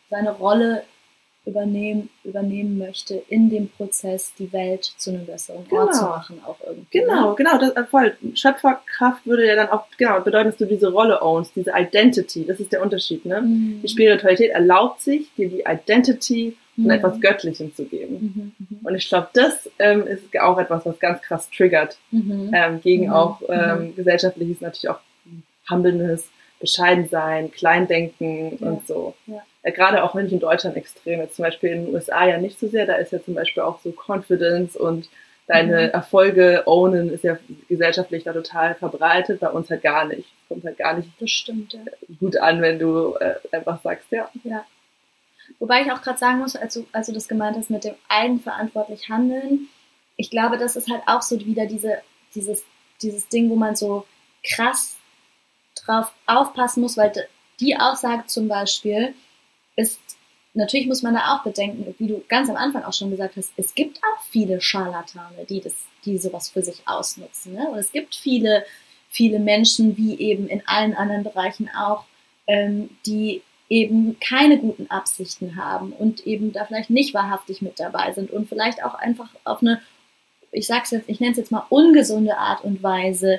seine 0.09 0.31
Rolle 0.31 0.85
übernehmen, 1.47 2.11
übernehmen 2.23 2.77
möchte, 2.79 3.23
in 3.29 3.49
dem 3.49 3.69
Prozess 3.71 4.33
die 4.39 4.53
Welt 4.53 4.85
zu 4.85 5.11
einem 5.11 5.25
besseren 5.27 5.61
Ort 5.61 5.69
Genau. 5.71 5.93
zu 5.93 6.05
machen, 6.05 6.41
auch 6.47 6.59
irgendwie. 6.67 6.99
Genau, 7.01 7.31
Ne? 7.31 7.35
genau, 7.37 7.59
das, 7.59 7.71
äh, 7.77 7.85
voll. 7.85 8.17
Schöpferkraft 8.35 9.27
würde 9.27 9.47
ja 9.47 9.57
dann 9.57 9.69
auch, 9.71 9.87
genau, 9.97 10.21
bedeuten, 10.21 10.51
dass 10.51 10.59
du 10.59 10.67
diese 10.67 10.93
Rolle 10.93 11.23
ownst, 11.23 11.57
diese 11.57 11.73
Identity, 11.75 12.45
das 12.47 12.61
ist 12.61 12.73
der 12.73 12.83
Unterschied, 12.83 13.25
ne? 13.25 13.41
Mhm. 13.41 13.81
Die 13.83 13.89
Spiritualität 13.89 14.51
erlaubt 14.51 15.01
sich, 15.01 15.33
dir 15.35 15.49
die 15.49 15.65
Identity 15.67 16.57
von 16.75 16.85
Mhm. 16.85 16.91
etwas 16.91 17.21
Göttlichem 17.21 17.75
zu 17.75 17.85
geben. 17.85 18.55
Mhm, 18.59 18.67
mhm, 18.77 18.87
Und 18.87 18.95
ich 18.95 19.09
glaube, 19.09 19.29
das 19.33 19.69
ähm, 19.79 20.07
ist 20.07 20.23
auch 20.41 20.59
etwas, 20.59 20.85
was 20.87 20.99
ganz 20.99 21.21
krass 21.23 21.49
triggert, 21.51 21.97
mhm. 22.11 22.51
ähm, 22.55 22.81
gegen 22.83 23.07
Mhm. 23.07 23.13
auch 23.13 23.41
ähm, 23.49 23.95
gesellschaftliches, 23.97 24.61
natürlich 24.61 24.89
auch 24.91 25.01
Humbleness, 26.61 26.71
Bescheidensein, 27.11 27.51
Kleindenken 27.51 28.59
Ja. 28.61 28.67
und 28.69 28.87
so. 28.87 29.15
Ja. 29.27 29.43
Äh, 29.63 29.73
Gerade 29.73 30.03
auch 30.05 30.15
wenn 30.15 30.27
ich 30.27 30.33
in 30.33 30.41
Deutschland 30.41 30.77
extrem, 30.77 31.21
jetzt 31.21 31.37
zum 31.37 31.45
Beispiel 31.45 31.71
in 31.71 31.87
den 31.87 31.95
USA 31.95 32.27
ja 32.27 32.39
nicht 32.39 32.59
so 32.59 32.69
sehr, 32.69 32.87
da 32.87 32.95
ist 32.95 33.13
ja 33.13 33.23
zum 33.23 33.35
Beispiel 33.35 33.63
auch 33.63 33.81
so 33.83 33.93
Confidence 33.93 34.77
und 34.77 35.09
deine 35.47 35.87
Mhm. 35.89 35.91
Erfolge 35.95 36.63
ownen 36.67 37.13
ist 37.13 37.25
ja 37.25 37.37
gesellschaftlich 37.69 38.23
da 38.25 38.33
total 38.33 38.75
verbreitet, 38.77 39.41
bei 39.41 39.51
uns 39.51 39.69
halt 39.69 39.83
gar 39.83 40.05
nicht. 40.07 40.29
Kommt 40.49 40.65
halt 40.65 40.79
gar 40.79 40.95
nicht 40.97 41.09
Das 41.19 41.31
stimmt, 41.31 41.73
ja. 41.73 41.81
gut 42.21 42.37
an, 42.37 42.63
wenn 42.63 42.79
du 42.79 43.15
äh, 43.17 43.35
einfach 43.51 43.83
sagst, 43.83 44.07
ja. 44.13 44.31
Ja. 44.45 44.65
Wobei 45.59 45.83
ich 45.83 45.91
auch 45.91 46.01
gerade 46.03 46.19
sagen 46.19 46.39
muss, 46.39 46.55
als 46.55 46.75
du, 46.75 46.87
als 46.93 47.09
du 47.09 47.13
das 47.13 47.27
gemeint 47.27 47.57
hast 47.57 47.71
mit 47.71 47.83
dem 47.83 47.95
eigenverantwortlich 48.09 49.09
handeln, 49.09 49.69
ich 50.17 50.31
glaube, 50.31 50.59
das 50.59 50.77
ist 50.77 50.89
halt 50.89 51.03
auch 51.07 51.23
so 51.23 51.41
wieder 51.45 51.67
diese, 51.67 51.99
dieses, 52.35 52.65
dieses 53.03 53.29
Ding, 53.29 53.51
wo 53.51 53.57
man 53.57 53.75
so 53.75 54.07
krass 54.45 54.97
drauf 55.85 56.13
aufpassen 56.27 56.83
muss, 56.83 56.97
weil 56.97 57.13
die 57.61 57.77
Aussage 57.77 58.27
zum 58.27 58.49
Beispiel 58.49 59.15
ist, 59.77 60.01
natürlich 60.55 60.87
muss 60.87 61.03
man 61.03 61.15
da 61.15 61.35
auch 61.35 61.43
bedenken, 61.43 61.95
wie 61.99 62.09
du 62.09 62.23
ganz 62.29 62.49
am 62.49 62.57
Anfang 62.57 62.85
auch 62.85 62.93
schon 62.93 63.11
gesagt 63.11 63.37
hast, 63.37 63.53
es 63.57 63.75
gibt 63.75 63.99
auch 63.99 64.23
viele 64.31 64.61
Scharlatane, 64.61 65.45
die 65.49 65.61
das, 65.61 65.75
die 66.05 66.19
sowas 66.19 66.49
für 66.49 66.63
sich 66.63 66.83
ausnutzen. 66.87 67.55
Ne? 67.55 67.69
Und 67.69 67.79
es 67.79 67.93
gibt 67.93 68.15
viele, 68.15 68.65
viele 69.09 69.39
Menschen, 69.39 69.97
wie 69.97 70.19
eben 70.19 70.49
in 70.49 70.63
allen 70.67 70.95
anderen 70.95 71.25
Bereichen 71.25 71.71
auch, 71.77 72.05
ähm, 72.47 72.91
die 73.07 73.43
eben 73.69 74.19
keine 74.19 74.59
guten 74.59 74.91
Absichten 74.91 75.55
haben 75.55 75.93
und 75.93 76.27
eben 76.27 76.53
da 76.53 76.65
vielleicht 76.65 76.91
nicht 76.91 77.15
wahrhaftig 77.15 77.63
mit 77.63 77.79
dabei 77.79 78.13
sind 78.13 78.31
und 78.31 78.49
vielleicht 78.49 78.83
auch 78.83 78.95
einfach 78.95 79.31
auf 79.45 79.63
eine, 79.63 79.81
ich 80.51 80.67
sag's 80.67 80.91
jetzt, 80.91 81.09
ich 81.09 81.21
nenne 81.21 81.33
es 81.33 81.39
jetzt 81.39 81.53
mal 81.53 81.67
ungesunde 81.69 82.37
Art 82.37 82.65
und 82.65 82.83
Weise 82.83 83.39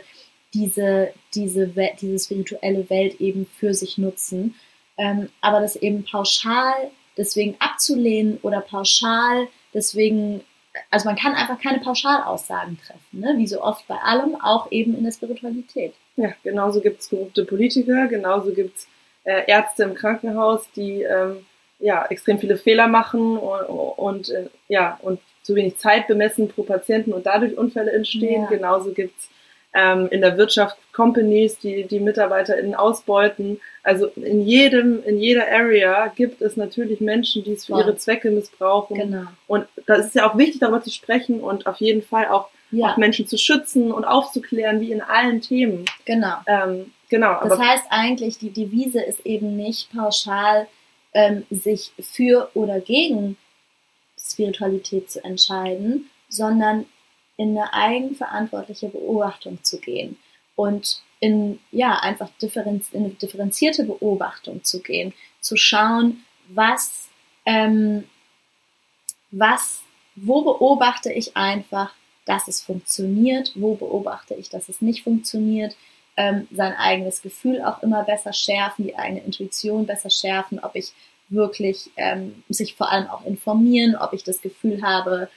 diese, 0.54 1.14
diese, 1.34 1.72
diese 2.02 2.20
spirituelle 2.20 2.90
Welt 2.90 3.20
eben 3.22 3.46
für 3.46 3.74
sich 3.74 3.98
nutzen. 3.98 4.56
Ähm, 4.98 5.30
aber 5.42 5.62
das 5.62 5.76
eben 5.76 6.04
pauschal 6.04 6.92
deswegen 7.18 7.56
abzulehnen 7.60 8.40
oder 8.42 8.62
pauschal 8.62 9.48
deswegen, 9.74 10.42
also 10.90 11.08
man 11.08 11.18
kann 11.18 11.34
einfach 11.34 11.60
keine 11.60 11.80
Pauschalaussagen 11.80 12.78
treffen, 12.78 13.20
ne? 13.20 13.34
wie 13.38 13.48
so 13.48 13.62
oft 13.62 13.88
bei 13.88 13.96
allem, 13.96 14.36
auch 14.42 14.72
eben 14.72 14.98
in 14.98 15.04
der 15.04 15.12
Spiritualität. 15.12 15.94
Ja, 16.18 16.34
genauso 16.44 16.82
gibt's 16.82 17.10
korrupte 17.10 17.46
Politiker, 17.46 18.08
genauso 18.08 18.52
gibt's 18.54 18.88
äh, 19.24 19.44
Ärzte 19.48 19.84
im 19.84 19.96
Krankenhaus, 19.96 20.70
die 20.76 21.04
ähm, 21.04 21.46
ja 21.80 22.06
extrem 22.08 22.40
viele 22.40 22.58
Fehler 22.58 22.88
machen 22.88 23.38
und, 23.38 23.62
und 23.98 24.30
äh, 24.30 24.50
ja 24.68 25.00
und 25.02 25.20
zu 25.42 25.56
wenig 25.56 25.78
Zeit 25.78 26.08
bemessen 26.08 26.48
pro 26.50 26.64
Patienten 26.64 27.14
und 27.14 27.26
dadurch 27.26 27.58
Unfälle 27.58 27.92
entstehen. 27.92 28.44
Ja. 28.44 28.50
Genauso 28.50 28.92
gibt's 28.92 29.30
ähm, 29.74 30.08
in 30.12 30.22
der 30.22 30.38
Wirtschaft 30.38 30.78
Companies, 30.92 31.58
die 31.58 31.86
die 31.86 32.00
MitarbeiterInnen 32.00 32.76
ausbeuten. 32.76 33.60
Also 33.84 34.08
in 34.08 34.42
jedem, 34.42 35.04
in 35.04 35.20
jeder 35.20 35.50
Area 35.50 36.08
gibt 36.08 36.42
es 36.42 36.58
natürlich 36.58 37.00
Menschen, 37.00 37.44
die 37.44 37.54
es 37.54 37.66
für 37.66 37.74
Voll. 37.74 37.82
ihre 37.82 37.96
Zwecke 37.96 38.32
missbrauchen. 38.32 38.98
Genau. 38.98 39.24
Und 39.48 39.66
da 39.86 39.96
ist 39.96 40.08
es 40.08 40.14
ja 40.14 40.30
auch 40.30 40.38
wichtig, 40.38 40.60
darüber 40.60 40.82
zu 40.82 40.92
sprechen 40.92 41.40
und 41.40 41.68
auf 41.68 41.78
jeden 41.78 42.02
Fall 42.02 42.28
auch, 42.28 42.50
ja. 42.72 42.92
auch 42.92 42.98
Menschen 42.98 43.28
zu 43.28 43.38
schützen 43.38 43.92
und 43.92 44.04
aufzuklären, 44.04 44.82
wie 44.82 44.92
in 44.92 45.02
allen 45.02 45.42
Themen. 45.42 45.86
Genau. 46.06 46.36
Ähm, 46.48 46.92
genau. 47.10 47.40
Das 47.42 47.58
heißt 47.58 47.86
eigentlich, 47.90 48.38
die 48.38 48.52
Devise 48.52 49.02
ist 49.02 49.26
eben 49.26 49.56
nicht 49.56 49.92
pauschal, 49.94 50.68
ähm, 51.14 51.46
sich 51.50 51.92
für 52.00 52.50
oder 52.54 52.80
gegen 52.80 53.38
Spiritualität 54.18 55.10
zu 55.10 55.24
entscheiden, 55.24 56.10
sondern 56.30 56.86
in 57.38 57.58
eine 57.58 57.74
eigenverantwortliche 57.74 58.90
Beobachtung 58.90 59.64
zu 59.64 59.80
gehen 59.80 60.18
und 60.56 61.02
in, 61.20 61.60
ja, 61.72 62.00
einfach 62.00 62.30
differenz 62.42 62.90
in 62.92 63.06
eine 63.06 63.14
differenzierte 63.14 63.84
Beobachtung 63.84 64.64
zu 64.64 64.82
gehen, 64.82 65.14
zu 65.40 65.56
schauen, 65.56 66.24
was, 66.48 67.10
ähm, 67.46 68.06
was, 69.32 69.82
wo 70.16 70.42
beobachte 70.42 71.12
ich 71.14 71.38
einfach, 71.38 71.94
dass 72.26 72.48
es 72.48 72.62
funktioniert, 72.62 73.52
wo 73.56 73.76
beobachte 73.76 74.36
ich, 74.36 74.50
dass 74.50 74.70
es 74.70 74.82
nicht 74.82 75.04
funktioniert, 75.04 75.76
ähm, 76.18 76.48
sein 76.52 76.74
eigenes 76.74 77.22
Gefühl 77.22 77.62
auch 77.62 77.82
immer 77.84 78.04
besser 78.04 78.34
schärfen, 78.34 78.86
die 78.86 78.98
eigene 78.98 79.22
Intuition 79.22 79.86
besser 79.86 80.10
schärfen, 80.10 80.60
ob 80.60 80.76
ich 80.76 80.92
wirklich 81.30 81.90
ähm, 81.96 82.44
sich 82.50 82.76
vor 82.76 82.92
allem 82.92 83.08
auch 83.08 83.26
informieren, 83.26 83.96
ob 83.96 84.14
ich 84.14 84.24
das 84.24 84.42
Gefühl 84.42 84.82
habe, 84.82 85.30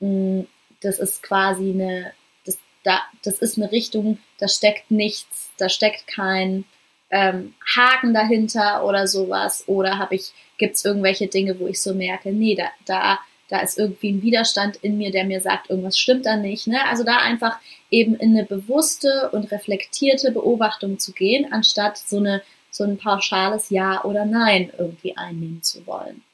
mh, 0.00 0.44
das 0.82 0.98
ist 0.98 1.22
quasi 1.22 1.70
eine, 1.70 2.12
das, 2.44 2.58
da, 2.84 3.00
das 3.24 3.38
ist 3.38 3.56
eine 3.56 3.70
Richtung, 3.72 4.18
da 4.38 4.48
steckt 4.48 4.90
nichts, 4.90 5.50
da 5.58 5.68
steckt 5.68 6.06
kein 6.06 6.64
ähm, 7.10 7.54
Haken 7.76 8.14
dahinter 8.14 8.84
oder 8.84 9.06
sowas. 9.06 9.64
Oder 9.66 9.98
habe 9.98 10.14
ich, 10.14 10.32
gibt 10.58 10.76
es 10.76 10.84
irgendwelche 10.84 11.28
Dinge, 11.28 11.58
wo 11.60 11.66
ich 11.66 11.80
so 11.80 11.94
merke, 11.94 12.32
nee, 12.32 12.54
da, 12.54 12.66
da, 12.86 13.18
da 13.48 13.60
ist 13.60 13.78
irgendwie 13.78 14.12
ein 14.12 14.22
Widerstand 14.22 14.76
in 14.76 14.98
mir, 14.98 15.10
der 15.10 15.24
mir 15.24 15.40
sagt, 15.40 15.70
irgendwas 15.70 15.98
stimmt 15.98 16.26
da 16.26 16.36
nicht. 16.36 16.66
Ne? 16.66 16.78
Also 16.88 17.04
da 17.04 17.18
einfach 17.18 17.58
eben 17.90 18.14
in 18.16 18.36
eine 18.36 18.46
bewusste 18.46 19.30
und 19.32 19.52
reflektierte 19.52 20.32
Beobachtung 20.32 20.98
zu 20.98 21.12
gehen, 21.12 21.52
anstatt 21.52 21.98
so 21.98 22.18
eine 22.18 22.42
so 22.72 22.84
ein 22.84 22.96
pauschales 22.96 23.70
Ja 23.70 24.02
oder 24.02 24.24
Nein 24.24 24.72
irgendwie 24.76 25.16
einnehmen 25.16 25.62
zu 25.62 25.86
wollen. 25.86 26.24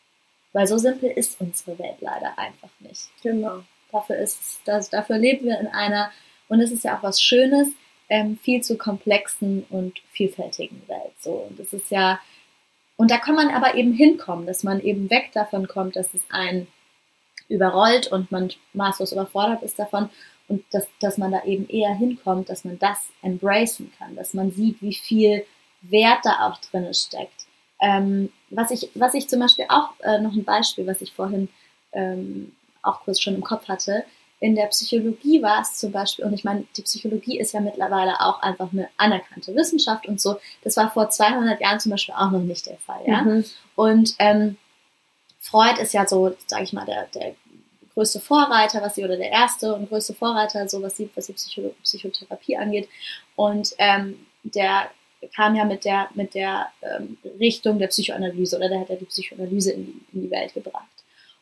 Weil 0.53 0.66
so 0.66 0.78
simpel 0.78 1.11
ist 1.11 1.40
unsere 1.40 1.78
Welt 1.78 1.96
leider 2.01 2.38
einfach 2.38 2.70
nicht. 2.80 3.09
Genau. 3.22 3.64
Dafür 3.93 4.16
ist 4.16 4.61
das, 4.64 4.91
dafür 4.91 5.18
leben 5.18 5.47
wir 5.47 5.59
in 5.61 5.66
einer, 5.66 6.11
und 6.49 6.61
es 6.61 6.70
ist 6.70 6.84
ja 6.84 6.97
auch 6.97 7.03
was 7.03 7.22
Schönes, 7.22 7.68
ähm, 8.09 8.39
viel 8.43 8.62
zu 8.62 8.78
komplexen 8.78 9.64
und 9.70 10.01
vielfältigen 10.12 10.82
Welt. 10.89 11.12
So. 11.20 11.32
Und 11.49 11.59
das 11.59 11.72
ist 11.72 11.91
ja, 11.91 12.20
und 12.97 13.11
da 13.11 13.18
kann 13.18 13.34
man 13.34 13.51
aber 13.51 13.74
eben 13.74 13.93
hinkommen, 13.93 14.47
dass 14.47 14.62
man 14.62 14.80
eben 14.80 15.11
weg 15.11 15.30
davon 15.32 15.68
kommt, 15.68 15.97
dass 15.97 16.12
es 16.14 16.22
einen 16.30 16.66
überrollt 17.49 18.09
und 18.09 18.30
man 18.30 18.51
maßlos 18.72 19.12
überfordert 19.12 19.62
ist 19.62 19.78
davon 19.78 20.11
und 20.49 20.64
dass, 20.72 20.86
dass 21.01 21.18
man 21.18 21.30
da 21.30 21.45
eben 21.45 21.68
eher 21.68 21.95
hinkommt, 21.95 22.49
dass 22.49 22.64
man 22.64 22.78
das 22.78 23.09
embracen 23.22 23.93
kann, 23.99 24.16
dass 24.16 24.34
man 24.34 24.51
sieht, 24.51 24.82
wie 24.82 24.95
viel 24.95 25.45
Wert 25.82 26.20
da 26.24 26.49
auch 26.49 26.59
drin 26.59 26.93
steckt. 26.93 27.47
Ähm, 27.80 28.32
was, 28.51 28.70
ich, 28.70 28.91
was 28.95 29.14
ich 29.14 29.28
zum 29.28 29.41
Beispiel 29.41 29.66
auch, 29.68 29.91
äh, 30.01 30.20
noch 30.20 30.32
ein 30.32 30.45
Beispiel, 30.45 30.86
was 30.86 31.01
ich 31.01 31.12
vorhin 31.12 31.49
ähm, 31.93 32.53
auch 32.89 33.01
kurz 33.01 33.20
schon 33.20 33.34
im 33.34 33.45
Kopf 33.45 33.68
hatte. 33.68 34.05
In 34.41 34.55
der 34.55 34.66
Psychologie 34.66 35.43
war 35.43 35.62
es 35.62 35.74
zum 35.74 35.91
Beispiel, 35.91 36.24
und 36.24 36.32
ich 36.32 36.45
meine, 36.45 36.64
die 36.76 36.82
Psychologie 36.82 37.41
ist 37.41 37.53
ja 37.53 37.61
mittlerweile 37.61 38.20
auch 38.20 38.41
einfach 38.41 38.72
eine 38.72 38.89
anerkannte 38.97 39.55
Wissenschaft 39.55 40.07
und 40.07 40.20
so. 40.20 40.36
Das 40.62 40.76
war 40.76 40.91
vor 40.91 41.11
200 41.11 41.61
Jahren 41.61 41.80
zum 41.80 41.91
Beispiel 41.91 42.14
auch 42.16 42.30
noch 42.30 42.41
nicht 42.41 42.66
der 42.66 42.78
Fall, 42.78 43.03
ja. 43.05 43.22
Mhm. 43.22 43.45
Und 43.74 44.14
ähm, 44.20 44.57
Freud 45.41 45.80
ist 45.80 45.93
ja 45.93 46.07
so, 46.07 46.36
sage 46.47 46.64
ich 46.64 46.72
mal, 46.72 46.86
der, 46.86 47.07
der 47.14 47.34
größte 47.95 48.20
Vorreiter, 48.20 48.80
was 48.80 48.95
sie, 48.95 49.05
oder 49.05 49.16
der 49.16 49.30
erste 49.30 49.74
und 49.74 49.89
größte 49.89 50.14
Vorreiter, 50.14 50.68
so 50.68 50.80
was 50.82 50.95
die, 50.95 51.11
was 51.16 51.26
die 51.26 51.32
Psycho 51.32 51.74
Psychotherapie 51.82 52.57
angeht. 52.57 52.89
Und 53.34 53.74
ähm, 53.78 54.26
der 54.45 54.89
kam 55.34 55.57
ja 55.57 55.64
mit 55.64 55.84
der, 55.84 56.09
mit 56.14 56.34
der 56.34 56.68
ähm, 56.82 57.18
Richtung 57.41 57.78
der 57.78 57.89
Psychoanalyse 57.89 58.57
oder 58.57 58.68
der 58.68 58.80
hat 58.80 58.89
ja 58.89 58.97
die 58.97 59.05
Psychoanalyse 59.07 59.72
in 59.72 59.86
die, 59.86 60.05
in 60.12 60.22
die 60.22 60.30
Welt 60.30 60.55
gebracht. 60.55 60.86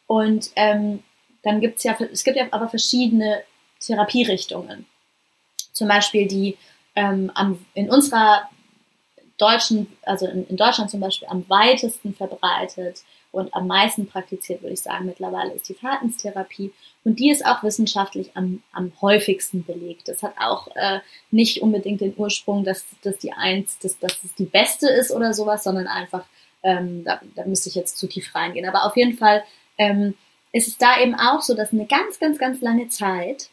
Und 0.07 0.51
ähm, 0.57 1.03
dann 1.47 1.61
gibt 1.61 1.79
es 1.79 1.85
ja, 1.85 1.97
es 2.13 2.25
gibt 2.25 2.37
ja 2.37 2.49
aber 2.51 2.69
verschiedene 2.69 3.41
Therapierichtungen. 3.79 4.85
Zum 5.73 5.87
Beispiel 5.87 6.27
die 6.27 6.59
ähm, 6.97 7.31
am, 7.35 7.65
in 7.73 7.89
unserer 7.89 8.49
deutschen, 9.39 9.87
also 10.03 10.27
in, 10.27 10.45
in, 10.49 10.57
Deutschland 10.57 10.91
zum 10.91 10.99
Beispiel 10.99 11.29
am 11.29 11.49
weitesten 11.49 12.15
verbreitet 12.15 13.05
und 13.31 13.55
am 13.55 13.69
meisten 13.69 14.09
praktiziert, 14.09 14.63
würde 14.63 14.73
ich 14.73 14.83
sagen, 14.83 15.07
mittlerweile 15.07 15.53
ist 15.53 15.69
die 15.69 15.75
Verhaltenstherapie. 15.75 16.73
Und 17.05 17.21
die 17.21 17.31
ist 17.31 17.47
auch 17.47 17.63
wissenschaftlich 17.63 18.31
am, 18.35 18.65
am 18.73 18.91
häufigsten 19.01 19.65
belegt. 19.65 20.09
Das 20.09 20.25
hat 20.25 20.35
auch 20.41 20.67
äh, 20.75 20.99
nicht 21.31 21.63
unbedingt 21.63 22.01
den 22.01 22.15
Ursprung, 22.17 22.65
dass, 22.65 22.85
dass 23.03 23.19
die 23.19 23.33
eins, 23.33 23.79
dass, 23.79 24.01
dass 24.01 24.19
es 24.25 24.35
die 24.35 24.47
beste 24.47 24.89
ist 24.89 25.13
oder 25.13 25.33
sowas, 25.33 25.63
sondern 25.63 25.87
einfach, 25.87 26.25
ähm, 26.65 27.05
da, 27.05 27.21
da 27.37 27.45
müsste 27.45 27.69
ich 27.69 27.77
jetzt 27.77 27.99
zu 27.99 28.09
tief 28.09 28.35
reingehen. 28.35 28.69
Aber 28.69 28.85
auf 28.85 28.97
jeden 28.97 29.17
Fall 29.17 29.45
ähm, 29.79 30.15
ist 30.57 30.69
es 30.69 30.79
da 30.79 30.99
eben 31.01 31.15
auch 31.15 31.43
so, 31.43 31.55
dass 31.55 31.73
eine 31.73 31.87
ganz, 31.87 32.19
ganz, 32.19 32.39
ganz 32.39 32.63
lange 32.63 32.89
Zeit 32.89 33.51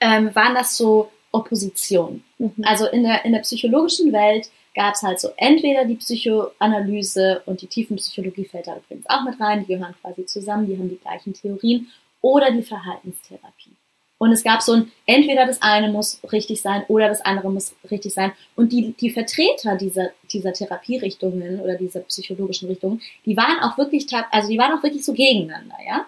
ähm, 0.00 0.34
waren 0.34 0.54
das 0.54 0.76
so 0.76 1.10
Opposition. 1.30 2.24
Mhm. 2.38 2.52
Also 2.64 2.86
in 2.86 3.04
der, 3.04 3.24
in 3.24 3.32
der 3.32 3.40
psychologischen 3.40 4.12
Welt 4.12 4.50
gab 4.74 4.94
es 4.94 5.02
halt 5.02 5.20
so 5.20 5.30
entweder 5.36 5.84
die 5.84 5.94
Psychoanalyse 5.94 7.42
und 7.46 7.62
die 7.62 7.68
Tiefenpsychologie 7.68 8.44
fällt 8.46 8.66
da 8.66 8.76
übrigens 8.76 9.08
auch 9.08 9.22
mit 9.22 9.40
rein, 9.40 9.60
die 9.60 9.74
gehören 9.74 9.94
quasi 10.02 10.26
zusammen, 10.26 10.66
die 10.66 10.76
haben 10.76 10.88
die 10.88 10.98
gleichen 10.98 11.32
Theorien, 11.32 11.88
oder 12.20 12.50
die 12.50 12.62
Verhaltenstherapie. 12.62 13.75
Und 14.18 14.32
es 14.32 14.42
gab 14.42 14.62
so 14.62 14.72
ein, 14.72 14.92
entweder 15.04 15.46
das 15.46 15.60
eine 15.60 15.88
muss 15.88 16.20
richtig 16.32 16.62
sein 16.62 16.84
oder 16.88 17.08
das 17.08 17.20
andere 17.20 17.50
muss 17.50 17.74
richtig 17.90 18.14
sein. 18.14 18.32
Und 18.54 18.72
die, 18.72 18.94
die 18.98 19.10
Vertreter 19.10 19.76
dieser, 19.76 20.10
dieser 20.32 20.52
Therapierichtungen 20.52 21.60
oder 21.60 21.74
dieser 21.74 22.00
psychologischen 22.00 22.68
Richtungen, 22.68 23.02
die 23.26 23.36
waren 23.36 23.60
auch 23.60 23.76
wirklich, 23.76 24.06
also 24.30 24.48
die 24.48 24.58
waren 24.58 24.78
auch 24.78 24.82
wirklich 24.82 25.04
so 25.04 25.12
gegeneinander, 25.12 25.76
ja. 25.86 26.06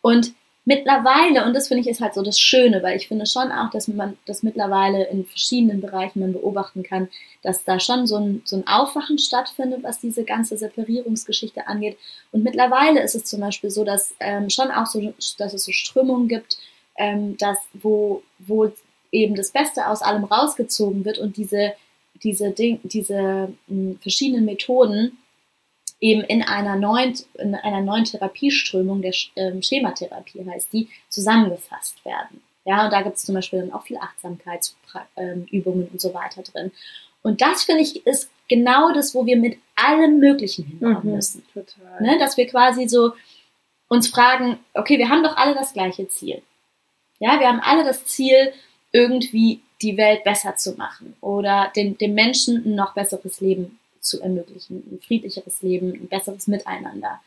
Und 0.00 0.34
mittlerweile, 0.64 1.44
und 1.44 1.54
das 1.54 1.68
finde 1.68 1.82
ich 1.82 1.88
ist 1.88 2.00
halt 2.00 2.14
so 2.14 2.22
das 2.22 2.38
Schöne, 2.38 2.82
weil 2.82 2.96
ich 2.96 3.08
finde 3.08 3.26
schon 3.26 3.50
auch, 3.50 3.70
dass 3.70 3.88
man 3.88 4.16
das 4.26 4.42
mittlerweile 4.42 5.04
in 5.08 5.24
verschiedenen 5.26 5.80
Bereichen 5.80 6.20
man 6.20 6.32
beobachten 6.32 6.82
kann, 6.82 7.08
dass 7.42 7.64
da 7.64 7.80
schon 7.80 8.06
so 8.06 8.16
ein, 8.16 8.42
so 8.44 8.56
ein 8.56 8.66
Aufwachen 8.66 9.18
stattfindet, 9.18 9.82
was 9.82 10.00
diese 10.00 10.24
ganze 10.24 10.56
Separierungsgeschichte 10.56 11.66
angeht. 11.66 11.98
Und 12.32 12.44
mittlerweile 12.44 13.02
ist 13.02 13.14
es 13.14 13.24
zum 13.24 13.40
Beispiel 13.40 13.70
so, 13.70 13.84
dass 13.84 14.14
ähm, 14.20 14.50
schon 14.50 14.70
auch 14.70 14.86
so, 14.86 15.12
dass 15.38 15.52
es 15.52 15.64
so 15.64 15.72
Strömungen 15.72 16.28
gibt, 16.28 16.58
ähm, 16.96 17.36
dass, 17.36 17.58
wo, 17.74 18.22
wo 18.38 18.70
eben 19.12 19.34
das 19.34 19.50
Beste 19.50 19.88
aus 19.88 20.02
allem 20.02 20.24
rausgezogen 20.24 21.04
wird 21.04 21.18
und 21.18 21.36
diese, 21.36 21.74
diese, 22.22 22.50
Ding, 22.50 22.80
diese 22.82 23.54
mh, 23.66 23.68
hm, 23.68 23.98
verschiedenen 24.00 24.44
Methoden 24.44 25.18
eben 26.00 26.22
in 26.22 26.42
einer 26.42 26.76
neuen, 26.76 27.14
in 27.34 27.54
einer 27.54 27.80
neuen 27.80 28.04
Therapieströmung, 28.04 29.02
der 29.02 29.14
ähm, 29.36 29.62
Schematherapie 29.62 30.44
heißt 30.46 30.72
die, 30.72 30.88
zusammengefasst 31.08 32.04
werden. 32.04 32.42
Ja, 32.66 32.84
und 32.84 32.92
da 32.92 33.02
gibt 33.02 33.16
es 33.16 33.24
zum 33.24 33.34
Beispiel 33.34 33.60
dann 33.60 33.72
auch 33.72 33.84
viel 33.84 33.98
Achtsamkeitsübungen 33.98 35.88
und 35.88 36.00
so 36.00 36.14
weiter 36.14 36.42
drin. 36.42 36.72
Und 37.22 37.40
das 37.40 37.64
finde 37.64 37.82
ich 37.82 38.06
ist 38.06 38.30
genau 38.48 38.92
das, 38.92 39.14
wo 39.14 39.26
wir 39.26 39.36
mit 39.36 39.58
allem 39.74 40.18
Möglichen 40.18 40.64
hinkommen 40.64 41.00
mhm, 41.02 41.14
müssen. 41.16 41.44
Total. 41.52 42.02
Ne, 42.02 42.18
dass 42.18 42.36
wir 42.36 42.46
quasi 42.46 42.88
so 42.88 43.12
uns 43.88 44.08
fragen, 44.08 44.58
okay, 44.74 44.98
wir 44.98 45.08
haben 45.08 45.22
doch 45.22 45.36
alle 45.36 45.54
das 45.54 45.72
gleiche 45.72 46.08
Ziel. 46.08 46.42
Ja, 47.20 47.38
wir 47.40 47.48
haben 47.48 47.60
alle 47.60 47.84
das 47.84 48.04
Ziel, 48.04 48.52
irgendwie 48.92 49.60
die 49.82 49.96
Welt 49.96 50.24
besser 50.24 50.56
zu 50.56 50.74
machen 50.76 51.14
oder 51.20 51.70
den, 51.74 51.98
dem 51.98 52.14
Menschen 52.14 52.64
ein 52.64 52.74
noch 52.74 52.94
besseres 52.94 53.40
Leben 53.40 53.78
zu 54.00 54.20
ermöglichen, 54.20 54.82
ein 54.90 55.00
friedlicheres 55.00 55.62
Leben, 55.62 55.92
ein 55.92 56.08
besseres 56.08 56.46
Miteinander. 56.46 57.20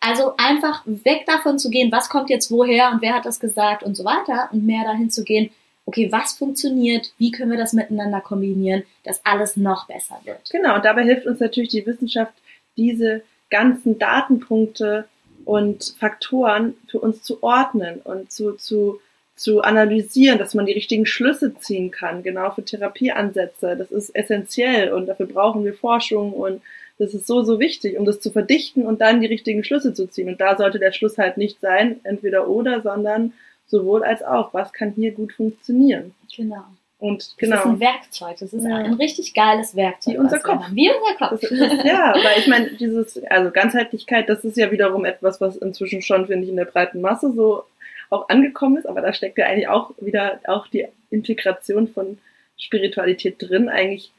Also 0.00 0.34
einfach 0.36 0.82
weg 0.84 1.24
davon 1.26 1.58
zu 1.58 1.70
gehen, 1.70 1.90
was 1.90 2.10
kommt 2.10 2.28
jetzt 2.28 2.50
woher 2.50 2.90
und 2.92 3.00
wer 3.00 3.14
hat 3.14 3.24
das 3.24 3.40
gesagt 3.40 3.82
und 3.82 3.94
so 3.94 4.04
weiter 4.04 4.50
und 4.52 4.66
mehr 4.66 4.84
dahin 4.84 5.10
zu 5.10 5.24
gehen, 5.24 5.50
okay, 5.86 6.10
was 6.12 6.34
funktioniert, 6.34 7.12
wie 7.18 7.30
können 7.30 7.50
wir 7.50 7.58
das 7.58 7.72
miteinander 7.72 8.20
kombinieren, 8.20 8.84
dass 9.04 9.24
alles 9.24 9.56
noch 9.56 9.86
besser 9.86 10.20
wird. 10.24 10.50
Genau, 10.50 10.76
und 10.76 10.84
dabei 10.84 11.04
hilft 11.04 11.26
uns 11.26 11.40
natürlich 11.40 11.70
die 11.70 11.86
Wissenschaft, 11.86 12.34
diese 12.76 13.22
ganzen 13.50 13.98
Datenpunkte 13.98 15.08
und 15.44 15.94
Faktoren 15.98 16.74
für 16.88 17.00
uns 17.00 17.22
zu 17.22 17.42
ordnen 17.42 18.00
und 18.00 18.32
zu, 18.32 18.52
zu 18.52 19.00
zu 19.36 19.62
analysieren, 19.62 20.38
dass 20.38 20.54
man 20.54 20.66
die 20.66 20.72
richtigen 20.72 21.06
Schlüsse 21.06 21.54
ziehen 21.56 21.90
kann, 21.90 22.22
genau 22.22 22.50
für 22.52 22.64
Therapieansätze. 22.64 23.76
Das 23.76 23.90
ist 23.90 24.14
essentiell 24.14 24.92
und 24.92 25.06
dafür 25.06 25.26
brauchen 25.26 25.64
wir 25.64 25.74
Forschung 25.74 26.32
und 26.32 26.62
das 26.98 27.12
ist 27.14 27.26
so, 27.26 27.42
so 27.42 27.58
wichtig, 27.58 27.98
um 27.98 28.04
das 28.04 28.20
zu 28.20 28.30
verdichten 28.30 28.86
und 28.86 29.00
dann 29.00 29.20
die 29.20 29.26
richtigen 29.26 29.64
Schlüsse 29.64 29.92
zu 29.94 30.06
ziehen. 30.06 30.28
Und 30.28 30.40
da 30.40 30.56
sollte 30.56 30.78
der 30.78 30.92
Schluss 30.92 31.18
halt 31.18 31.36
nicht 31.36 31.60
sein, 31.60 31.98
entweder 32.04 32.48
oder, 32.48 32.82
sondern 32.82 33.32
sowohl 33.66 34.04
als 34.04 34.22
auch. 34.22 34.54
Was 34.54 34.72
kann 34.72 34.92
hier 34.92 35.10
gut 35.10 35.32
funktionieren? 35.32 36.14
Genau. 36.36 36.62
Und 37.00 37.34
genau. 37.36 37.56
Das 37.56 37.64
ist 37.64 37.70
ein 37.70 37.80
Werkzeug. 37.80 38.36
Das 38.38 38.52
ist 38.52 38.64
Ja. 38.64 38.76
ein 38.76 38.94
richtig 38.94 39.34
geiles 39.34 39.74
Werkzeug. 39.74 40.14
Wie 40.14 40.18
unser 40.18 40.38
Kopf. 40.38 40.64
Wie 40.72 40.88
unser 40.90 41.18
Kopf. 41.18 41.40
Das 41.40 41.50
ist, 41.50 41.84
ja, 41.84 42.14
weil 42.14 42.38
ich 42.38 42.46
meine, 42.46 42.70
dieses, 42.76 43.20
also 43.24 43.50
Ganzheitlichkeit, 43.50 44.28
das 44.28 44.44
ist 44.44 44.56
ja 44.56 44.70
wiederum 44.70 45.04
etwas, 45.04 45.40
was 45.40 45.56
inzwischen 45.56 46.00
schon, 46.00 46.28
finde 46.28 46.44
ich, 46.44 46.50
in 46.50 46.56
der 46.56 46.64
breiten 46.64 47.00
Masse 47.00 47.32
so 47.34 47.64
auch 48.10 48.28
angekommen 48.28 48.76
ist, 48.76 48.86
aber 48.86 49.00
da 49.00 49.12
steckt 49.12 49.38
ja 49.38 49.46
eigentlich 49.46 49.68
auch 49.68 49.92
wieder 49.98 50.40
auch 50.44 50.66
die 50.68 50.86
Integration 51.10 51.88
von 51.88 52.18
Spiritualität 52.58 53.36
drin, 53.38 53.68
eigentlich 53.68 54.12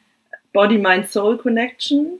Body-Mind-Soul-Connection, 0.53 2.19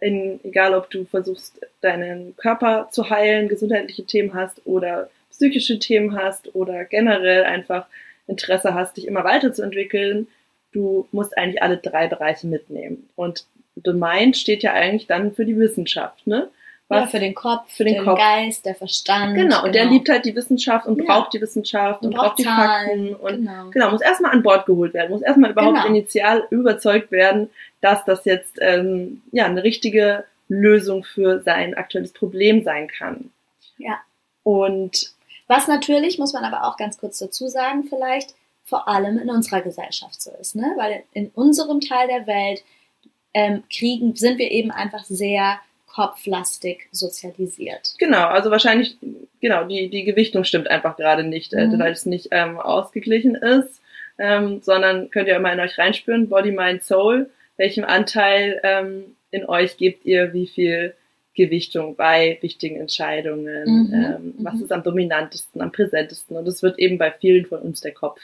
in, 0.00 0.40
egal 0.44 0.74
ob 0.74 0.90
du 0.90 1.04
versuchst, 1.04 1.60
deinen 1.80 2.36
Körper 2.36 2.88
zu 2.90 3.10
heilen, 3.10 3.48
gesundheitliche 3.48 4.04
Themen 4.04 4.34
hast 4.34 4.60
oder 4.64 5.10
psychische 5.30 5.78
Themen 5.78 6.16
hast 6.16 6.54
oder 6.54 6.84
generell 6.84 7.44
einfach 7.44 7.86
Interesse 8.26 8.74
hast, 8.74 8.96
dich 8.96 9.06
immer 9.06 9.24
weiterzuentwickeln, 9.24 10.28
du 10.72 11.08
musst 11.12 11.36
eigentlich 11.36 11.62
alle 11.62 11.78
drei 11.78 12.08
Bereiche 12.08 12.46
mitnehmen. 12.46 13.08
Und 13.16 13.46
The 13.84 13.92
Mind 13.92 14.36
steht 14.36 14.62
ja 14.62 14.72
eigentlich 14.72 15.06
dann 15.06 15.32
für 15.32 15.44
die 15.44 15.58
Wissenschaft, 15.58 16.26
ne? 16.26 16.48
Ja, 16.90 17.06
für 17.06 17.18
den 17.20 17.34
Kopf, 17.34 17.70
für 17.70 17.84
den 17.84 17.96
den 17.96 18.04
Kopf. 18.04 18.18
Geist, 18.18 18.64
der 18.64 18.74
Verstand. 18.74 19.34
Genau, 19.36 19.64
und 19.64 19.74
der 19.74 19.84
liebt 19.84 20.08
halt 20.08 20.24
die 20.24 20.34
Wissenschaft 20.34 20.86
und 20.86 20.98
Ja. 20.98 21.04
braucht 21.04 21.32
die 21.34 21.40
Wissenschaft 21.40 22.02
und, 22.02 22.08
Und 22.08 22.14
braucht 22.14 22.38
die 22.38 22.44
Fakten 22.44 23.14
und 23.14 23.36
genau. 23.36 23.70
genau, 23.70 23.90
muss 23.90 24.00
erstmal 24.00 24.32
an 24.32 24.42
Bord 24.42 24.64
geholt 24.66 24.94
werden, 24.94 25.10
muss 25.10 25.22
erstmal 25.22 25.50
überhaupt 25.50 25.76
Genau. 25.76 25.86
initial 25.88 26.46
überzeugt 26.50 27.10
werden, 27.10 27.50
dass 27.82 28.04
das 28.04 28.24
jetzt 28.24 28.56
ähm, 28.60 29.22
ja 29.32 29.44
eine 29.44 29.62
richtige 29.64 30.24
Lösung 30.48 31.04
für 31.04 31.40
sein 31.42 31.74
aktuelles 31.74 32.12
Problem 32.12 32.64
sein 32.64 32.88
kann. 32.88 33.30
Ja. 33.76 33.98
Und 34.42 35.12
Was 35.46 35.66
natürlich, 35.68 36.18
muss 36.18 36.32
man 36.32 36.44
aber 36.44 36.64
auch 36.66 36.76
ganz 36.76 36.98
kurz 36.98 37.18
dazu 37.18 37.48
sagen, 37.48 37.84
vielleicht 37.84 38.34
vor 38.64 38.86
allem 38.88 39.18
in 39.18 39.30
unserer 39.30 39.62
Gesellschaft 39.62 40.20
so 40.20 40.30
ist, 40.40 40.54
ne? 40.56 40.72
Weil 40.76 41.02
in 41.12 41.30
unserem 41.34 41.80
Teil 41.80 42.06
der 42.08 42.26
Welt 42.26 42.62
ähm, 43.34 43.62
kriegen, 43.70 44.14
sind 44.16 44.38
wir 44.38 44.50
eben 44.50 44.70
einfach 44.70 45.04
sehr 45.04 45.58
kopflastig 45.88 46.88
sozialisiert. 46.92 47.94
genau, 47.98 48.26
also 48.26 48.50
wahrscheinlich, 48.50 48.96
genau, 49.40 49.64
die, 49.64 49.88
die 49.88 50.04
Gewichtung 50.04 50.44
stimmt 50.44 50.68
einfach 50.68 50.96
gerade 50.96 51.24
nicht, 51.24 51.52
äh, 51.52 51.66
Mhm. 51.66 51.78
weil 51.78 51.92
es 51.92 52.06
nicht 52.06 52.28
ähm, 52.30 52.58
ausgeglichen 52.58 53.34
ist, 53.34 53.80
ähm, 54.18 54.60
sondern 54.62 55.10
könnt 55.10 55.28
ihr 55.28 55.36
immer 55.36 55.52
in 55.52 55.60
euch 55.60 55.78
reinspüren, 55.78 56.28
Body, 56.28 56.52
Mind, 56.52 56.84
Soul, 56.84 57.30
welchem 57.56 57.84
Anteil 57.84 58.60
ähm, 58.62 59.16
in 59.30 59.44
euch 59.46 59.76
gebt 59.76 60.04
ihr 60.04 60.32
wie 60.32 60.46
viel 60.46 60.94
Gewichtung 61.34 61.94
bei 61.96 62.38
wichtigen 62.40 62.76
Entscheidungen, 62.80 63.64
Mhm, 63.66 63.94
ähm, 63.94 64.34
was 64.38 64.54
mhm. 64.54 64.62
ist 64.64 64.72
am 64.72 64.82
dominantesten, 64.82 65.60
am 65.60 65.70
präsentesten 65.72 66.36
und 66.36 66.46
es 66.48 66.62
wird 66.62 66.78
eben 66.78 66.98
bei 66.98 67.10
vielen 67.12 67.46
von 67.46 67.60
uns 67.60 67.80
der 67.80 67.92
Kopf 67.92 68.20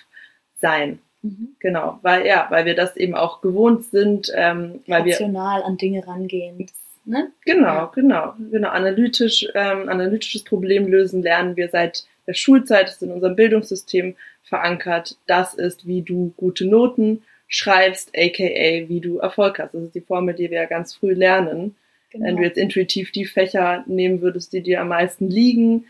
sein. 0.60 0.98
Mhm. 1.22 1.56
Genau, 1.60 1.98
weil 2.02 2.26
ja, 2.26 2.46
weil 2.50 2.66
wir 2.66 2.74
das 2.74 2.96
eben 2.96 3.14
auch 3.14 3.40
gewohnt 3.40 3.84
sind, 3.84 4.30
ähm, 4.34 4.80
weil 4.86 5.04
wir 5.04 5.14
Rational 5.14 5.62
an 5.62 5.76
Dinge 5.76 6.06
rangehen. 6.06 6.66
Ne? 7.04 7.32
Genau, 7.44 7.90
genau, 7.94 8.34
genau. 8.50 8.68
Analytisch, 8.68 9.46
ähm, 9.54 9.88
analytisches 9.88 10.44
Problem 10.44 10.86
lösen 10.86 11.22
lernen 11.22 11.56
wir 11.56 11.68
seit 11.68 12.06
der 12.26 12.34
Schulzeit, 12.34 12.86
das 12.86 12.94
ist 12.94 13.02
in 13.02 13.12
unserem 13.12 13.36
Bildungssystem 13.36 14.16
verankert. 14.42 15.16
Das 15.26 15.54
ist, 15.54 15.86
wie 15.86 16.02
du 16.02 16.32
gute 16.36 16.66
Noten 16.66 17.22
schreibst, 17.46 18.10
aka 18.16 18.88
wie 18.88 19.00
du 19.00 19.18
Erfolg 19.18 19.58
hast. 19.58 19.74
Das 19.74 19.82
ist 19.82 19.94
die 19.94 20.00
Formel, 20.00 20.34
die 20.34 20.50
wir 20.50 20.62
ja 20.62 20.66
ganz 20.66 20.94
früh 20.94 21.12
lernen. 21.12 21.76
Genau. 22.10 22.26
Wenn 22.26 22.36
du 22.36 22.42
jetzt 22.42 22.58
intuitiv 22.58 23.12
die 23.12 23.26
Fächer 23.26 23.84
nehmen 23.86 24.22
würdest, 24.22 24.52
die 24.52 24.62
dir 24.62 24.80
am 24.80 24.88
meisten 24.88 25.28
liegen, 25.28 25.86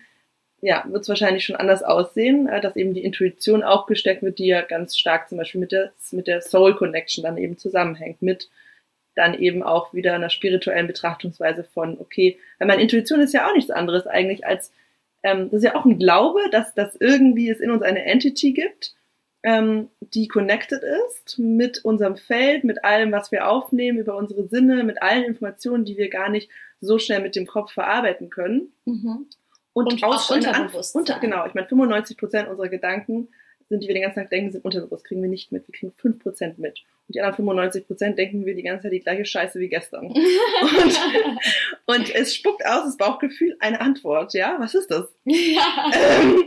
ja, 0.63 0.85
wird 0.89 1.03
es 1.03 1.09
wahrscheinlich 1.11 1.45
schon 1.45 1.57
anders 1.57 1.83
aussehen, 1.83 2.49
äh, 2.49 2.61
dass 2.61 2.75
eben 2.77 2.95
die 2.95 3.05
Intuition 3.05 3.63
auch 3.63 3.87
gesteckt 3.87 4.23
wird, 4.23 4.39
die 4.39 4.47
ja 4.47 4.63
ganz 4.63 4.97
stark 4.97 5.29
zum 5.29 5.39
Beispiel 5.39 5.61
mit 5.61 5.73
der, 5.73 5.93
mit 6.13 6.27
der 6.27 6.41
Soul 6.41 6.75
Connection 6.75 7.23
dann 7.23 7.37
eben 7.37 7.59
zusammenhängt, 7.59 8.23
mit 8.23 8.49
dann 9.15 9.35
eben 9.35 9.63
auch 9.63 9.95
wieder 9.95 10.15
einer 10.15 10.31
spirituellen 10.31 10.87
Betrachtungsweise 10.87 11.65
von, 11.65 11.99
okay, 11.99 12.39
weil 12.59 12.69
meine 12.69 12.83
Intuition 12.83 13.21
ist 13.21 13.35
ja 13.35 13.49
auch 13.49 13.55
nichts 13.55 13.71
anderes 13.71 14.07
eigentlich 14.07 14.47
als, 14.47 14.73
ähm, 15.23 15.51
das 15.51 15.59
ist 15.59 15.65
ja 15.65 15.77
auch 15.77 15.85
ein 15.85 15.99
Glaube, 15.99 16.41
dass, 16.51 16.75
dass 16.75 16.97
irgendwie 16.97 17.49
es 17.49 17.61
in 17.61 17.71
uns 17.71 17.83
eine 17.83 18.05
Entity 18.05 18.53
gibt, 18.53 18.95
ähm, 19.45 19.91
die 20.01 20.27
connected 20.27 20.83
ist 20.83 21.39
mit 21.39 21.85
unserem 21.85 22.17
Feld, 22.17 22.65
mit 22.65 22.83
allem, 22.85 23.13
was 23.13 23.31
wir 23.31 23.49
aufnehmen, 23.49 23.99
über 23.99 24.17
unsere 24.17 24.49
Sinne, 24.49 24.85
mit 24.85 25.03
allen 25.03 25.25
Informationen, 25.25 25.85
die 25.85 25.99
wir 25.99 26.09
gar 26.09 26.31
nicht 26.31 26.51
so 26.81 26.99
schnell 26.99 27.21
mit 27.21 27.37
dem 27.37 27.47
Kopf 27.47 27.73
verarbeiten 27.73 28.31
können. 28.31 28.73
Mhm. 28.87 29.27
Und, 29.75 29.93
Und 29.93 30.05
auch 30.05 30.31
Unterbewusstsein. 30.31 31.01
Unter, 31.01 31.19
genau, 31.19 31.47
ich 31.47 31.55
meine, 31.55 31.67
95 31.67 32.17
Prozent 32.17 32.49
unserer 32.49 32.69
Gedanken 32.69 33.29
sind, 33.69 33.83
die 33.83 33.89
wir 33.89 33.95
den 33.95 34.05
ganzen 34.05 34.21
Tag 34.21 34.31
denken, 34.31 34.53
sind 34.53 34.65
unterbewusst, 34.65 35.05
kriegen 35.05 35.21
wir 35.21 35.29
nicht 35.29 35.53
mit. 35.53 35.67
Wir 35.67 35.75
kriegen 35.75 35.93
5 35.93 36.19
Prozent 36.21 36.59
mit. 36.59 36.83
Und 37.07 37.15
die 37.17 37.21
anderen 37.21 37.37
95 37.37 37.87
Prozent 37.87 38.19
denken 38.19 38.47
wir 38.47 38.55
die 38.55 38.63
ganze 38.63 38.85
Zeit 38.85 38.93
die 38.93 39.01
gleiche 39.01 39.27
Scheiße 39.27 39.61
wie 39.61 39.69
gestern. 39.69 40.07
Und, 40.15 41.01
und 41.87 42.15
es 42.15 42.35
spuckt 42.35 42.65
aus 42.65 42.85
das 42.85 42.97
Bauchgefühl 42.97 43.57
eine 43.61 43.81
Antwort, 43.81 44.33
ja? 44.33 44.57
Was 44.59 44.75
ist 44.75 44.91
das? 44.91 45.07
ja. 45.25 45.91
Ähm, 45.93 46.45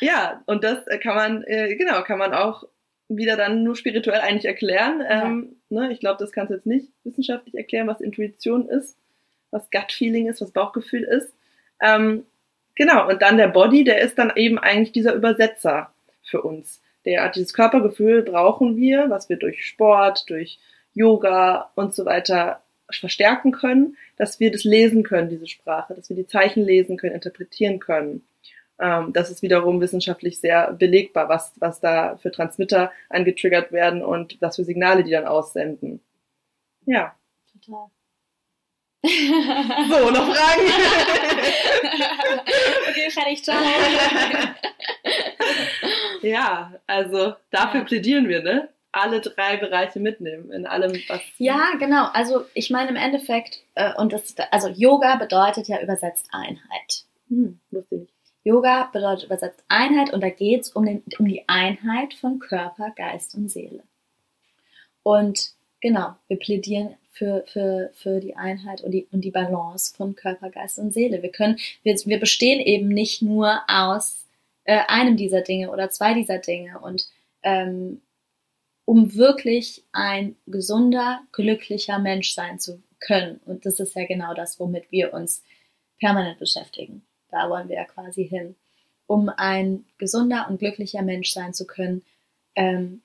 ja, 0.00 0.42
und 0.46 0.62
das 0.62 0.86
äh, 0.86 0.98
kann 0.98 1.16
man, 1.16 1.42
äh, 1.44 1.74
genau, 1.74 2.02
kann 2.02 2.18
man 2.18 2.32
auch 2.32 2.64
wieder 3.08 3.36
dann 3.36 3.62
nur 3.64 3.74
spirituell 3.74 4.20
eigentlich 4.20 4.44
erklären. 4.44 5.02
Ähm, 5.06 5.56
ne, 5.70 5.90
ich 5.92 6.00
glaube, 6.00 6.18
das 6.18 6.30
kannst 6.30 6.50
du 6.50 6.54
jetzt 6.54 6.66
nicht 6.66 6.88
wissenschaftlich 7.04 7.56
erklären, 7.56 7.88
was 7.88 8.00
Intuition 8.00 8.68
ist, 8.68 8.96
was 9.50 9.70
Gut-Feeling 9.70 10.28
ist, 10.28 10.40
was 10.40 10.52
Bauchgefühl 10.52 11.04
ist. 11.04 11.32
Ähm, 11.80 12.24
genau, 12.74 13.08
und 13.08 13.22
dann 13.22 13.38
der 13.38 13.48
Body, 13.48 13.84
der 13.84 14.00
ist 14.00 14.18
dann 14.18 14.32
eben 14.36 14.58
eigentlich 14.58 14.92
dieser 14.92 15.14
Übersetzer 15.14 15.92
für 16.22 16.42
uns. 16.42 16.80
Der, 17.08 17.30
dieses 17.30 17.54
Körpergefühl 17.54 18.20
brauchen 18.20 18.76
wir, 18.76 19.08
was 19.08 19.30
wir 19.30 19.38
durch 19.38 19.64
Sport, 19.64 20.28
durch 20.28 20.58
Yoga 20.92 21.70
und 21.74 21.94
so 21.94 22.04
weiter 22.04 22.62
verstärken 22.90 23.50
können, 23.50 23.96
dass 24.18 24.40
wir 24.40 24.52
das 24.52 24.64
lesen 24.64 25.04
können, 25.04 25.30
diese 25.30 25.46
Sprache, 25.46 25.94
dass 25.94 26.10
wir 26.10 26.16
die 26.16 26.26
Zeichen 26.26 26.62
lesen 26.62 26.98
können, 26.98 27.14
interpretieren 27.14 27.78
können. 27.78 28.28
Ähm, 28.78 29.14
das 29.14 29.30
ist 29.30 29.40
wiederum 29.40 29.80
wissenschaftlich 29.80 30.38
sehr 30.38 30.74
belegbar, 30.74 31.30
was, 31.30 31.54
was 31.56 31.80
da 31.80 32.18
für 32.18 32.30
Transmitter 32.30 32.92
angetriggert 33.08 33.72
werden 33.72 34.04
und 34.04 34.36
was 34.42 34.56
für 34.56 34.64
Signale 34.64 35.02
die 35.02 35.12
dann 35.12 35.26
aussenden. 35.26 36.02
Ja. 36.84 37.16
Total. 37.50 37.86
So, 39.02 40.10
noch 40.10 40.34
Fragen? 40.34 40.60
okay, 42.90 43.10
fertig, 43.10 43.42
ciao. 43.42 43.56
ja, 46.22 46.72
also 46.86 47.34
dafür 47.50 47.80
Ja. 47.80 47.86
plädieren 47.86 48.28
wir, 48.28 48.42
ne? 48.42 48.68
Alle 48.92 49.20
drei 49.20 49.58
Bereiche 49.58 50.00
mitnehmen 50.00 50.50
in 50.50 50.66
allem, 50.66 50.92
was. 51.08 51.20
Ja, 51.36 51.72
genau. 51.78 52.06
Also 52.14 52.44
ich 52.54 52.70
meine 52.70 52.88
im 52.90 52.96
Endeffekt, 52.96 53.60
äh, 53.74 53.92
und 53.94 54.12
das, 54.12 54.34
also 54.50 54.68
Yoga 54.68 55.16
bedeutet 55.16 55.68
ja 55.68 55.80
übersetzt 55.82 56.28
Einheit. 56.32 57.04
Hm, 57.28 57.60
wusste 57.70 57.94
ich 57.96 58.00
nicht. 58.00 58.12
Yoga 58.44 58.88
bedeutet 58.92 59.24
übersetzt 59.24 59.62
Einheit 59.68 60.12
und 60.12 60.22
da 60.22 60.30
geht 60.30 60.62
es 60.62 60.70
um, 60.70 60.86
den- 60.86 61.02
um 61.18 61.26
die 61.26 61.46
Einheit 61.48 62.14
von 62.14 62.38
Körper, 62.38 62.90
Geist 62.96 63.34
und 63.34 63.50
Seele. 63.50 63.82
Und 65.02 65.50
genau, 65.80 66.14
wir 66.28 66.38
plädieren 66.38 66.94
für, 67.12 67.44
für, 67.46 67.90
für 67.94 68.20
die 68.20 68.36
Einheit 68.36 68.80
und 68.80 68.92
die, 68.92 69.06
und 69.12 69.20
die 69.22 69.30
Balance 69.30 69.94
von 69.94 70.14
Körper, 70.14 70.50
Geist 70.50 70.78
und 70.78 70.92
Seele. 70.94 71.22
Wir 71.22 71.30
können, 71.30 71.58
wir, 71.82 71.94
wir 71.94 72.20
bestehen 72.20 72.60
eben 72.60 72.88
nicht 72.88 73.20
nur 73.22 73.60
aus 73.68 74.24
äh, 74.68 74.84
einem 74.86 75.16
dieser 75.16 75.40
Dinge 75.40 75.70
oder 75.70 75.88
zwei 75.88 76.12
dieser 76.12 76.36
Dinge 76.36 76.78
und 76.80 77.08
ähm, 77.42 78.02
um 78.84 79.14
wirklich 79.14 79.82
ein 79.92 80.36
gesunder, 80.46 81.22
glücklicher 81.32 81.98
Mensch 81.98 82.34
sein 82.34 82.58
zu 82.58 82.82
können. 83.00 83.40
Und 83.46 83.64
das 83.64 83.80
ist 83.80 83.96
ja 83.96 84.06
genau 84.06 84.34
das, 84.34 84.60
womit 84.60 84.92
wir 84.92 85.14
uns 85.14 85.42
permanent 85.98 86.38
beschäftigen. 86.38 87.02
Da 87.30 87.48
wollen 87.48 87.70
wir 87.70 87.76
ja 87.76 87.86
quasi 87.86 88.28
hin. 88.28 88.56
Um 89.06 89.30
ein 89.30 89.86
gesunder 89.96 90.46
und 90.50 90.58
glücklicher 90.58 91.02
Mensch 91.02 91.32
sein 91.32 91.54
zu 91.54 91.66
können, 91.66 92.02
ähm, 92.54 93.00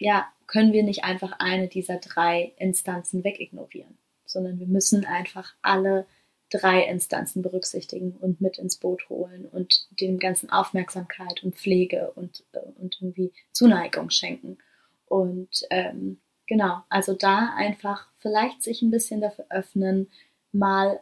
ja, 0.00 0.26
können 0.48 0.72
wir 0.72 0.82
nicht 0.82 1.04
einfach 1.04 1.38
eine 1.38 1.68
dieser 1.68 1.98
drei 1.98 2.52
Instanzen 2.56 3.22
wegignorieren, 3.22 3.96
sondern 4.24 4.58
wir 4.58 4.66
müssen 4.66 5.04
einfach 5.04 5.54
alle 5.62 6.06
drei 6.50 6.82
Instanzen 6.84 7.42
berücksichtigen 7.42 8.16
und 8.20 8.40
mit 8.40 8.58
ins 8.58 8.76
Boot 8.76 9.08
holen 9.08 9.46
und 9.46 9.86
dem 10.00 10.18
ganzen 10.18 10.50
Aufmerksamkeit 10.50 11.42
und 11.42 11.54
Pflege 11.54 12.12
und, 12.14 12.44
äh, 12.52 12.58
und 12.80 12.98
irgendwie 13.00 13.32
Zuneigung 13.52 14.10
schenken. 14.10 14.58
Und 15.06 15.66
ähm, 15.70 16.20
genau, 16.46 16.82
also 16.88 17.14
da 17.14 17.54
einfach 17.56 18.08
vielleicht 18.18 18.62
sich 18.62 18.82
ein 18.82 18.90
bisschen 18.90 19.20
dafür 19.20 19.46
öffnen, 19.48 20.08
mal 20.52 21.00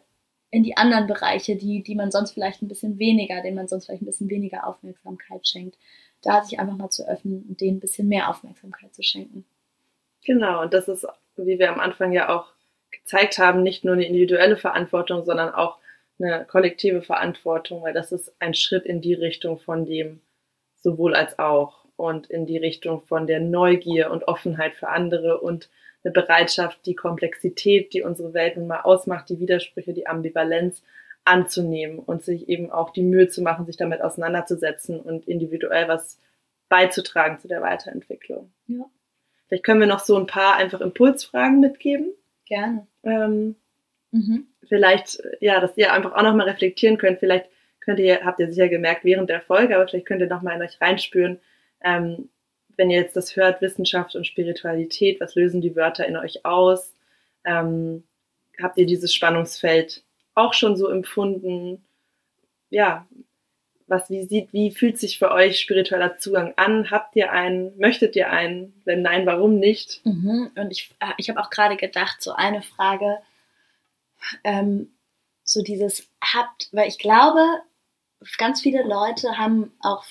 in 0.51 0.63
die 0.63 0.77
anderen 0.77 1.07
Bereiche, 1.07 1.57
die, 1.57 1.83
die 1.83 1.95
man 1.95 2.11
sonst 2.11 2.33
vielleicht 2.33 2.63
ein 2.63 2.69
bisschen 2.69 2.99
weniger, 2.99 3.43
denen 3.43 3.57
man 3.57 3.69
sonst 3.69 3.87
vielleicht 3.87 4.03
ein 4.03 4.07
bisschen 4.07 4.31
weniger 4.31 4.67
Aufmerksamkeit 4.67 5.47
schenkt, 5.47 5.77
da 6.23 6.43
sich 6.43 6.59
einfach 6.59 6.77
mal 6.77 6.91
zu 6.91 7.07
öffnen 7.07 7.45
und 7.49 7.61
denen 7.61 7.79
ein 7.79 7.81
bisschen 7.81 8.09
mehr 8.09 8.29
Aufmerksamkeit 8.29 8.95
zu 8.95 9.03
schenken. 9.03 9.45
Genau, 10.25 10.63
und 10.63 10.73
das 10.73 10.89
ist, 10.89 11.07
wie 11.37 11.59
wir 11.59 11.71
am 11.71 11.81
Anfang 11.81 12.13
ja 12.13 12.29
auch 12.29 12.53
gezeigt 12.91 13.39
haben, 13.39 13.63
nicht 13.63 13.85
nur 13.85 13.95
eine 13.95 14.07
individuelle 14.07 14.57
Verantwortung, 14.57 15.25
sondern 15.25 15.55
auch 15.55 15.79
eine 16.19 16.45
kollektive 16.47 17.03
Verantwortung, 17.03 17.83
weil 17.83 17.93
das 17.93 18.13
ist 18.13 18.33
ein 18.41 18.55
Schritt 18.55 18.87
in 18.87 19.01
die 19.01 19.15
Richtung 19.15 19.59
von 19.59 19.85
dem 19.85 20.21
sowohl 20.77 21.15
als 21.15 21.39
auch. 21.39 21.79
und 21.99 22.31
in 22.31 22.47
die 22.47 22.59
Richtung 22.59 23.03
von 23.03 23.27
der 23.27 23.41
Neugier 23.41 24.13
und 24.13 24.29
Offenheit 24.29 24.77
für 24.77 24.89
andere 24.89 25.41
und 25.41 25.69
eine 26.05 26.13
Bereitschaft, 26.13 26.87
die 26.87 26.95
Komplexität, 26.95 27.93
die 27.93 28.03
unsere 28.03 28.33
Welt 28.35 28.57
nun 28.57 28.69
mal 28.69 28.83
ausmacht, 28.83 29.29
die 29.29 29.41
Widersprüche, 29.41 29.93
die 29.93 30.07
Ambivalenz 30.07 30.83
anzunehmen 31.25 31.99
und 31.99 32.23
sich 32.23 32.49
eben 32.49 32.71
auch 32.71 32.91
die 32.91 33.03
Mühe 33.03 33.29
zu 33.29 33.43
machen, 33.43 33.67
sich 33.67 33.77
damit 33.77 34.01
auseinanderzusetzen 34.01 35.01
und 35.01 35.27
individuell 35.27 35.89
was 35.89 36.21
beizutragen 36.69 37.41
zu 37.41 37.49
der 37.49 37.63
Weiterentwicklung. 37.63 38.53
Ja. 38.69 38.89
Vielleicht 39.49 39.65
können 39.65 39.81
wir 39.81 39.89
noch 39.89 39.99
so 39.99 40.17
ein 40.17 40.29
paar 40.29 40.55
einfach 40.55 40.81
Impulsfragen 40.81 41.59
mitgeben. 41.59 42.13
Gerne. 42.49 42.87
Ähm, 43.05 43.57
Mhm. 44.11 44.47
vielleicht, 44.67 45.23
ja, 45.41 45.61
dass 45.61 45.77
ihr 45.77 45.93
einfach 45.93 46.15
auch 46.15 46.23
nochmal 46.23 46.49
reflektieren 46.49 46.97
könnt. 46.97 47.21
Vielleicht 47.21 47.47
könnt 47.81 47.99
ihr, 48.01 48.25
habt 48.25 48.41
ihr 48.41 48.49
sicher 48.51 48.69
gemerkt 48.69 49.05
während 49.05 49.29
der 49.29 49.43
Folge, 49.43 49.77
aber 49.77 49.87
vielleicht 49.87 50.07
könnt 50.07 50.23
ihr 50.23 50.29
nochmal 50.29 50.57
in 50.57 50.63
euch 50.63 50.81
reinspüren, 50.81 51.39
ähm, 51.85 52.31
wenn 52.79 52.91
ihr 52.91 53.01
jetzt 53.01 53.17
das 53.17 53.37
hört, 53.37 53.61
Wissenschaft 53.61 54.15
und 54.17 54.27
Spiritualität, 54.27 55.21
was 55.21 55.35
lösen 55.35 55.61
die 55.61 55.77
Wörter 55.77 56.07
in 56.07 56.17
euch 56.17 56.47
aus? 56.47 56.95
Ähm, 57.45 58.05
habt 58.63 58.79
ihr 58.79 58.87
dieses 58.87 59.15
Spannungsfeld 59.15 60.03
auch 60.35 60.55
schon 60.55 60.77
so 60.77 60.89
empfunden? 60.89 61.85
Ja, 62.71 63.07
was, 63.89 64.11
wie 64.11 64.25
sieht, 64.25 64.53
wie 64.53 64.71
fühlt 64.71 64.99
sich 64.99 65.19
für 65.19 65.31
euch 65.31 65.61
spiritueller 65.61 66.19
Zugang 66.19 66.53
an? 66.57 66.91
Habt 66.91 67.17
ihr 67.17 67.33
einen? 67.33 67.77
Möchtet 67.79 68.17
ihr 68.17 68.31
einen? 68.31 68.81
Wenn 68.85 69.03
nein, 69.03 69.27
warum 69.27 69.59
nicht? 69.59 70.05
Mhm. 70.05 70.51
Und 70.57 70.71
ich, 70.71 70.95
äh, 71.01 71.13
ich 71.17 71.31
habe 71.31 71.41
auch 71.41 71.51
gerade 71.51 71.77
gedacht, 71.77 72.23
so 72.23 72.33
eine 72.33 72.63
Frage, 72.63 73.19
ähm, 74.45 74.91
so 75.43 75.63
dieses 75.63 76.09
habt, 76.21 76.69
weil 76.73 76.89
ich 76.89 76.99
glaube, 76.99 77.41
ganz 78.37 78.61
viele 78.61 78.83
Leute 78.83 79.39
haben 79.39 79.73
auch 79.81 80.05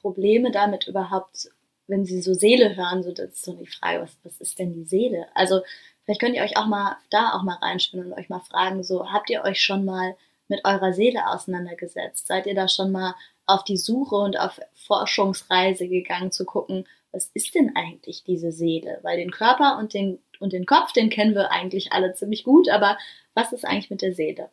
Probleme 0.00 0.50
damit 0.50 0.86
überhaupt, 0.86 1.48
wenn 1.86 2.04
sie 2.04 2.20
so 2.20 2.34
Seele 2.34 2.76
hören, 2.76 3.02
so 3.02 3.12
das 3.12 3.30
ist 3.30 3.44
so 3.44 3.54
die 3.54 3.66
Frage, 3.66 4.02
was, 4.02 4.16
was 4.22 4.40
ist 4.40 4.58
denn 4.58 4.72
die 4.72 4.84
Seele? 4.84 5.26
Also 5.34 5.62
vielleicht 6.04 6.20
könnt 6.20 6.34
ihr 6.34 6.42
euch 6.42 6.56
auch 6.58 6.66
mal 6.66 6.96
da 7.10 7.32
auch 7.32 7.42
mal 7.42 7.56
reinspinnen 7.56 8.12
und 8.12 8.18
euch 8.18 8.28
mal 8.28 8.40
fragen, 8.40 8.82
so 8.82 9.10
habt 9.10 9.30
ihr 9.30 9.42
euch 9.44 9.62
schon 9.62 9.84
mal 9.84 10.16
mit 10.48 10.64
eurer 10.64 10.92
Seele 10.92 11.28
auseinandergesetzt? 11.28 12.26
Seid 12.26 12.46
ihr 12.46 12.54
da 12.54 12.68
schon 12.68 12.92
mal 12.92 13.14
auf 13.46 13.64
die 13.64 13.76
Suche 13.76 14.16
und 14.16 14.38
auf 14.38 14.60
Forschungsreise 14.74 15.88
gegangen 15.88 16.32
zu 16.32 16.44
gucken, 16.44 16.86
was 17.12 17.30
ist 17.34 17.54
denn 17.54 17.76
eigentlich 17.76 18.24
diese 18.24 18.50
Seele? 18.50 18.98
Weil 19.02 19.18
den 19.18 19.30
Körper 19.30 19.78
und 19.78 19.94
den, 19.94 20.18
und 20.40 20.52
den 20.52 20.66
Kopf, 20.66 20.92
den 20.92 21.10
kennen 21.10 21.34
wir 21.34 21.50
eigentlich 21.50 21.92
alle 21.92 22.14
ziemlich 22.14 22.44
gut, 22.44 22.68
aber 22.68 22.98
was 23.34 23.52
ist 23.52 23.64
eigentlich 23.64 23.90
mit 23.90 24.02
der 24.02 24.14
Seele? 24.14 24.50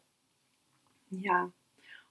Ja. 1.10 1.44
Und 1.44 1.54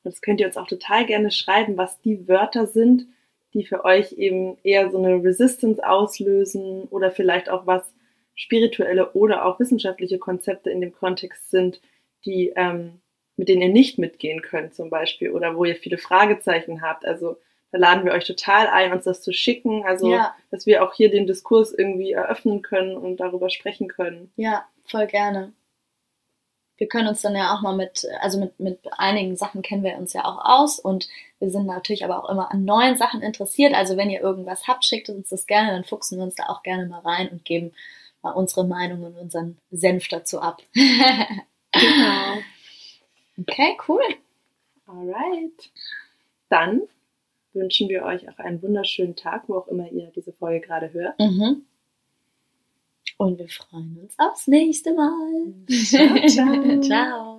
das 0.02 0.20
könnt 0.20 0.40
ihr 0.40 0.46
uns 0.46 0.56
auch 0.56 0.66
total 0.66 1.06
gerne 1.06 1.30
schreiben, 1.30 1.76
was 1.76 2.00
die 2.00 2.26
Wörter 2.26 2.66
sind, 2.66 3.06
die 3.54 3.64
für 3.64 3.84
euch 3.84 4.12
eben 4.12 4.58
eher 4.62 4.90
so 4.90 4.98
eine 4.98 5.22
Resistance 5.22 5.86
auslösen 5.86 6.84
oder 6.84 7.10
vielleicht 7.10 7.48
auch 7.48 7.66
was 7.66 7.94
spirituelle 8.34 9.12
oder 9.12 9.44
auch 9.44 9.60
wissenschaftliche 9.60 10.18
Konzepte 10.18 10.70
in 10.70 10.80
dem 10.80 10.92
Kontext 10.92 11.50
sind, 11.50 11.80
die 12.24 12.52
ähm, 12.56 12.99
mit 13.40 13.48
denen 13.48 13.62
ihr 13.62 13.68
nicht 13.70 13.96
mitgehen 13.98 14.42
könnt 14.42 14.74
zum 14.74 14.90
Beispiel 14.90 15.30
oder 15.30 15.56
wo 15.56 15.64
ihr 15.64 15.74
viele 15.74 15.96
Fragezeichen 15.96 16.82
habt. 16.82 17.06
Also 17.06 17.38
da 17.72 17.78
laden 17.78 18.04
wir 18.04 18.12
euch 18.12 18.26
total 18.26 18.66
ein, 18.66 18.92
uns 18.92 19.04
das 19.04 19.22
zu 19.22 19.32
schicken, 19.32 19.82
also 19.86 20.12
Ja. 20.12 20.34
dass 20.50 20.66
wir 20.66 20.84
auch 20.84 20.92
hier 20.92 21.10
den 21.10 21.26
Diskurs 21.26 21.72
irgendwie 21.72 22.12
eröffnen 22.12 22.60
können 22.60 22.98
und 22.98 23.16
darüber 23.16 23.48
sprechen 23.48 23.88
können. 23.88 24.30
Ja, 24.36 24.66
voll 24.84 25.06
gerne. 25.06 25.54
Wir 26.76 26.86
können 26.86 27.08
uns 27.08 27.22
dann 27.22 27.34
ja 27.34 27.54
auch 27.54 27.62
mal 27.62 27.74
mit, 27.74 28.06
also 28.20 28.38
mit, 28.38 28.60
mit 28.60 28.78
einigen 28.98 29.36
Sachen 29.36 29.62
kennen 29.62 29.84
wir 29.84 29.96
uns 29.96 30.12
ja 30.12 30.26
auch 30.26 30.44
aus 30.44 30.78
und 30.78 31.08
wir 31.38 31.48
sind 31.48 31.64
natürlich 31.64 32.04
aber 32.04 32.22
auch 32.22 32.28
immer 32.28 32.52
an 32.52 32.66
neuen 32.66 32.98
Sachen 32.98 33.22
interessiert. 33.22 33.72
Also 33.72 33.96
wenn 33.96 34.10
ihr 34.10 34.20
irgendwas 34.20 34.68
habt, 34.68 34.84
schickt 34.84 35.08
uns 35.08 35.30
das 35.30 35.46
gerne, 35.46 35.70
dann 35.72 35.84
fuchsen 35.84 36.18
wir 36.18 36.24
uns 36.24 36.34
da 36.34 36.44
auch 36.48 36.62
gerne 36.62 36.84
mal 36.84 37.00
rein 37.00 37.28
und 37.30 37.46
geben 37.46 37.72
mal 38.20 38.32
unsere 38.32 38.66
Meinung 38.66 39.02
und 39.02 39.16
unseren 39.16 39.56
Senf 39.70 40.08
dazu 40.08 40.42
ab. 40.42 40.60
Genau. 41.72 42.42
Okay, 43.40 43.76
cool. 43.88 44.02
Alright. 44.86 45.70
Dann 46.48 46.82
wünschen 47.52 47.88
wir 47.88 48.02
euch 48.04 48.28
auch 48.28 48.38
einen 48.38 48.62
wunderschönen 48.62 49.16
Tag, 49.16 49.44
wo 49.48 49.56
auch 49.56 49.68
immer 49.68 49.90
ihr 49.90 50.10
diese 50.14 50.32
Folge 50.32 50.66
gerade 50.66 50.92
hört. 50.92 51.18
Mhm. 51.18 51.64
Und 53.18 53.38
wir 53.38 53.48
freuen 53.48 53.98
uns 54.02 54.14
aufs 54.18 54.46
nächste 54.46 54.94
Mal. 54.94 55.52
Ciao, 55.68 56.26
ciao. 56.26 56.80
ciao. 56.82 57.29